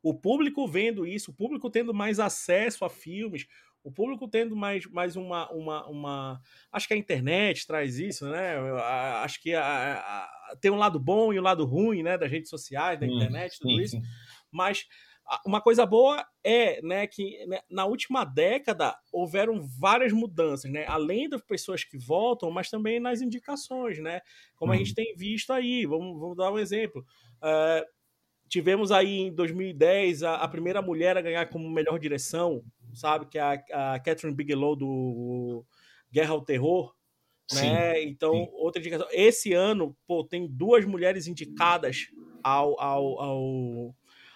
O 0.03 0.15
público 0.15 0.67
vendo 0.67 1.07
isso, 1.07 1.31
o 1.31 1.35
público 1.35 1.69
tendo 1.69 1.93
mais 1.93 2.19
acesso 2.19 2.85
a 2.85 2.89
filmes, 2.89 3.47
o 3.83 3.91
público 3.91 4.29
tendo 4.29 4.55
mais, 4.55 4.87
mais 4.87 5.17
uma, 5.17 5.51
uma, 5.51 5.87
uma. 5.89 6.43
Acho 6.71 6.87
que 6.87 6.95
a 6.95 6.97
internet 6.97 7.67
traz 7.67 7.99
isso, 7.99 8.29
né? 8.29 8.57
Acho 9.23 9.41
que 9.41 9.55
a, 9.55 10.29
tem 10.61 10.71
um 10.71 10.77
lado 10.77 10.99
bom 10.99 11.33
e 11.33 11.39
um 11.39 11.43
lado 11.43 11.65
ruim, 11.65 12.03
né? 12.03 12.17
Das 12.17 12.31
redes 12.31 12.51
sociais, 12.51 12.99
da 12.99 13.07
internet, 13.07 13.59
tudo 13.59 13.75
sim, 13.77 13.83
isso. 13.83 13.97
Sim. 13.97 14.03
Mas 14.51 14.85
uma 15.47 15.61
coisa 15.61 15.87
boa 15.87 16.25
é 16.43 16.83
né, 16.83 17.07
que 17.07 17.47
né, 17.47 17.61
na 17.71 17.85
última 17.85 18.25
década 18.25 18.99
houveram 19.13 19.61
várias 19.79 20.13
mudanças, 20.13 20.71
né? 20.71 20.85
Além 20.87 21.29
das 21.29 21.43
pessoas 21.43 21.85
que 21.85 21.99
votam, 21.99 22.51
mas 22.51 22.69
também 22.69 22.99
nas 22.99 23.21
indicações, 23.21 23.99
né? 23.99 24.21
Como 24.57 24.73
a 24.73 24.77
gente 24.77 24.91
uhum. 24.91 24.95
tem 24.95 25.15
visto 25.17 25.53
aí. 25.53 25.87
Vamos, 25.87 26.19
vamos 26.19 26.37
dar 26.37 26.51
um 26.53 26.59
exemplo. 26.59 27.05
Uh, 27.37 27.85
tivemos 28.49 28.91
aí 28.91 29.21
em 29.21 29.35
2010 29.35 30.23
a, 30.25 30.37
a 30.37 30.49
primeira 30.49 30.83
mulher 30.83 31.17
a 31.17 31.23
ganhar 31.23 31.47
como 31.49 31.71
melhor 31.71 31.99
direção 31.99 32.65
sabe? 32.95 33.27
Que 33.27 33.39
é 33.39 33.43
a, 33.43 33.95
a 33.95 34.01
Catherine 34.01 34.35
Bigelow 34.35 34.77
do 34.77 35.65
Guerra 36.11 36.33
ao 36.33 36.45
Terror. 36.45 36.95
Né? 37.55 38.03
Então, 38.05 38.33
sim. 38.33 38.49
outra 38.55 38.81
indicação. 38.81 39.07
Esse 39.11 39.53
ano, 39.53 39.97
pô, 40.07 40.25
tem 40.25 40.47
duas 40.47 40.85
mulheres 40.85 41.27
indicadas 41.27 42.09
ao, 42.43 42.81
ao, 42.81 43.21
ao, 43.21 43.95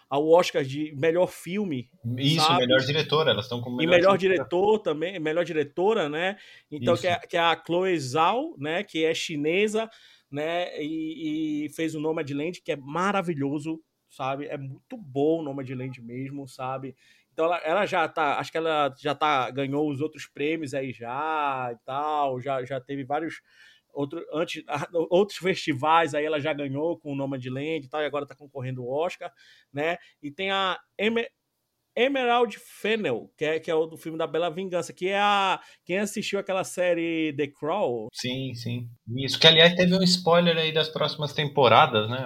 ao 0.08 0.28
Oscar 0.28 0.64
de 0.64 0.94
melhor 0.96 1.28
filme. 1.28 1.90
Isso, 2.18 2.46
sabe? 2.46 2.66
melhor 2.66 2.80
diretora, 2.80 3.30
elas 3.30 3.46
estão 3.46 3.60
como 3.60 3.76
melhor 3.76 3.92
E 3.92 3.96
melhor 3.96 4.18
diretor 4.18 4.78
também, 4.80 5.18
melhor 5.18 5.44
diretora, 5.44 6.08
né? 6.08 6.36
Então, 6.70 6.96
que 6.96 7.06
é, 7.06 7.18
que 7.18 7.36
é, 7.36 7.40
a 7.40 7.62
Chloe 7.64 7.98
Zhao, 7.98 8.54
né? 8.58 8.82
Que 8.82 9.04
é 9.04 9.14
chinesa, 9.14 9.88
né? 10.30 10.80
E, 10.82 11.66
e 11.66 11.68
fez 11.70 11.94
o 11.94 12.00
Nomadland, 12.00 12.60
que 12.62 12.72
é 12.72 12.76
maravilhoso, 12.76 13.80
sabe? 14.10 14.46
É 14.46 14.58
muito 14.58 14.96
bom 14.96 15.40
o 15.40 15.42
Nomadland 15.42 16.00
mesmo, 16.02 16.46
sabe? 16.48 16.94
Então 17.34 17.46
ela, 17.46 17.58
ela, 17.58 17.84
já 17.84 18.08
tá, 18.08 18.38
acho 18.38 18.52
que 18.52 18.56
ela 18.56 18.94
já 18.96 19.12
tá 19.12 19.50
ganhou 19.50 19.90
os 19.90 20.00
outros 20.00 20.24
prêmios 20.24 20.72
aí 20.72 20.92
já 20.92 21.70
e 21.72 21.76
tal, 21.84 22.40
já, 22.40 22.64
já 22.64 22.80
teve 22.80 23.02
vários 23.02 23.42
outro, 23.92 24.24
antes, 24.32 24.62
outros 25.10 25.38
festivais 25.38 26.14
aí 26.14 26.24
ela 26.24 26.40
já 26.40 26.52
ganhou 26.52 26.96
com 26.96 27.12
o 27.12 27.16
Nomadland 27.16 27.84
e 27.84 27.88
tal, 27.88 28.02
e 28.02 28.06
agora 28.06 28.24
tá 28.24 28.36
concorrendo 28.36 28.84
o 28.84 28.88
Oscar, 28.88 29.32
né? 29.72 29.98
E 30.22 30.30
tem 30.30 30.52
a 30.52 30.78
Emer, 30.96 31.28
Emerald 31.96 32.56
Fennel, 32.56 33.32
que 33.36 33.44
é, 33.44 33.58
que 33.58 33.70
é 33.70 33.74
o 33.74 33.86
do 33.86 33.96
filme 33.96 34.16
da 34.16 34.28
Bela 34.28 34.48
Vingança, 34.48 34.92
que 34.92 35.08
é 35.08 35.18
a. 35.18 35.60
Quem 35.84 35.98
assistiu 35.98 36.38
aquela 36.38 36.62
série 36.62 37.34
The 37.36 37.48
Crawl? 37.48 38.08
Sim, 38.12 38.54
sim. 38.54 38.88
Isso, 39.16 39.40
que 39.40 39.46
aliás 39.48 39.74
teve 39.74 39.96
um 39.96 40.02
spoiler 40.02 40.56
aí 40.56 40.72
das 40.72 40.88
próximas 40.88 41.32
temporadas, 41.32 42.08
né? 42.08 42.24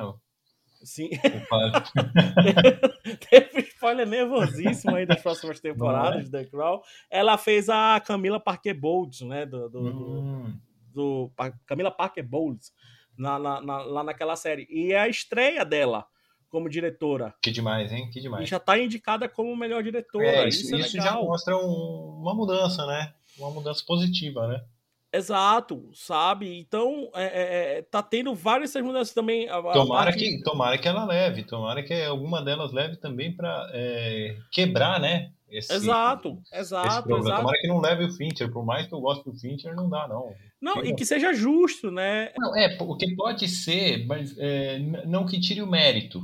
Sim. 0.82 1.10
teve 3.30 3.67
spoiler 3.88 4.06
nervosíssimo 4.06 4.94
aí 4.94 5.06
das 5.06 5.20
próximas 5.22 5.60
temporadas 5.60 6.24
de 6.24 6.30
The 6.30 6.44
Crawl. 6.44 6.82
Ela 7.10 7.38
fez 7.38 7.68
a 7.68 8.00
Camila 8.00 8.38
Parker 8.38 8.78
Bowles, 8.78 9.20
né? 9.22 9.46
Do, 9.46 9.68
do, 9.68 9.80
hum. 9.80 10.52
do, 10.92 11.30
do 11.30 11.32
Camila 11.66 11.90
Parker 11.90 12.26
Bowles, 12.26 12.72
na, 13.16 13.38
na, 13.38 13.60
na, 13.60 13.78
lá 13.78 14.04
naquela 14.04 14.36
série. 14.36 14.66
E 14.70 14.92
é 14.92 15.00
a 15.00 15.08
estreia 15.08 15.64
dela 15.64 16.06
como 16.48 16.68
diretora. 16.68 17.34
Que 17.42 17.50
demais, 17.50 17.92
hein? 17.92 18.10
Que 18.10 18.20
demais. 18.20 18.44
E 18.44 18.46
já 18.46 18.56
está 18.56 18.78
indicada 18.78 19.28
como 19.28 19.54
melhor 19.56 19.82
diretora. 19.82 20.26
É, 20.26 20.48
isso, 20.48 20.62
isso, 20.62 20.74
é 20.74 20.78
isso 20.78 20.96
já 20.96 21.14
mostra 21.14 21.56
um, 21.56 22.20
uma 22.20 22.34
mudança, 22.34 22.86
né? 22.86 23.12
Uma 23.38 23.50
mudança 23.50 23.84
positiva, 23.86 24.46
né? 24.48 24.64
Exato, 25.12 25.88
sabe? 25.94 26.58
Então, 26.58 27.10
é, 27.14 27.24
é, 27.24 27.78
é 27.78 27.82
tá 27.82 28.02
tendo 28.02 28.34
várias 28.34 28.70
essas 28.70 28.82
mudanças 28.82 29.14
também. 29.14 29.48
A, 29.48 29.62
tomara, 29.62 30.10
parte... 30.10 30.18
que, 30.18 30.42
tomara 30.42 30.76
que 30.76 30.86
ela 30.86 31.04
leve, 31.06 31.44
tomara 31.44 31.82
que 31.82 31.94
alguma 32.04 32.42
delas 32.44 32.72
leve 32.72 32.96
também 32.96 33.34
para 33.34 33.70
é, 33.72 34.36
quebrar, 34.52 35.00
né? 35.00 35.32
Esse, 35.50 35.72
exato, 35.72 36.38
exato, 36.52 37.10
exato. 37.10 37.38
Tomara 37.38 37.58
que 37.58 37.68
não 37.68 37.80
leve 37.80 38.04
o 38.04 38.12
Fincher, 38.12 38.52
por 38.52 38.66
mais 38.66 38.86
que 38.86 38.92
eu 38.92 39.00
goste 39.00 39.24
do 39.24 39.32
Fincher, 39.32 39.74
não 39.74 39.88
dá, 39.88 40.06
não. 40.06 40.34
Não, 40.60 40.84
e 40.84 40.94
que 40.94 41.06
seja 41.06 41.32
justo, 41.32 41.90
né? 41.90 42.32
Não, 42.36 42.54
é, 42.54 42.76
o 42.78 42.96
que 42.96 43.16
pode 43.16 43.48
ser, 43.48 44.04
mas 44.06 44.36
é, 44.36 44.78
não 45.06 45.24
que 45.24 45.40
tire 45.40 45.62
o 45.62 45.66
mérito 45.66 46.20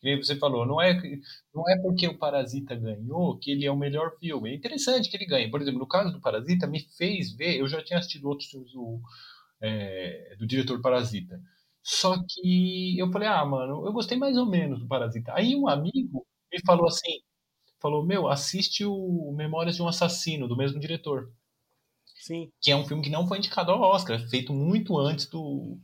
que 0.00 0.16
você 0.16 0.36
falou, 0.36 0.64
não 0.64 0.80
é, 0.80 0.94
não 1.54 1.68
é 1.68 1.76
porque 1.82 2.06
o 2.06 2.16
Parasita 2.16 2.74
ganhou 2.76 3.36
que 3.38 3.50
ele 3.50 3.66
é 3.66 3.70
o 3.70 3.76
melhor 3.76 4.16
filme. 4.18 4.50
É 4.50 4.54
interessante 4.54 5.10
que 5.10 5.16
ele 5.16 5.26
ganhe. 5.26 5.50
Por 5.50 5.60
exemplo, 5.60 5.80
no 5.80 5.88
caso 5.88 6.12
do 6.12 6.20
Parasita, 6.20 6.66
me 6.66 6.80
fez 6.96 7.32
ver. 7.32 7.58
Eu 7.58 7.68
já 7.68 7.82
tinha 7.82 7.98
assistido 7.98 8.28
outros 8.28 8.48
filmes 8.48 8.72
do, 8.72 9.00
é, 9.60 10.36
do 10.38 10.46
diretor 10.46 10.80
Parasita. 10.80 11.40
Só 11.82 12.16
que 12.28 12.98
eu 12.98 13.10
falei, 13.10 13.28
ah, 13.28 13.44
mano, 13.44 13.86
eu 13.86 13.92
gostei 13.92 14.18
mais 14.18 14.36
ou 14.36 14.46
menos 14.46 14.78
do 14.80 14.86
Parasita. 14.86 15.32
Aí 15.34 15.56
um 15.56 15.68
amigo 15.68 16.26
me 16.52 16.60
falou 16.64 16.86
assim: 16.86 17.20
falou, 17.80 18.04
meu, 18.04 18.28
assiste 18.28 18.84
o 18.84 19.32
Memórias 19.36 19.76
de 19.76 19.82
um 19.82 19.88
Assassino, 19.88 20.48
do 20.48 20.56
mesmo 20.56 20.78
diretor. 20.80 21.32
Sim. 22.20 22.50
Que 22.60 22.70
é 22.70 22.76
um 22.76 22.84
filme 22.86 23.02
que 23.02 23.10
não 23.10 23.26
foi 23.26 23.38
indicado 23.38 23.70
ao 23.70 23.80
Oscar, 23.80 24.20
feito 24.28 24.52
muito 24.52 24.98
antes 24.98 25.26
do, 25.26 25.78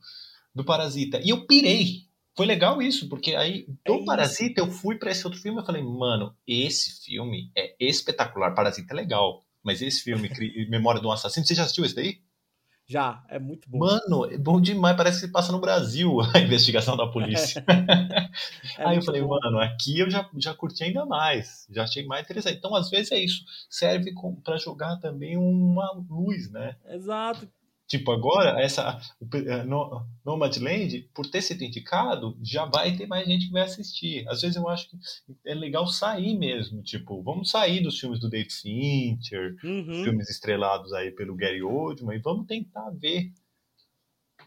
do 0.55 0.65
Parasita. 0.65 1.21
E 1.23 1.31
eu 1.31 1.47
pirei 1.47 2.07
foi 2.37 2.47
legal 2.47 2.83
isso, 2.83 3.09
porque 3.09 3.35
aí 3.35 3.67
do 3.85 4.03
é 4.03 4.05
Parasita 4.05 4.61
eu 4.61 4.71
fui 4.71 4.97
para 4.99 5.11
esse 5.11 5.25
outro 5.25 5.41
filme 5.41 5.63
e 5.63 5.67
falei, 5.67 5.83
mano, 5.83 6.35
esse 6.47 7.05
filme 7.05 7.51
é 7.57 7.75
espetacular. 7.79 8.55
Parasita 8.55 8.93
é 8.93 8.97
legal, 8.97 9.45
mas 9.63 9.81
esse 9.81 10.03
filme, 10.03 10.29
Memória 10.69 11.01
de 11.01 11.07
um 11.07 11.13
Assassino, 11.13 11.47
você 11.47 11.55
já 11.55 11.63
assistiu 11.63 11.85
esse 11.85 11.95
daí? 11.95 12.21
Já, 12.87 13.25
é 13.31 13.39
muito 13.39 13.69
bom. 13.71 13.79
Mano, 13.79 14.27
é 14.31 14.37
bom 14.37 14.61
demais, 14.61 14.97
parece 14.97 15.25
que 15.25 15.33
passa 15.33 15.51
no 15.51 15.61
Brasil 15.61 16.19
a 16.35 16.41
investigação 16.41 16.97
da 16.97 17.07
polícia. 17.07 17.65
é 18.79 18.85
Aí 18.85 18.97
eu 18.97 19.03
falei, 19.03 19.23
bom. 19.23 19.29
mano, 19.29 19.59
aqui 19.59 20.01
eu 20.01 20.11
já, 20.11 20.29
já 20.37 20.53
curti 20.53 20.85
ainda 20.85 21.07
mais, 21.07 21.67
já 21.71 21.85
achei 21.85 22.05
mais 22.05 22.25
interessante. 22.25 22.59
Então, 22.59 22.75
às 22.75 22.91
vezes 22.91 23.13
é 23.13 23.19
isso, 23.19 23.43
serve 23.71 24.13
para 24.43 24.59
jogar 24.59 24.97
também 24.97 25.37
uma 25.37 25.93
luz, 26.11 26.51
né? 26.51 26.77
Exato, 26.87 27.49
Tipo, 27.95 28.11
agora, 28.11 28.61
essa 28.61 29.01
eh, 29.33 29.63
no, 29.63 30.05
Nomadland, 30.25 31.09
por 31.15 31.31
ter 31.31 31.41
sido 31.41 31.63
indicado, 31.63 32.37
já 32.43 32.65
vai 32.65 32.97
ter 32.97 33.07
mais 33.07 33.25
gente 33.25 33.47
que 33.47 33.53
vai 33.53 33.63
assistir. 33.63 34.29
Às 34.29 34.43
vezes 34.43 34.57
eu 34.57 34.69
acho 34.69 34.91
que 34.91 34.97
é 35.47 35.55
legal 35.55 35.87
sair 35.87 36.37
mesmo. 36.37 36.83
Tipo, 36.83 37.23
vamos 37.23 37.51
sair 37.51 37.81
dos 37.81 38.01
filmes 38.01 38.19
do 38.19 38.29
David 38.29 38.53
Fincher, 38.53 39.55
uhum. 39.63 40.03
filmes 40.03 40.29
estrelados 40.29 40.93
aí 40.93 41.13
pelo 41.13 41.37
Gary 41.37 41.63
Oldman, 41.63 42.17
e 42.17 42.21
vamos 42.21 42.49
tentar 42.49 42.91
ver. 42.91 43.33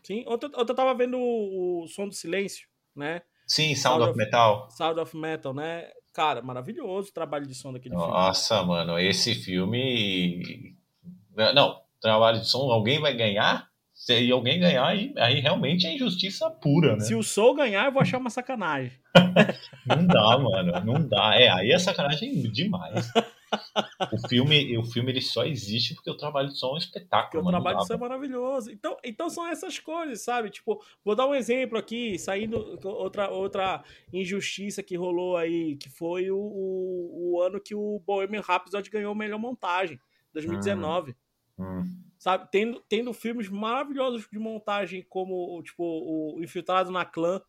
Sim, 0.04 0.26
ontem, 0.28 0.50
eu 0.54 0.66
tava 0.66 0.94
vendo 0.94 1.18
o, 1.18 1.84
o 1.84 1.88
Som 1.88 2.10
do 2.10 2.14
Silêncio, 2.14 2.68
né? 2.94 3.22
Sim, 3.46 3.74
Sound, 3.76 3.82
Sound 3.82 4.04
of, 4.04 4.10
of, 4.10 4.18
Metal. 4.18 4.70
Sound 4.72 5.00
of 5.00 5.16
Metal, 5.16 5.54
né? 5.54 5.90
Cara, 6.14 6.42
maravilhoso 6.42 7.12
o 7.12 7.14
trabalho 7.14 7.48
de 7.48 7.56
som 7.56 7.72
daquele 7.72 7.96
Nossa, 7.96 8.08
filme. 8.08 8.20
Nossa, 8.20 8.64
mano, 8.64 9.00
esse 9.00 9.36
filme. 9.36 10.76
Não, 11.56 11.80
trabalho 12.02 12.40
de 12.40 12.50
som, 12.50 12.72
alguém 12.72 13.00
vai 13.00 13.16
ganhar? 13.16 13.68
Se 13.98 14.32
alguém 14.32 14.60
ganhar, 14.60 14.86
aí, 14.86 15.12
aí 15.18 15.40
realmente 15.40 15.88
é 15.88 15.96
injustiça 15.96 16.50
pura, 16.52 16.94
né? 16.96 17.00
Se 17.00 17.16
o 17.16 17.24
Soul 17.24 17.56
ganhar, 17.56 17.86
eu 17.86 17.92
vou 17.92 18.02
achar 18.02 18.20
uma 18.20 18.30
sacanagem. 18.30 18.92
não 19.88 20.06
dá, 20.06 20.38
mano. 20.38 20.86
Não 20.86 21.08
dá. 21.08 21.34
É, 21.36 21.50
aí 21.50 21.72
é 21.72 21.80
sacanagem 21.80 22.44
demais. 22.52 23.12
o 24.12 24.28
filme, 24.28 24.78
o 24.78 24.84
filme 24.84 25.12
ele 25.12 25.22
só 25.22 25.46
existe 25.46 25.96
porque 25.96 26.12
o 26.12 26.16
trabalho 26.16 26.50
de 26.50 26.60
som 26.60 26.70
é 26.70 26.74
um 26.74 26.78
espetáculo. 26.78 27.44
Porque 27.44 27.48
o 27.48 27.50
trabalho 27.50 27.80
de 27.80 27.88
som 27.88 27.94
é 27.96 27.98
maravilhoso. 27.98 28.72
Então, 28.72 28.98
então 29.04 29.30
são 29.32 29.48
essas 29.48 29.80
coisas, 29.80 30.22
sabe? 30.22 30.52
Tipo, 30.52 30.80
vou 31.04 31.16
dar 31.16 31.28
um 31.28 31.34
exemplo 31.34 31.78
aqui, 31.78 32.20
saindo 32.20 32.80
outra, 32.84 33.30
outra 33.30 33.84
injustiça 34.14 34.84
que 34.84 34.96
rolou 34.96 35.36
aí, 35.38 35.76
que 35.76 35.90
foi 35.90 36.30
o, 36.30 36.38
o, 36.38 37.34
o 37.34 37.42
ano 37.42 37.60
que 37.60 37.74
o 37.74 38.00
Bohemian 38.06 38.42
Rhapsody 38.42 38.92
ganhou 38.92 39.16
melhor 39.16 39.40
montagem, 39.40 40.00
2019. 40.34 41.12
Hum. 41.12 41.16
Hum. 41.58 42.04
Sabe? 42.18 42.48
Tendo, 42.52 42.82
tendo 42.88 43.14
filmes 43.14 43.50
maravilhosos 43.50 44.28
de 44.32 44.40
montagem, 44.40 45.06
como 45.10 45.62
tipo, 45.64 45.84
o 45.84 46.44
Infiltrado 46.44 46.92
na 46.92 47.06
Clã, 47.06 47.42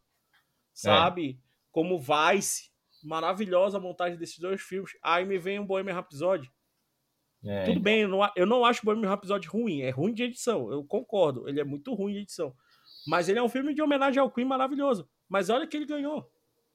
sabe? 0.72 1.38
É. 1.38 1.48
Como 1.70 1.98
Vice. 1.98 2.70
Maravilhosa 3.02 3.78
a 3.78 3.80
montagem 3.80 4.18
desses 4.18 4.38
dois 4.38 4.60
filmes. 4.60 4.90
Aí 5.02 5.24
me 5.24 5.38
vem 5.38 5.60
um 5.60 5.66
Bohemian 5.66 5.94
Rhapsody. 5.94 6.50
É, 7.44 7.60
Tudo 7.60 7.70
então. 7.72 7.82
bem, 7.82 8.00
eu 8.00 8.08
não, 8.08 8.30
eu 8.34 8.46
não 8.46 8.64
acho 8.64 8.82
o 8.82 8.84
Bohemian 8.84 9.08
Rhapsody 9.08 9.46
ruim. 9.46 9.82
É 9.82 9.90
ruim 9.90 10.12
de 10.12 10.24
edição, 10.24 10.72
eu 10.72 10.84
concordo. 10.84 11.48
Ele 11.48 11.60
é 11.60 11.64
muito 11.64 11.94
ruim 11.94 12.14
de 12.14 12.18
edição. 12.20 12.52
Mas 13.06 13.28
ele 13.28 13.38
é 13.38 13.42
um 13.42 13.48
filme 13.48 13.72
de 13.72 13.80
homenagem 13.80 14.20
ao 14.20 14.30
Queen 14.30 14.46
maravilhoso. 14.46 15.08
Mas 15.28 15.48
olha 15.48 15.66
que 15.66 15.76
ele 15.76 15.86
ganhou 15.86 16.28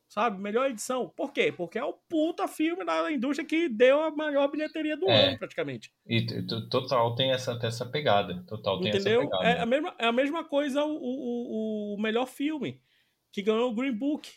sabe? 0.07 0.41
Melhor 0.41 0.69
edição. 0.69 1.09
Por 1.15 1.31
quê? 1.31 1.51
Porque 1.51 1.77
é 1.77 1.83
o 1.83 1.93
puta 1.93 2.47
filme 2.47 2.85
da 2.85 3.11
indústria 3.11 3.47
que 3.47 3.67
deu 3.67 4.01
a 4.01 4.11
maior 4.11 4.47
bilheteria 4.49 4.95
do 4.95 5.09
é. 5.09 5.29
ano, 5.29 5.39
praticamente. 5.39 5.91
E 6.07 6.25
total 6.69 7.15
tem 7.15 7.31
essa, 7.31 7.59
essa 7.63 7.85
pegada. 7.85 8.43
Total 8.47 8.79
tem 8.79 8.89
Entendeu? 8.89 9.21
essa 9.21 9.29
pegada. 9.29 9.49
É 9.49 9.61
a 9.61 9.65
mesma, 9.65 9.95
é 9.97 10.05
a 10.05 10.11
mesma 10.11 10.43
coisa 10.43 10.83
o, 10.83 10.95
o, 10.95 11.95
o 11.95 12.01
melhor 12.01 12.27
filme, 12.27 12.79
que 13.31 13.41
ganhou 13.41 13.71
o 13.71 13.75
Green 13.75 13.93
Book. 13.93 14.29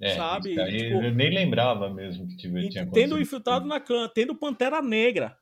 É, 0.00 0.16
sabe? 0.16 0.50
Tipo, 0.50 1.02
eu 1.04 1.14
nem 1.14 1.32
lembrava 1.32 1.88
mesmo 1.88 2.26
que 2.26 2.36
tive, 2.36 2.68
tinha 2.68 2.84
Tendo 2.90 3.18
Infiltrado 3.18 3.64
na 3.64 3.80
Clã, 3.80 4.10
tendo 4.12 4.34
Pantera 4.34 4.82
Negra, 4.82 5.38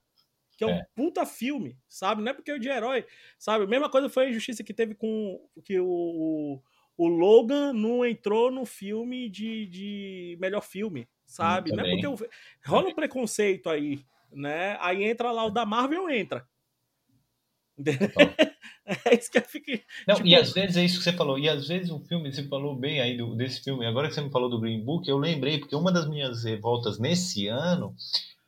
que 0.57 0.63
é 0.63 0.67
um 0.67 0.71
é. 0.71 0.87
puta 0.95 1.25
filme, 1.25 1.77
sabe? 1.89 2.23
Não 2.23 2.31
é 2.31 2.35
porque 2.35 2.51
é 2.51 2.59
de 2.59 2.69
herói, 2.69 3.05
sabe? 3.39 3.65
A 3.65 3.67
mesma 3.67 3.89
coisa 3.89 4.11
foi 4.11 4.27
a 4.27 4.31
injustiça 4.31 4.63
que 4.63 4.75
teve 4.75 4.95
com 4.95 5.41
que 5.65 5.81
o, 5.81 6.63
o 6.97 7.09
Logan 7.09 7.73
não 7.73 8.05
entrou 8.05 8.51
no 8.51 8.65
filme 8.65 9.29
de, 9.29 9.67
de 9.67 10.39
melhor 10.41 10.63
filme, 10.63 11.09
sabe? 11.27 11.73
Hum, 11.73 11.77
não 11.77 11.85
é 11.85 11.91
porque 11.91 12.07
eu... 12.07 12.17
rola 12.65 12.89
um 12.89 12.95
preconceito 12.95 13.69
aí, 13.69 14.05
né? 14.31 14.77
Aí 14.81 15.05
entra 15.05 15.31
lá 15.31 15.45
o 15.45 15.51
da 15.51 15.65
Marvel, 15.65 16.09
entra. 16.11 16.47
é 19.07 19.15
isso 19.19 19.31
que 19.31 19.41
fica. 19.41 19.81
Não, 20.07 20.17
tipo... 20.17 20.29
e 20.29 20.37
às 20.37 20.53
vezes 20.53 20.77
é 20.77 20.85
isso 20.85 20.99
que 20.99 21.05
você 21.05 21.13
falou. 21.13 21.39
E 21.39 21.49
às 21.49 21.67
vezes 21.67 21.91
o 21.91 22.01
filme, 22.01 22.33
você 22.33 22.47
falou 22.47 22.77
bem 22.77 23.01
aí 23.01 23.17
do, 23.17 23.35
desse 23.35 23.63
filme. 23.63 23.87
Agora 23.87 24.09
que 24.09 24.15
você 24.15 24.21
me 24.21 24.31
falou 24.31 24.51
do 24.51 24.61
Green 24.61 24.85
Book, 24.85 25.09
eu 25.09 25.19
lembrei, 25.19 25.59
porque 25.59 25.75
uma 25.75 25.91
das 25.91 26.09
minhas 26.09 26.45
revoltas 26.45 26.99
nesse 26.99 27.47
ano 27.49 27.95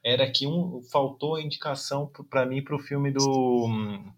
era 0.05 0.30
que 0.30 0.47
um, 0.47 0.82
faltou 0.92 1.36
a 1.36 1.42
indicação 1.42 2.11
para 2.28 2.45
mim 2.45 2.62
para 2.62 2.76
o 2.76 2.78
filme 2.78 3.11
do 3.11 3.66
um, 3.66 4.12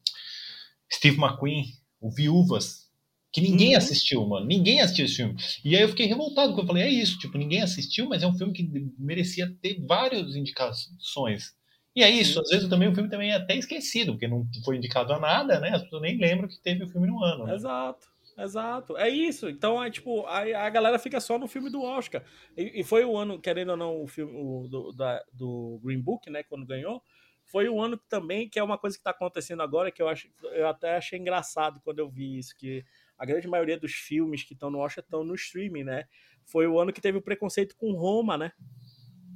Steve 0.93 1.19
McQueen, 1.19 1.65
o 2.01 2.11
Viúvas 2.11 2.86
que 3.37 3.43
ninguém 3.43 3.73
uhum. 3.73 3.77
assistiu, 3.77 4.27
mano. 4.27 4.47
Ninguém 4.47 4.81
assistiu 4.81 5.05
esse 5.05 5.17
filme. 5.17 5.37
E 5.63 5.77
aí 5.77 5.83
eu 5.83 5.91
fiquei 5.91 6.07
revoltado, 6.07 6.49
porque 6.49 6.63
eu 6.63 6.67
falei, 6.67 6.85
é 6.85 6.89
isso, 6.89 7.19
tipo, 7.19 7.37
ninguém 7.37 7.61
assistiu, 7.61 8.09
mas 8.09 8.23
é 8.23 8.27
um 8.27 8.33
filme 8.33 8.55
que 8.55 8.67
merecia 8.99 9.55
ter 9.61 9.79
várias 9.87 10.35
indicações. 10.35 11.55
E 11.95 12.03
é 12.03 12.09
isso, 12.09 12.41
às 12.41 12.49
vezes 12.49 12.67
também 12.67 12.89
o 12.89 12.95
filme 12.95 13.11
também 13.11 13.33
é 13.33 13.35
até 13.35 13.55
esquecido, 13.55 14.13
porque 14.13 14.27
não 14.27 14.47
foi 14.65 14.79
indicado 14.79 15.13
a 15.13 15.21
nada, 15.21 15.61
né? 15.61 15.69
As 15.69 15.83
pessoas 15.83 16.01
nem 16.01 16.17
lembram 16.17 16.49
que 16.49 16.59
teve 16.63 16.85
o 16.85 16.89
filme 16.89 17.09
no 17.09 17.23
ano. 17.23 17.45
Né? 17.45 17.55
Exato. 17.55 18.07
Exato, 18.39 18.97
é 18.97 19.09
isso. 19.09 19.49
Então, 19.51 19.83
é 19.83 19.91
tipo, 19.91 20.25
a, 20.27 20.67
a 20.67 20.71
galera 20.71 20.99
fica 20.99 21.21
só 21.21 21.39
no 21.39 21.47
filme 21.47 21.71
do 21.71 21.83
Oscar. 21.83 22.23
E, 22.57 22.81
e 22.81 22.85
foi 22.85 23.05
o 23.05 23.17
ano, 23.19 23.39
querendo 23.39 23.71
ou 23.71 23.77
não, 23.77 24.03
o 24.03 24.07
filme 24.07 24.33
o, 24.35 24.67
do, 24.67 24.93
da, 24.93 25.23
do 25.33 25.79
Green 25.83 26.01
Book, 26.01 26.29
né, 26.31 26.43
quando 26.43 26.67
ganhou, 26.67 27.03
foi 27.45 27.69
o 27.69 27.81
ano 27.81 27.97
também, 28.09 28.49
que 28.49 28.59
é 28.59 28.63
uma 28.63 28.77
coisa 28.77 28.97
que 28.97 29.01
está 29.01 29.11
acontecendo 29.11 29.63
agora, 29.63 29.91
que 29.91 30.03
eu, 30.03 30.09
acho, 30.09 30.29
eu 30.53 30.67
até 30.69 30.97
achei 30.97 31.19
engraçado 31.19 31.81
quando 31.83 32.01
eu 32.01 32.09
vi 32.09 32.39
isso, 32.39 32.55
que 32.57 32.85
a 33.19 33.25
grande 33.25 33.49
maioria 33.49 33.79
dos 33.79 33.93
filmes 33.93 34.43
que 34.43 34.55
estão 34.55 34.71
no 34.71 34.79
Oscar 34.79 35.03
estão 35.03 35.25
no 35.25 35.35
streaming, 35.35 35.85
né? 35.85 36.05
foi 36.47 36.67
o 36.67 36.79
ano 36.81 36.93
que 36.93 37.01
teve 37.01 37.19
o 37.19 37.23
preconceito 37.23 37.77
com 37.77 37.93
Roma, 37.93 38.39
né? 38.39 38.53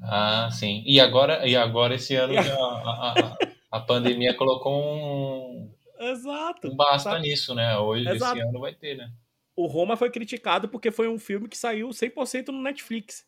Ah, 0.02 0.48
sim. 0.50 0.82
E 0.86 0.98
agora, 0.98 1.46
e 1.46 1.54
agora 1.54 1.96
esse 1.96 2.14
ano 2.14 2.38
a, 2.38 2.42
a, 2.42 3.38
a, 3.72 3.80
pandemia 3.80 4.34
colocou 4.34 4.72
um, 4.72 5.70
Exato. 5.98 6.68
um 6.68 6.76
basta 6.76 7.10
Exato. 7.10 7.22
nisso, 7.22 7.54
né? 7.54 7.76
Hoje, 7.76 8.08
Exato. 8.08 8.38
esse 8.38 8.48
ano 8.48 8.60
vai 8.60 8.74
ter, 8.74 8.96
né? 8.96 9.12
O 9.54 9.66
Roma 9.66 9.96
foi 9.96 10.10
criticado 10.10 10.68
porque 10.68 10.90
foi 10.90 11.08
um 11.08 11.18
filme 11.18 11.48
que 11.48 11.58
saiu 11.58 11.88
100% 11.88 12.48
no 12.48 12.62
Netflix, 12.62 13.26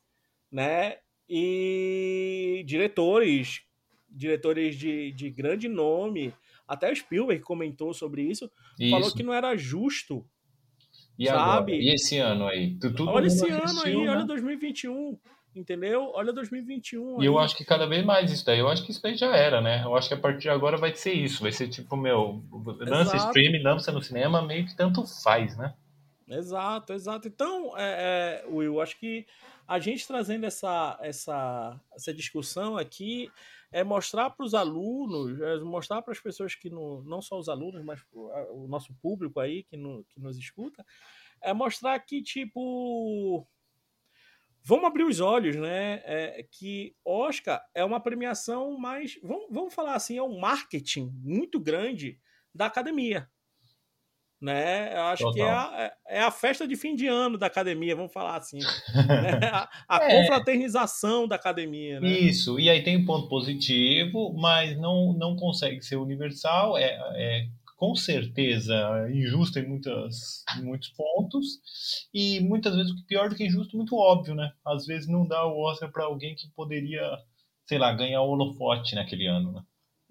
né? 0.51 0.97
E 1.29 2.63
diretores, 2.67 3.63
diretores 4.09 4.77
de, 4.77 5.13
de 5.13 5.31
grande 5.31 5.69
nome, 5.69 6.33
até 6.67 6.91
o 6.91 6.97
Spielberg 6.97 7.43
comentou 7.43 7.93
sobre 7.93 8.23
isso, 8.23 8.51
isso. 8.79 8.91
falou 8.91 9.13
que 9.13 9.23
não 9.23 9.35
era 9.35 9.57
justo 9.57 10.27
e 11.19 11.27
sabe? 11.27 11.41
Agora? 11.41 11.71
E 11.73 11.95
esse 11.95 12.19
ano 12.19 12.47
aí? 12.47 12.79
Olha 13.07 13.27
esse 13.27 13.51
ano 13.51 13.83
aí, 13.85 13.97
né? 13.97 14.11
olha 14.11 14.25
2021. 14.25 15.19
Entendeu? 15.55 16.11
Olha 16.15 16.33
2021. 16.33 17.19
E 17.19 17.21
aí. 17.21 17.27
eu 17.27 17.39
acho 17.39 17.55
que 17.55 17.65
cada 17.65 17.87
vez 17.87 18.05
mais 18.05 18.33
isso 18.33 18.45
daí. 18.45 18.59
Eu 18.59 18.69
acho 18.69 18.85
que 18.85 18.91
isso 18.91 19.03
daí 19.03 19.15
já 19.15 19.37
era, 19.37 19.61
né? 19.61 19.83
Eu 19.85 19.95
acho 19.95 20.09
que 20.09 20.15
a 20.15 20.19
partir 20.19 20.41
de 20.41 20.49
agora 20.49 20.79
vai 20.79 20.95
ser 20.95 21.13
isso. 21.13 21.43
Vai 21.43 21.53
ser 21.53 21.69
tipo, 21.69 21.95
meu, 21.95 22.43
lança 22.81 23.17
stream, 23.17 23.63
lança 23.63 23.93
no 23.93 24.01
cinema, 24.01 24.41
meio 24.41 24.65
que 24.65 24.75
tanto 24.75 25.05
faz, 25.23 25.57
né? 25.57 25.75
Exato, 26.27 26.95
exato. 26.95 27.29
Então, 27.29 27.77
é, 27.77 28.43
é, 28.45 28.49
Will, 28.49 28.81
acho 28.81 28.99
que 28.99 29.27
a 29.69 29.79
gente 29.79 30.07
trazendo 30.07 30.47
essa, 30.47 30.99
essa, 31.03 31.79
essa 31.95 32.15
discussão 32.15 32.79
aqui 32.79 33.31
é 33.73 33.83
mostrar 33.83 34.31
para 34.31 34.45
os 34.45 34.55
alunos, 34.55 35.41
é 35.41 35.59
mostrar 35.61 36.03
para 36.03 36.13
as 36.13 36.21
pessoas 36.21 36.55
que 36.55 36.69
não, 36.69 37.03
não 37.03 37.23
só 37.23 37.39
os 37.39 37.49
alunos, 37.49 37.83
mas 37.83 38.05
o 38.13 38.69
nosso 38.69 38.95
público 39.01 39.41
aí 39.41 39.63
que, 39.65 39.77
no, 39.77 40.05
que 40.05 40.21
nos 40.21 40.37
escuta, 40.37 40.85
é 41.41 41.53
mostrar 41.55 41.99
que, 42.01 42.23
tipo, 42.23 43.47
vamos 44.63 44.85
abrir 44.85 45.05
os 45.05 45.21
olhos, 45.21 45.57
né? 45.57 46.03
É, 46.05 46.47
que 46.51 46.95
Oscar 47.05 47.65
é 47.75 47.83
uma 47.85 47.99
premiação 47.99 48.79
mais. 48.79 49.19
Vamos, 49.23 49.47
vamos 49.51 49.75
falar 49.75 49.95
assim, 49.95 50.19
é 50.19 50.23
um 50.23 50.39
marketing 50.39 51.11
muito 51.23 51.59
grande 51.59 52.21
da 52.55 52.67
academia. 52.67 53.29
Né? 54.43 54.93
Eu 54.93 55.03
acho 55.03 55.23
Total. 55.23 55.35
que 55.35 55.41
é 55.41 55.51
a, 55.51 55.93
é 56.09 56.21
a 56.21 56.31
festa 56.33 56.67
de 56.67 56.75
fim 56.75 56.97
de 56.97 57.07
ano 57.07 57.39
da 57.39 57.47
academia, 57.47 57.95
vamos 57.95 58.13
falar 58.13 58.37
assim. 58.37 58.59
né? 58.59 59.41
A, 59.89 59.99
a 59.99 60.05
é. 60.05 60.21
confraternização 60.21 61.29
da 61.29 61.37
academia. 61.37 62.01
Né? 62.01 62.09
Isso, 62.09 62.59
e 62.59 62.69
aí 62.69 62.83
tem 62.83 62.97
um 62.97 63.05
ponto 63.05 63.29
positivo, 63.29 64.35
mas 64.37 64.77
não, 64.77 65.13
não 65.13 65.37
consegue 65.37 65.81
ser 65.81 65.95
universal. 65.95 66.77
É, 66.77 66.99
é 67.15 67.47
com 67.77 67.95
certeza 67.95 69.09
injusto 69.13 69.59
em, 69.59 69.69
muitas, 69.69 70.45
em 70.57 70.63
muitos 70.63 70.89
pontos 70.91 71.61
e 72.13 72.41
muitas 72.41 72.75
vezes 72.75 72.93
o 72.93 73.07
pior 73.07 73.29
do 73.29 73.35
que 73.35 73.45
injusto 73.45 73.77
muito 73.77 73.97
óbvio, 73.97 74.35
né? 74.35 74.53
Às 74.65 74.87
vezes 74.87 75.09
não 75.09 75.27
dá 75.27 75.45
o 75.47 75.61
Oscar 75.61 75.91
para 75.91 76.05
alguém 76.05 76.35
que 76.35 76.49
poderia, 76.55 77.03
sei 77.67 77.79
lá, 77.79 77.93
ganhar 77.93 78.23
o 78.23 78.31
holofote 78.31 78.95
naquele 78.95 79.27
ano, 79.27 79.53
né? 79.53 79.63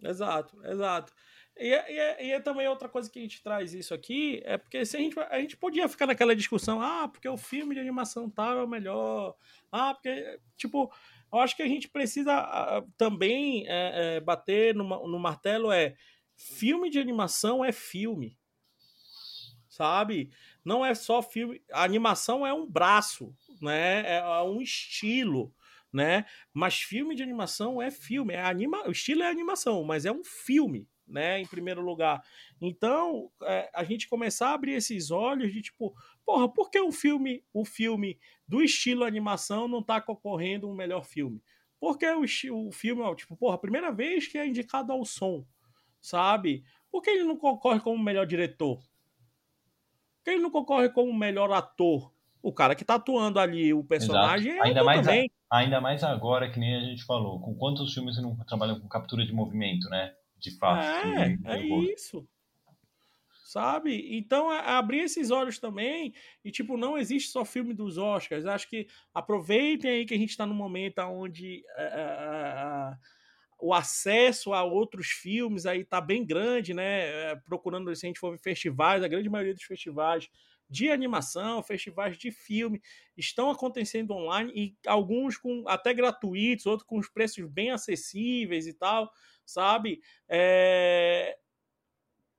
Exato, 0.04 0.58
exato. 0.66 1.14
E 1.62 1.74
é, 1.74 1.94
e, 1.94 2.00
é, 2.00 2.26
e 2.26 2.32
é, 2.32 2.40
também 2.40 2.68
outra 2.68 2.90
coisa 2.90 3.08
que 3.10 3.20
a 3.20 3.22
gente 3.22 3.44
traz 3.44 3.74
isso 3.76 3.94
aqui, 3.94 4.42
é 4.44 4.58
porque 4.58 4.84
se 4.84 4.98
a 4.98 5.00
gente, 5.00 5.20
a 5.20 5.40
gente 5.40 5.56
podia 5.56 5.88
ficar 5.88 6.08
naquela 6.08 6.36
discussão, 6.36 6.82
ah, 6.82 7.08
porque 7.08 7.30
o 7.30 7.38
filme 7.38 7.76
de 7.76 7.80
animação 7.80 8.28
tal 8.28 8.58
é 8.58 8.64
o 8.64 8.68
melhor, 8.68 9.36
ah, 9.72 9.94
porque, 9.94 10.40
tipo, 10.58 10.92
eu 11.32 11.40
acho 11.40 11.56
que 11.56 11.62
a 11.62 11.68
gente 11.68 11.88
precisa 11.88 12.84
também 12.98 13.66
é, 13.68 14.16
é, 14.18 14.20
bater 14.20 14.74
no, 14.74 14.84
no 15.08 15.20
martelo 15.20 15.72
é 15.72 15.96
filme 16.36 16.90
de 16.90 17.00
animação 17.00 17.64
é 17.64 17.72
filme. 17.72 18.38
Sabe? 19.70 20.32
Não 20.66 20.86
é 20.86 20.94
só 20.94 21.22
filme. 21.22 21.62
A 21.72 21.84
animação 21.84 22.46
é 22.46 22.54
um 22.54 22.70
braço, 22.70 23.34
né? 23.62 24.02
É, 24.02 24.18
é 24.18 24.42
um 24.42 24.62
estilo, 24.62 25.54
né? 25.94 26.26
Mas 26.54 26.82
filme 26.82 27.16
de 27.16 27.24
animação 27.24 27.82
é 27.82 27.90
filme. 27.90 28.34
É 28.34 28.44
anima... 28.44 28.86
O 28.88 28.92
estilo 28.92 29.24
é 29.24 29.30
animação, 29.30 29.84
mas 29.84 30.06
é 30.06 30.12
um 30.12 30.24
filme, 30.24 30.88
né? 31.12 31.40
Em 31.40 31.46
primeiro 31.46 31.82
lugar. 31.82 32.24
Então, 32.60 33.30
é, 33.44 33.70
a 33.74 33.84
gente 33.84 34.08
começar 34.08 34.50
a 34.50 34.54
abrir 34.54 34.74
esses 34.74 35.12
olhos 35.12 35.52
de 35.52 35.62
tipo, 35.62 35.94
porra, 36.26 36.48
por 36.48 36.70
que 36.72 36.80
o 36.80 36.92
filme, 36.92 37.44
o 37.54 37.66
filme 37.66 38.18
do 38.48 38.62
estilo 38.62 39.04
animação 39.04 39.68
não 39.68 39.84
tá 39.84 40.00
concorrendo 40.02 40.70
um 40.70 40.76
melhor 40.76 41.06
filme? 41.06 41.42
Porque 41.80 42.08
o, 42.08 42.24
o 42.68 42.72
filme, 42.72 43.02
ó, 43.02 43.14
tipo, 43.14 43.36
porra, 43.36 43.56
a 43.56 43.60
primeira 43.60 43.92
vez 43.92 44.28
que 44.28 44.38
é 44.38 44.48
indicado 44.48 44.92
ao 44.92 45.04
som 45.04 45.46
sabe? 46.02 46.64
Por 46.92 47.02
que 47.02 47.12
ele 47.12 47.24
não 47.24 47.38
concorre 47.38 47.80
como 47.80 48.04
melhor 48.04 48.26
diretor? 48.26 48.78
Por 48.78 50.26
que 50.26 50.32
ele 50.32 50.42
não 50.42 50.52
concorre 50.52 50.90
como 50.90 51.14
melhor 51.14 51.52
ator? 51.52 52.12
O 52.42 52.52
cara 52.52 52.76
que 52.76 52.84
tá 52.84 52.96
atuando 52.96 53.40
ali, 53.40 53.72
o 53.72 53.84
personagem 53.84 54.54
Exato. 54.54 54.66
é 54.66 54.70
ainda 54.70 54.84
mais 54.84 55.06
também. 55.06 55.32
A, 55.50 55.58
ainda 55.58 55.80
mais 55.80 56.04
agora, 56.04 56.50
que 56.50 56.60
nem 56.60 56.76
a 56.76 56.80
gente 56.82 57.06
falou, 57.06 57.40
com 57.40 57.54
quantos 57.54 57.94
filmes 57.94 58.16
você 58.16 58.22
não 58.22 58.36
trabalha 58.38 58.80
com 58.80 58.88
captura 58.88 59.24
de 59.24 59.32
movimento, 59.32 59.88
né? 59.90 60.14
De 60.42 60.58
fato. 60.58 60.84
É, 60.84 61.38
é 61.46 61.66
isso. 61.66 62.28
Sabe? 63.46 64.18
Então, 64.18 64.50
abrir 64.50 65.00
esses 65.00 65.30
olhos 65.30 65.60
também. 65.60 66.14
E, 66.44 66.52
tipo, 66.52 66.78
não 66.78 66.98
existe 66.98 67.30
só 67.30 67.46
filme 67.46 67.74
dos 67.74 67.98
Oscars. 67.98 68.46
Acho 68.46 68.68
que 68.68 68.88
aproveitem 69.14 69.92
aí 69.92 70.06
que 70.06 70.14
a 70.14 70.18
gente 70.18 70.36
tá 70.36 70.46
num 70.46 70.56
momento 70.56 71.00
onde. 71.02 71.64
É, 71.76 71.84
é, 71.84 72.98
o 73.64 73.76
acesso 73.76 74.54
a 74.54 74.64
outros 74.64 75.08
filmes 75.08 75.68
aí 75.68 75.86
tá 75.86 76.02
bem 76.02 76.26
grande, 76.26 76.74
né? 76.74 77.36
Procurando, 77.46 77.96
se 77.96 78.06
a 78.06 78.08
gente 78.08 78.20
for 78.20 78.32
ver 78.32 78.40
festivais, 78.40 79.04
a 79.04 79.08
grande 79.08 79.30
maioria 79.30 79.54
dos 79.54 79.64
festivais 79.64 80.28
de 80.72 80.90
animação, 80.90 81.62
festivais 81.62 82.18
de 82.18 82.32
filme 82.32 82.82
estão 83.18 83.52
acontecendo 83.52 84.12
online 84.12 84.52
e 84.56 84.76
alguns 84.88 85.38
com 85.38 85.66
até 85.68 85.94
gratuitos, 85.94 86.66
outros 86.66 86.88
com 86.88 86.98
os 86.98 87.10
preços 87.10 87.46
bem 87.46 87.72
acessíveis 87.72 88.66
e 88.66 88.74
tal, 88.74 89.12
sabe? 89.46 90.02
É... 90.30 91.38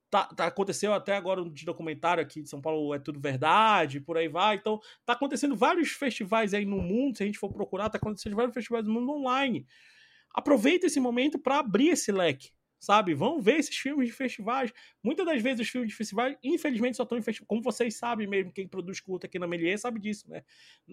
Tá, 0.09 0.25
tá, 0.25 0.45
aconteceu 0.45 0.93
até 0.93 1.15
agora 1.15 1.41
um 1.41 1.51
de 1.51 1.65
documentário 1.65 2.21
aqui 2.21 2.41
de 2.41 2.49
São 2.49 2.61
Paulo, 2.61 2.93
é 2.93 2.99
tudo 2.99 3.19
verdade, 3.19 3.99
por 3.99 4.17
aí 4.17 4.27
vai. 4.27 4.55
Então, 4.55 4.79
tá 5.05 5.13
acontecendo 5.13 5.55
vários 5.55 5.89
festivais 5.89 6.53
aí 6.53 6.65
no 6.65 6.77
mundo, 6.81 7.17
se 7.17 7.23
a 7.23 7.25
gente 7.25 7.39
for 7.39 7.51
procurar, 7.51 7.89
tá 7.89 7.97
acontecendo 7.97 8.35
vários 8.35 8.53
festivais 8.53 8.85
no 8.85 8.93
mundo 8.93 9.11
online 9.11 9.65
aproveita 10.33 10.87
esse 10.87 10.99
momento 10.99 11.37
para 11.37 11.59
abrir 11.59 11.89
esse 11.89 12.11
leque, 12.11 12.51
sabe? 12.83 13.13
Vão 13.13 13.41
ver 13.41 13.59
esses 13.59 13.75
filmes 13.77 14.07
de 14.09 14.13
festivais. 14.13 14.73
Muitas 15.01 15.25
das 15.25 15.41
vezes 15.41 15.61
os 15.61 15.69
filmes 15.69 15.89
de 15.89 15.95
festivais, 15.95 16.35
infelizmente, 16.43 16.97
só 16.97 17.03
estão 17.03 17.17
em 17.17 17.21
festivais. 17.21 17.47
Como 17.47 17.61
vocês 17.61 17.95
sabem 17.95 18.27
mesmo, 18.27 18.51
quem 18.51 18.67
produz 18.67 18.99
culto 18.99 19.25
aqui 19.25 19.39
na 19.39 19.47
Melier 19.47 19.77
sabe 19.79 19.99
disso, 19.99 20.29
né? 20.29 20.43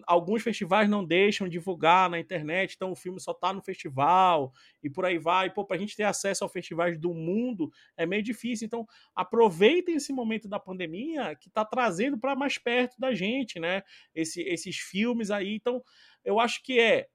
Alguns 0.06 0.42
festivais 0.42 0.88
não 0.88 1.04
deixam 1.04 1.48
divulgar 1.48 2.08
na 2.08 2.18
internet, 2.18 2.74
então 2.76 2.92
o 2.92 2.96
filme 2.96 3.20
só 3.20 3.34
tá 3.34 3.52
no 3.52 3.60
festival 3.60 4.52
e 4.82 4.88
por 4.88 5.04
aí 5.04 5.18
vai. 5.18 5.50
Pô, 5.50 5.64
pra 5.64 5.76
gente 5.76 5.96
ter 5.96 6.04
acesso 6.04 6.44
aos 6.44 6.52
festivais 6.52 6.98
do 6.98 7.12
mundo 7.12 7.70
é 7.96 8.06
meio 8.06 8.22
difícil. 8.22 8.66
Então, 8.66 8.86
aproveitem 9.14 9.96
esse 9.96 10.12
momento 10.12 10.48
da 10.48 10.60
pandemia 10.60 11.34
que 11.34 11.50
tá 11.50 11.64
trazendo 11.64 12.18
para 12.18 12.36
mais 12.36 12.56
perto 12.56 12.98
da 13.00 13.12
gente, 13.12 13.58
né? 13.58 13.82
Esse, 14.14 14.42
esses 14.42 14.76
filmes 14.76 15.30
aí. 15.30 15.54
Então, 15.56 15.82
eu 16.24 16.38
acho 16.38 16.62
que 16.62 16.78
é 16.78 17.08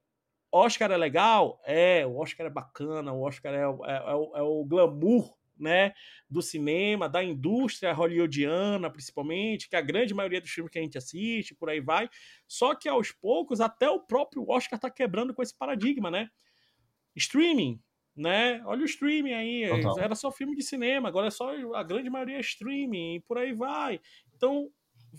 Oscar 0.52 0.90
é 0.90 0.96
legal? 0.96 1.60
É, 1.64 2.06
o 2.06 2.16
Oscar 2.16 2.46
é 2.46 2.50
bacana, 2.50 3.12
o 3.12 3.22
Oscar 3.22 3.52
é, 3.54 3.58
é, 3.58 3.62
é, 3.62 4.14
o, 4.14 4.36
é 4.36 4.42
o 4.42 4.64
glamour 4.64 5.36
né, 5.58 5.92
do 6.28 6.42
cinema, 6.42 7.08
da 7.08 7.22
indústria 7.24 7.92
hollywoodiana, 7.92 8.90
principalmente, 8.90 9.68
que 9.68 9.76
a 9.76 9.80
grande 9.80 10.14
maioria 10.14 10.40
dos 10.40 10.50
filmes 10.50 10.70
que 10.70 10.78
a 10.78 10.82
gente 10.82 10.98
assiste, 10.98 11.54
por 11.54 11.70
aí 11.70 11.80
vai. 11.80 12.08
Só 12.46 12.74
que 12.74 12.88
aos 12.88 13.12
poucos, 13.12 13.60
até 13.60 13.88
o 13.88 14.00
próprio 14.00 14.48
Oscar 14.48 14.76
está 14.76 14.90
quebrando 14.90 15.34
com 15.34 15.42
esse 15.42 15.56
paradigma, 15.56 16.10
né? 16.10 16.28
Streaming, 17.14 17.80
né? 18.14 18.62
Olha 18.66 18.82
o 18.82 18.86
streaming 18.86 19.32
aí, 19.32 19.68
Total. 19.82 19.98
era 19.98 20.14
só 20.14 20.30
filme 20.30 20.54
de 20.54 20.62
cinema, 20.62 21.08
agora 21.08 21.28
é 21.28 21.30
só 21.30 21.50
a 21.74 21.82
grande 21.82 22.10
maioria 22.10 22.36
é 22.36 22.40
streaming, 22.40 23.16
e 23.16 23.20
por 23.20 23.38
aí 23.38 23.52
vai. 23.54 24.00
Então, 24.34 24.70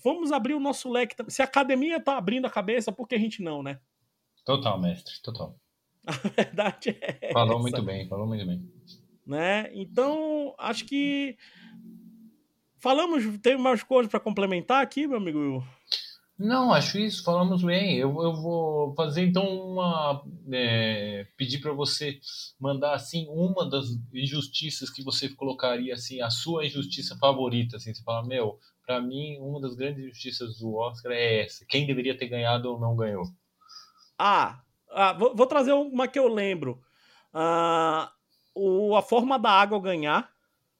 vamos 0.03 0.31
abrir 0.31 0.53
o 0.53 0.59
nosso 0.59 0.89
leque. 0.89 1.15
Se 1.29 1.41
a 1.41 1.45
academia 1.45 1.97
está 1.97 2.17
abrindo 2.17 2.45
a 2.45 2.51
cabeça, 2.51 2.91
por 2.91 3.07
que 3.07 3.15
a 3.15 3.19
gente 3.19 3.41
não, 3.41 3.63
né? 3.63 3.79
Total, 4.47 4.79
mestre, 4.79 5.13
total. 5.21 5.59
A 6.07 6.13
verdade 6.13 6.97
é. 7.01 7.33
Falou 7.33 7.55
essa. 7.55 7.61
muito 7.63 7.83
bem, 7.83 8.07
falou 8.07 8.25
muito 8.25 8.45
bem. 8.45 8.65
Né? 9.25 9.69
Então, 9.73 10.55
acho 10.57 10.85
que. 10.85 11.37
Falamos, 12.79 13.25
tem 13.39 13.57
mais 13.57 13.83
coisas 13.83 14.09
para 14.09 14.21
complementar 14.21 14.81
aqui, 14.81 15.05
meu 15.05 15.17
amigo 15.17 15.67
Não, 16.39 16.71
acho 16.71 16.97
isso, 16.97 17.25
falamos 17.25 17.61
bem. 17.61 17.97
Eu, 17.97 18.23
eu 18.23 18.33
vou 18.35 18.95
fazer 18.95 19.25
então 19.25 19.43
uma. 19.43 20.23
É, 20.49 21.27
pedir 21.35 21.59
para 21.59 21.73
você 21.73 22.17
mandar 22.57 22.93
assim 22.93 23.27
uma 23.27 23.69
das 23.69 23.87
injustiças 24.13 24.89
que 24.89 25.03
você 25.03 25.27
colocaria 25.27 25.93
assim, 25.93 26.21
a 26.21 26.29
sua 26.29 26.65
injustiça 26.65 27.17
favorita. 27.17 27.75
Assim, 27.75 27.93
você 27.93 28.01
fala, 28.01 28.25
meu, 28.25 28.57
para 28.85 29.01
mim, 29.01 29.39
uma 29.41 29.59
das 29.59 29.75
grandes 29.75 30.05
injustiças 30.05 30.59
do 30.59 30.73
Oscar 30.73 31.11
é 31.11 31.43
essa. 31.43 31.65
Quem 31.67 31.85
deveria 31.85 32.17
ter 32.17 32.29
ganhado 32.29 32.71
ou 32.71 32.79
não 32.79 32.95
ganhou. 32.95 33.25
Ah, 34.17 34.63
ah 34.89 35.13
vou, 35.13 35.35
vou, 35.35 35.47
trazer 35.47 35.73
uma 35.73 36.07
que 36.07 36.17
eu 36.17 36.27
lembro. 36.27 36.81
Ah, 37.33 38.11
o 38.55 38.95
A 38.95 39.01
Forma 39.01 39.37
da 39.37 39.51
Água 39.51 39.81
ganhar 39.81 40.31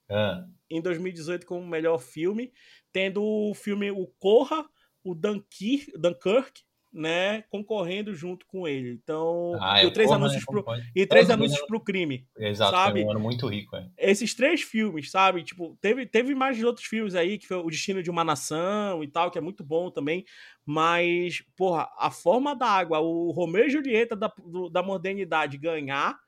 ah. 0.09 0.45
em 0.69 0.81
2018 0.81 1.45
como 1.45 1.65
melhor 1.65 1.99
filme, 1.99 2.51
tendo 2.91 3.23
o 3.23 3.53
filme 3.53 3.91
O 3.91 4.07
Corra, 4.19 4.67
o 5.03 5.13
Dunkirk, 5.13 5.97
Dunkirk 5.97 6.66
né, 6.97 7.43
concorrendo 7.43 8.13
junto 8.13 8.45
com 8.47 8.67
ele. 8.67 8.89
Então, 8.91 9.57
Ah, 9.61 9.83
e 9.83 9.85
o 9.85 9.91
três 9.93 10.09
porra, 10.09 10.19
anúncios 10.19 10.41
né, 10.41 10.45
pro, 10.49 10.65
e 10.95 11.05
três 11.05 11.29
É, 11.29 11.33
anúncios 11.33 11.61
pro 11.67 11.79
crime. 11.79 12.27
Exato, 12.37 12.71
sabe? 12.75 12.99
foi 13.01 13.07
um 13.07 13.11
ano 13.11 13.19
muito 13.19 13.47
rico, 13.47 13.75
é. 13.75 13.87
Esses 13.97 14.33
três 14.33 14.61
filmes, 14.61 15.11
sabe? 15.11 15.43
Tipo, 15.43 15.77
teve, 15.79 16.05
teve 16.07 16.33
mais 16.33 16.57
de 16.57 16.65
outros 16.65 16.85
filmes 16.87 17.13
aí, 17.15 17.37
que 17.37 17.47
foi 17.47 17.57
O 17.57 17.69
Destino 17.69 18.01
de 18.01 18.09
uma 18.09 18.23
Nação 18.23 19.03
e 19.03 19.07
tal, 19.07 19.29
que 19.29 19.37
é 19.37 19.41
muito 19.41 19.63
bom 19.63 19.91
também. 19.91 20.25
Mas, 20.65 21.43
porra, 21.55 21.87
a 21.97 22.09
forma 22.09 22.55
da 22.55 22.67
água, 22.67 22.99
o 22.99 23.31
Romeu 23.31 23.65
e 23.67 23.69
Julieta 23.69 24.15
da, 24.15 24.27
do- 24.27 24.69
da 24.69 24.81
modernidade 24.81 25.57
ganhar, 25.57 26.19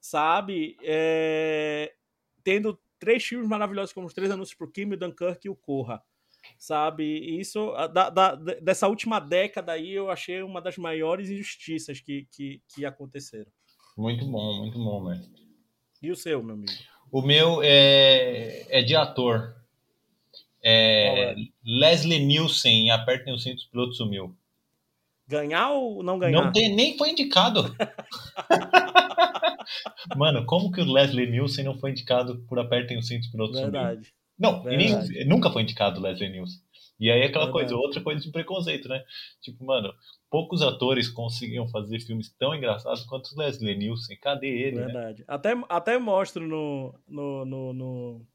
sabe? 0.00 0.76
É, 0.82 1.92
tendo 2.42 2.78
três 2.98 3.24
filmes 3.24 3.48
maravilhosos 3.48 3.92
como 3.92 4.06
os 4.06 4.14
três 4.14 4.30
anúncios 4.30 4.56
pro 4.56 4.70
Kim, 4.70 4.92
o 4.92 4.96
Dunkirk 4.96 5.46
e 5.46 5.50
o 5.50 5.56
Corra. 5.56 6.02
Sabe? 6.58 7.04
E 7.04 7.40
Isso, 7.40 7.72
da, 7.92 8.10
da- 8.10 8.34
dessa 8.34 8.88
última 8.88 9.20
década 9.20 9.72
aí, 9.72 9.92
eu 9.92 10.10
achei 10.10 10.42
uma 10.42 10.60
das 10.60 10.76
maiores 10.76 11.30
injustiças 11.30 12.00
que, 12.00 12.26
que, 12.30 12.60
que 12.74 12.84
aconteceram. 12.84 13.50
Muito 13.96 14.24
bom, 14.26 14.58
muito 14.58 14.78
bom, 14.78 15.04
mestre. 15.04 15.42
E 16.02 16.10
o 16.10 16.16
seu, 16.16 16.42
meu 16.42 16.54
amigo? 16.54 16.72
O 17.10 17.22
meu 17.22 17.62
é, 17.62 18.66
é 18.68 18.82
de 18.82 18.94
ator. 18.96 19.54
É, 20.62 21.32
é? 21.32 21.36
Leslie 21.64 22.24
Nielsen, 22.24 22.86
em 22.86 22.90
Apertem 22.90 23.32
os 23.34 23.42
Cintos, 23.42 23.64
o 23.64 23.70
piloto 23.70 23.94
sumiu. 23.94 24.36
Ganhar 25.26 25.70
ou 25.70 26.02
não 26.02 26.18
ganhar? 26.18 26.44
Não 26.44 26.52
tem, 26.52 26.74
nem 26.74 26.98
foi 26.98 27.10
indicado. 27.10 27.74
Mano, 30.16 30.44
como 30.44 30.70
que 30.70 30.80
o 30.80 30.92
Leslie 30.92 31.30
Nielsen 31.30 31.64
não 31.64 31.78
foi 31.78 31.92
indicado 31.92 32.44
por 32.48 32.58
Apertem 32.58 32.98
os 32.98 33.06
Cintos, 33.06 33.28
piloto 33.28 33.54
sumiu? 33.54 33.70
Verdade. 33.70 34.12
Não, 34.38 34.62
nem- 34.64 35.26
nunca 35.26 35.50
foi 35.50 35.62
indicado 35.62 36.00
o 36.00 36.02
Leslie 36.02 36.28
Nielsen. 36.30 36.60
E 36.98 37.10
aí 37.10 37.22
aquela 37.22 37.46
Verdade. 37.46 37.52
coisa, 37.52 37.76
outra 37.76 38.00
coisa 38.00 38.20
de 38.20 38.30
preconceito, 38.30 38.88
né? 38.88 39.02
Tipo, 39.40 39.64
mano, 39.64 39.92
poucos 40.30 40.62
atores 40.62 41.08
conseguiam 41.08 41.66
fazer 41.68 41.98
filmes 42.00 42.32
tão 42.38 42.54
engraçados 42.54 43.04
quanto 43.04 43.28
o 43.34 43.38
Leslie 43.38 43.76
Nielsen. 43.76 44.16
Cadê 44.20 44.46
ele, 44.48 44.76
né? 44.76 44.84
Verdade. 44.84 45.24
Até, 45.26 45.54
até 45.68 45.98
mostro 45.98 46.46
no, 46.46 46.94
no, 47.06 47.44
no, 47.44 47.72
no- 47.72 48.26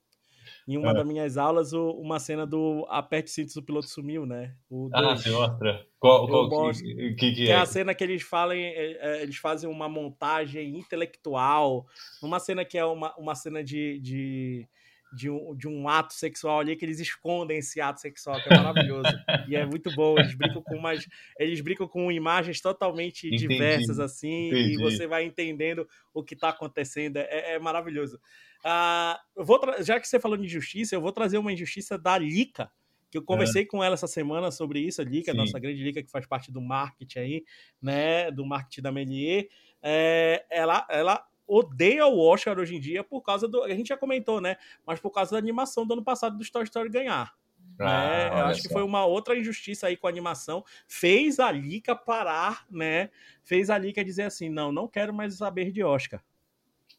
em 0.67 0.77
uma 0.77 0.91
É. 0.91 0.93
das 0.93 1.07
minhas 1.07 1.37
aulas 1.37 1.71
o- 1.73 1.91
uma 1.91 2.19
cena 2.19 2.45
do 2.45 2.85
Aperte 2.89 3.31
Cintos 3.31 3.55
o 3.55 3.63
Piloto 3.63 3.87
Sumiu, 3.89 4.25
né? 4.25 4.55
O 4.69 4.89
Ah, 4.93 5.01
dois. 5.01 5.21
você 5.23 5.31
mostra? 5.31 5.85
Qual, 5.97 6.27
qual 6.27 6.49
que, 6.49 6.55
mostro. 6.55 6.85
que, 6.85 7.13
que 7.15 7.33
Que 7.33 7.43
é 7.49 7.51
é? 7.51 7.55
a 7.55 7.65
cena 7.65 7.95
que 7.95 8.03
eles 8.03 8.21
falam, 8.23 8.55
é, 8.57 8.91
é, 8.91 9.23
eles 9.23 9.37
fazem 9.37 9.69
uma 9.69 9.87
montagem 9.89 10.77
intelectual, 10.77 11.85
numa 12.21 12.39
cena 12.39 12.63
que 12.65 12.77
é 12.77 12.85
uma, 12.85 13.15
uma 13.17 13.35
cena 13.35 13.63
de, 13.63 13.99
de, 13.99 14.67
de, 15.11 15.29
um, 15.29 15.55
de 15.55 15.67
um 15.67 15.87
ato 15.87 16.13
sexual 16.13 16.59
ali, 16.59 16.75
que 16.75 16.85
eles 16.85 16.99
escondem 16.99 17.57
esse 17.57 17.81
ato 17.81 17.99
sexual, 17.99 18.41
que 18.41 18.53
é 18.53 18.57
maravilhoso. 18.57 19.09
e 19.47 19.55
é 19.55 19.65
muito 19.65 19.93
bom, 19.95 20.17
eles 20.17 20.35
brincam 20.35 20.61
com 20.61 20.75
umas. 20.75 21.07
Eles 21.37 21.61
brincam 21.61 21.87
com 21.87 22.11
imagens 22.11 22.61
totalmente 22.61 23.27
Entendi, 23.27 23.47
diversas, 23.47 23.99
assim, 23.99 24.51
e 24.51 24.73
entendi. 24.73 24.77
você 24.77 25.07
vai 25.07 25.23
entendendo 25.23 25.87
o 26.13 26.23
que 26.23 26.33
está 26.33 26.49
acontecendo. 26.49 27.17
É, 27.17 27.55
é 27.55 27.59
maravilhoso. 27.59 28.19
Ah, 28.63 29.19
eu 29.35 29.45
vou 29.45 29.59
já 29.81 29.99
que 29.99 30.07
você 30.07 30.19
falou 30.19 30.37
de 30.37 30.45
injustiça, 30.45 30.95
eu 30.95 31.01
vou 31.01 31.11
trazer 31.11 31.37
uma 31.37 31.51
injustiça 31.51 31.97
da 31.97 32.17
Lica, 32.17 32.71
que 33.09 33.17
eu 33.17 33.23
conversei 33.23 33.65
com 33.65 33.83
ela 33.83 33.95
essa 33.95 34.07
semana 34.07 34.51
sobre 34.51 34.79
isso, 34.79 35.01
a 35.01 35.05
Lica, 35.05 35.31
Sim. 35.31 35.37
nossa 35.37 35.57
grande 35.59 35.81
Lica, 35.81 36.03
que 36.03 36.11
faz 36.11 36.27
parte 36.27 36.51
do 36.51 36.61
marketing 36.61 37.19
aí, 37.19 37.43
né, 37.81 38.29
do 38.31 38.45
marketing 38.45 38.81
da 38.81 38.91
Melier. 38.91 39.47
É, 39.81 40.45
ela, 40.51 40.85
ela 40.89 41.25
odeia 41.49 42.05
o 42.05 42.19
Oscar 42.19 42.57
hoje 42.59 42.75
em 42.75 42.79
dia 42.79 43.03
por 43.03 43.21
causa 43.21 43.47
do. 43.47 43.63
A 43.63 43.69
gente 43.69 43.87
já 43.87 43.97
comentou, 43.97 44.39
né? 44.39 44.55
Mas 44.85 44.99
por 44.99 45.09
causa 45.09 45.31
da 45.31 45.37
animação 45.37 45.85
do 45.85 45.93
ano 45.93 46.03
passado 46.03 46.37
do 46.37 46.51
Toy 46.51 46.63
Story 46.63 46.89
ganhar. 46.89 47.33
né? 47.77 47.85
Ah, 47.85 48.27
Eu 48.27 48.33
olha 48.33 48.45
acho 48.45 48.61
que 48.61 48.69
foi 48.69 48.83
uma 48.83 49.05
outra 49.05 49.37
injustiça 49.37 49.87
aí 49.87 49.97
com 49.97 50.05
a 50.07 50.09
animação. 50.09 50.63
Fez 50.87 51.39
a 51.39 51.51
Lica 51.51 51.95
parar, 51.95 52.65
né? 52.69 53.09
Fez 53.43 53.69
a 53.69 53.77
Lica 53.77 54.03
dizer 54.05 54.23
assim: 54.23 54.49
não, 54.49 54.71
não 54.71 54.87
quero 54.87 55.13
mais 55.13 55.35
saber 55.35 55.71
de 55.71 55.83
Oscar. 55.83 56.21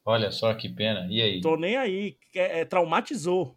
Olha 0.04 0.30
só 0.32 0.52
que 0.54 0.68
pena. 0.68 1.06
E 1.10 1.20
aí? 1.22 1.40
Tô 1.40 1.56
nem 1.56 1.76
aí. 1.76 2.16
É, 2.34 2.60
é, 2.60 2.64
traumatizou. 2.64 3.56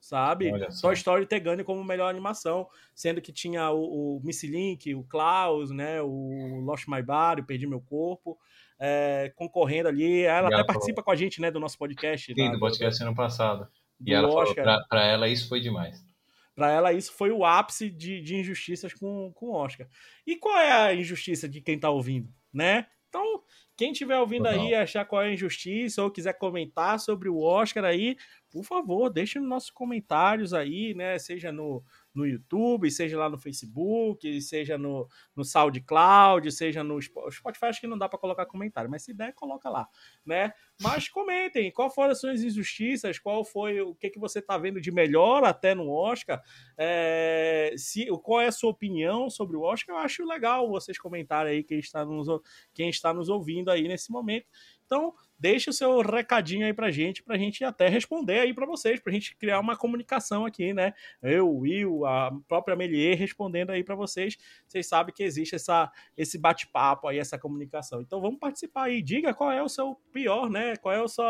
Sabe? 0.00 0.48
Toy 0.80 0.94
Story 0.94 1.26
ter 1.26 1.40
ganho 1.40 1.64
como 1.64 1.82
melhor 1.82 2.08
animação, 2.08 2.68
sendo 2.94 3.20
que 3.20 3.32
tinha 3.32 3.68
o, 3.72 4.16
o 4.16 4.20
Missy 4.22 4.46
Link, 4.46 4.94
o 4.94 5.02
Klaus, 5.02 5.70
né? 5.70 6.00
O 6.00 6.60
Lost 6.64 6.86
My 6.86 7.02
Body, 7.02 7.40
o 7.40 7.44
Perdi 7.44 7.66
Meu 7.66 7.80
Corpo, 7.80 8.38
é, 8.78 9.32
concorrendo 9.34 9.88
ali. 9.88 10.22
Ela 10.22 10.44
E 10.44 10.46
até 10.46 10.54
ela 10.54 10.66
participa 10.66 11.02
com 11.02 11.10
a 11.10 11.16
gente, 11.16 11.40
né? 11.40 11.50
Do 11.50 11.60
nosso 11.60 11.78
podcast. 11.78 12.32
Sim, 12.32 12.46
lá, 12.46 12.52
do 12.52 12.60
podcast 12.60 13.02
ano 13.02 13.14
passado. 13.14 13.68
do 13.98 14.10
E 14.10 14.14
ela 14.14 14.28
falou, 14.28 14.42
Oscar. 14.42 14.64
pra, 14.64 14.84
pra 14.88 15.06
ela 15.06 15.28
isso 15.28 15.48
foi 15.48 15.60
demais. 15.60 16.06
Pra 16.54 16.72
ela, 16.72 16.92
isso 16.92 17.12
foi 17.12 17.30
o 17.30 17.44
ápice 17.44 17.88
de, 17.88 18.20
de 18.20 18.34
injustiças 18.34 18.92
com, 18.92 19.32
com 19.32 19.46
o 19.46 19.54
Oscar. 19.54 19.86
E 20.26 20.34
qual 20.34 20.58
é 20.58 20.72
a 20.72 20.92
injustiça 20.92 21.48
de 21.48 21.60
quem 21.60 21.78
tá 21.78 21.88
ouvindo, 21.88 22.28
né? 22.52 22.86
Então, 23.08 23.42
quem 23.76 23.92
estiver 23.92 24.18
ouvindo 24.18 24.44
Total. 24.44 24.60
aí, 24.60 24.74
achar 24.74 25.04
qual 25.04 25.22
é 25.22 25.28
a 25.28 25.32
injustiça 25.32 26.02
ou 26.02 26.10
quiser 26.10 26.32
comentar 26.32 26.98
sobre 26.98 27.28
o 27.28 27.40
Oscar 27.40 27.84
aí, 27.84 28.16
por 28.50 28.64
favor, 28.64 29.08
deixe 29.08 29.38
nos 29.38 29.48
nossos 29.48 29.70
comentários 29.70 30.52
aí, 30.52 30.94
né? 30.94 31.16
Seja 31.18 31.52
no, 31.52 31.82
no 32.18 32.26
YouTube, 32.26 32.90
seja 32.90 33.16
lá 33.18 33.30
no 33.30 33.38
Facebook, 33.38 34.40
seja 34.42 34.76
no, 34.76 35.08
no 35.36 35.44
SoundCloud, 35.44 36.50
seja 36.50 36.82
no 36.82 37.00
Spo- 37.00 37.30
Spotify, 37.30 37.66
acho 37.66 37.80
que 37.80 37.86
não 37.86 37.96
dá 37.96 38.08
para 38.08 38.18
colocar 38.18 38.44
comentário, 38.46 38.90
mas 38.90 39.04
se 39.04 39.14
der, 39.14 39.32
coloca 39.34 39.70
lá, 39.70 39.86
né? 40.26 40.52
Mas 40.80 41.08
comentem, 41.10 41.70
qual 41.72 41.90
foram 41.90 42.10
as 42.10 42.20
suas 42.20 42.42
injustiças, 42.42 43.18
qual 43.18 43.44
foi 43.44 43.80
o 43.80 43.94
que, 43.94 44.10
que 44.10 44.18
você 44.18 44.42
tá 44.42 44.58
vendo 44.58 44.80
de 44.80 44.90
melhor 44.90 45.44
até 45.44 45.74
no 45.74 45.88
Oscar, 45.90 46.42
é, 46.76 47.72
se, 47.76 48.06
qual 48.22 48.40
é 48.40 48.46
a 48.46 48.52
sua 48.52 48.70
opinião 48.70 49.30
sobre 49.30 49.56
o 49.56 49.62
Oscar, 49.62 49.94
eu 49.96 50.00
acho 50.00 50.24
legal 50.24 50.68
vocês 50.68 50.98
comentarem 50.98 51.52
aí 51.52 51.64
quem 51.64 51.78
está 51.78 52.04
nos, 52.04 52.28
ou- 52.28 52.42
quem 52.74 52.88
está 52.88 53.14
nos 53.14 53.28
ouvindo 53.28 53.70
aí 53.70 53.86
nesse 53.86 54.10
momento. 54.10 54.46
Então, 54.84 55.14
deixa 55.38 55.70
o 55.70 55.72
seu 55.72 56.00
recadinho 56.00 56.66
aí 56.66 56.72
pra 56.72 56.90
gente, 56.90 57.22
pra 57.22 57.38
gente 57.38 57.64
até 57.64 57.88
responder 57.88 58.40
aí 58.40 58.52
pra 58.52 58.66
vocês, 58.66 59.00
pra 59.00 59.12
gente 59.12 59.36
criar 59.36 59.60
uma 59.60 59.76
comunicação 59.76 60.44
aqui, 60.44 60.72
né? 60.72 60.92
Eu, 61.22 61.48
Will, 61.54 62.04
a 62.04 62.32
própria 62.48 62.76
Melier 62.76 63.16
respondendo 63.16 63.70
aí 63.70 63.84
pra 63.84 63.94
vocês. 63.94 64.36
Vocês 64.66 64.86
sabem 64.86 65.14
que 65.14 65.22
existe 65.22 65.54
essa, 65.54 65.90
esse 66.16 66.38
bate-papo 66.38 67.08
aí, 67.08 67.18
essa 67.18 67.38
comunicação. 67.38 68.00
Então 68.00 68.20
vamos 68.20 68.38
participar 68.38 68.84
aí. 68.84 69.02
Diga 69.02 69.32
qual 69.32 69.50
é 69.52 69.62
o 69.62 69.68
seu 69.68 69.96
pior, 70.12 70.50
né? 70.50 70.76
Qual 70.76 70.94
é 70.94 71.02
o 71.02 71.08
seu, 71.08 71.24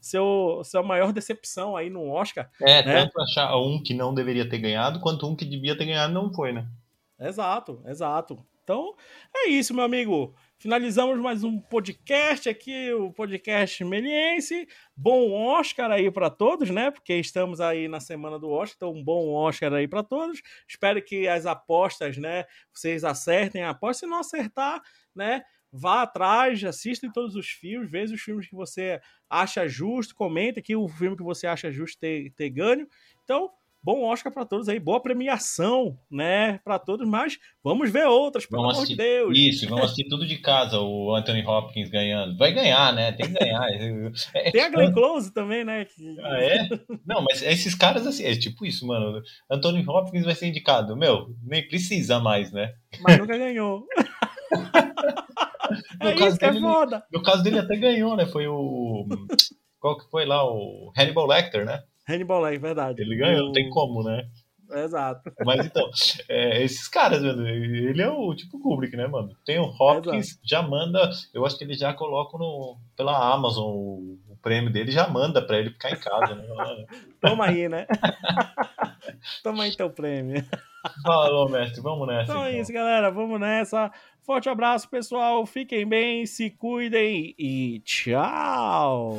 seu, 0.00 0.62
sua 0.64 0.82
maior 0.82 1.12
decepção 1.12 1.76
aí 1.76 1.90
no 1.90 2.10
Oscar. 2.10 2.50
É, 2.60 2.84
Né? 2.84 3.02
tanto 3.02 3.20
achar 3.20 3.56
um 3.56 3.82
que 3.82 3.94
não 3.94 4.14
deveria 4.14 4.48
ter 4.48 4.58
ganhado, 4.58 5.00
quanto 5.00 5.26
um 5.26 5.36
que 5.36 5.44
devia 5.44 5.76
ter 5.76 5.86
ganhado 5.86 6.12
não 6.12 6.32
foi, 6.32 6.52
né? 6.52 6.66
Exato, 7.18 7.82
exato. 7.86 8.44
Então, 8.62 8.94
é 9.34 9.48
isso, 9.48 9.74
meu 9.74 9.84
amigo. 9.84 10.34
Finalizamos 10.60 11.18
mais 11.18 11.42
um 11.42 11.58
podcast 11.58 12.46
aqui, 12.46 12.92
o 12.92 13.10
podcast 13.10 13.82
Meliense. 13.82 14.68
Bom 14.94 15.32
Oscar 15.32 15.90
aí 15.90 16.10
para 16.10 16.28
todos, 16.28 16.68
né? 16.68 16.90
Porque 16.90 17.14
estamos 17.14 17.62
aí 17.62 17.88
na 17.88 17.98
semana 17.98 18.38
do 18.38 18.50
Oscar, 18.50 18.74
então 18.76 18.92
um 18.92 19.02
bom 19.02 19.32
Oscar 19.32 19.72
aí 19.72 19.88
para 19.88 20.02
todos. 20.02 20.42
Espero 20.68 21.02
que 21.02 21.26
as 21.26 21.46
apostas, 21.46 22.18
né, 22.18 22.44
vocês 22.74 23.04
acertem 23.04 23.62
a 23.62 23.70
aposta. 23.70 24.00
Se 24.04 24.10
não 24.10 24.18
acertar, 24.18 24.82
né, 25.14 25.42
vá 25.72 26.02
atrás, 26.02 26.62
assista 26.62 27.06
em 27.06 27.10
todos 27.10 27.36
os 27.36 27.48
filmes, 27.48 27.90
veja 27.90 28.14
os 28.14 28.20
filmes 28.20 28.46
que 28.46 28.54
você 28.54 29.00
acha 29.30 29.66
justo, 29.66 30.14
comenta 30.14 30.60
aqui 30.60 30.76
o 30.76 30.86
filme 30.88 31.16
que 31.16 31.22
você 31.22 31.46
acha 31.46 31.72
justo 31.72 31.98
ter, 31.98 32.30
ter 32.32 32.50
ganho. 32.50 32.86
Então, 33.24 33.50
bom 33.82 34.04
Oscar 34.04 34.32
para 34.32 34.44
todos 34.44 34.68
aí, 34.68 34.78
boa 34.78 35.00
premiação, 35.00 35.98
né, 36.10 36.58
para 36.64 36.78
todos, 36.78 37.08
mas 37.08 37.38
vamos 37.62 37.90
ver 37.90 38.06
outras, 38.06 38.46
pelo 38.46 38.62
Vamos 38.62 38.76
amor 38.76 38.86
de. 38.86 38.96
Deus. 38.96 39.38
Isso, 39.38 39.68
vamos 39.68 39.84
assistir 39.86 40.08
tudo 40.08 40.26
de 40.26 40.38
casa, 40.38 40.78
o 40.80 41.14
Anthony 41.14 41.44
Hopkins 41.44 41.90
ganhando. 41.90 42.36
Vai 42.36 42.52
ganhar, 42.52 42.92
né? 42.92 43.12
Tem 43.12 43.32
que 43.32 43.38
ganhar. 43.38 43.66
É- 44.34 44.50
Tem 44.52 44.62
a 44.62 44.68
Glenn 44.68 44.92
Close 44.92 45.32
também, 45.32 45.64
né? 45.64 45.86
Ah, 46.22 46.42
é? 46.42 46.68
Não, 47.06 47.22
mas 47.22 47.42
esses 47.42 47.74
caras, 47.74 48.06
assim, 48.06 48.24
é 48.24 48.34
tipo 48.36 48.64
isso, 48.66 48.86
mano. 48.86 49.22
Anthony 49.50 49.84
Hopkins 49.86 50.24
vai 50.24 50.34
ser 50.34 50.48
indicado. 50.48 50.96
Meu, 50.96 51.34
nem 51.42 51.66
precisa 51.66 52.18
mais, 52.18 52.52
né? 52.52 52.74
Mas 53.00 53.18
nunca 53.18 53.36
ganhou. 53.36 53.84
No 56.00 56.08
é 56.08 56.14
caso 56.14 56.28
isso 56.30 56.38
que 56.38 56.44
é 56.44 56.50
dele, 56.50 56.60
foda. 56.60 57.04
No 57.12 57.22
caso 57.22 57.42
dele 57.42 57.58
até 57.58 57.76
ganhou, 57.76 58.16
né? 58.16 58.26
Foi 58.26 58.46
o. 58.48 59.06
Qual 59.78 59.96
que 59.96 60.10
foi 60.10 60.24
lá? 60.26 60.44
O 60.44 60.92
Hannibal 60.96 61.26
Lecter, 61.26 61.64
né? 61.64 61.80
Hannibal 62.10 62.40
Lecter, 62.42 62.60
verdade. 62.60 63.02
Ele 63.02 63.16
ganhou, 63.16 63.46
não 63.46 63.52
tem 63.52 63.68
como, 63.70 64.02
né? 64.02 64.28
Exato. 64.72 65.32
Mas 65.44 65.66
então, 65.66 65.90
é, 66.28 66.62
esses 66.62 66.86
caras, 66.88 67.22
mano, 67.22 67.46
ele 67.46 68.00
é 68.00 68.08
o 68.08 68.34
tipo 68.34 68.60
Kubrick, 68.60 68.96
né, 68.96 69.06
mano? 69.06 69.30
Tem 69.44 69.58
o 69.58 69.64
Hopkins, 69.64 70.38
já 70.44 70.62
manda, 70.62 71.10
eu 71.34 71.44
acho 71.44 71.58
que 71.58 71.64
ele 71.64 71.74
já 71.74 71.92
coloca 71.92 72.38
no, 72.38 72.78
pela 72.96 73.32
Amazon 73.32 73.66
o, 73.66 74.18
o 74.28 74.36
prêmio 74.40 74.72
dele, 74.72 74.90
já 74.90 75.08
manda 75.08 75.42
pra 75.42 75.58
ele 75.58 75.70
ficar 75.70 75.90
em 75.90 75.96
casa, 75.96 76.34
né? 76.34 76.46
Toma 77.20 77.46
aí, 77.46 77.68
né? 77.68 77.86
Toma 79.42 79.64
aí 79.64 79.76
teu 79.76 79.90
prêmio. 79.90 80.44
Falou, 81.02 81.48
mestre, 81.48 81.80
vamos 81.82 82.06
nessa. 82.06 82.32
Então 82.32 82.44
é 82.44 82.50
então. 82.50 82.62
isso, 82.62 82.72
galera. 82.72 83.10
Vamos 83.10 83.38
nessa. 83.38 83.92
Forte 84.22 84.48
abraço, 84.48 84.88
pessoal. 84.88 85.44
Fiquem 85.44 85.86
bem, 85.86 86.24
se 86.24 86.50
cuidem 86.50 87.34
e 87.38 87.80
tchau. 87.84 89.18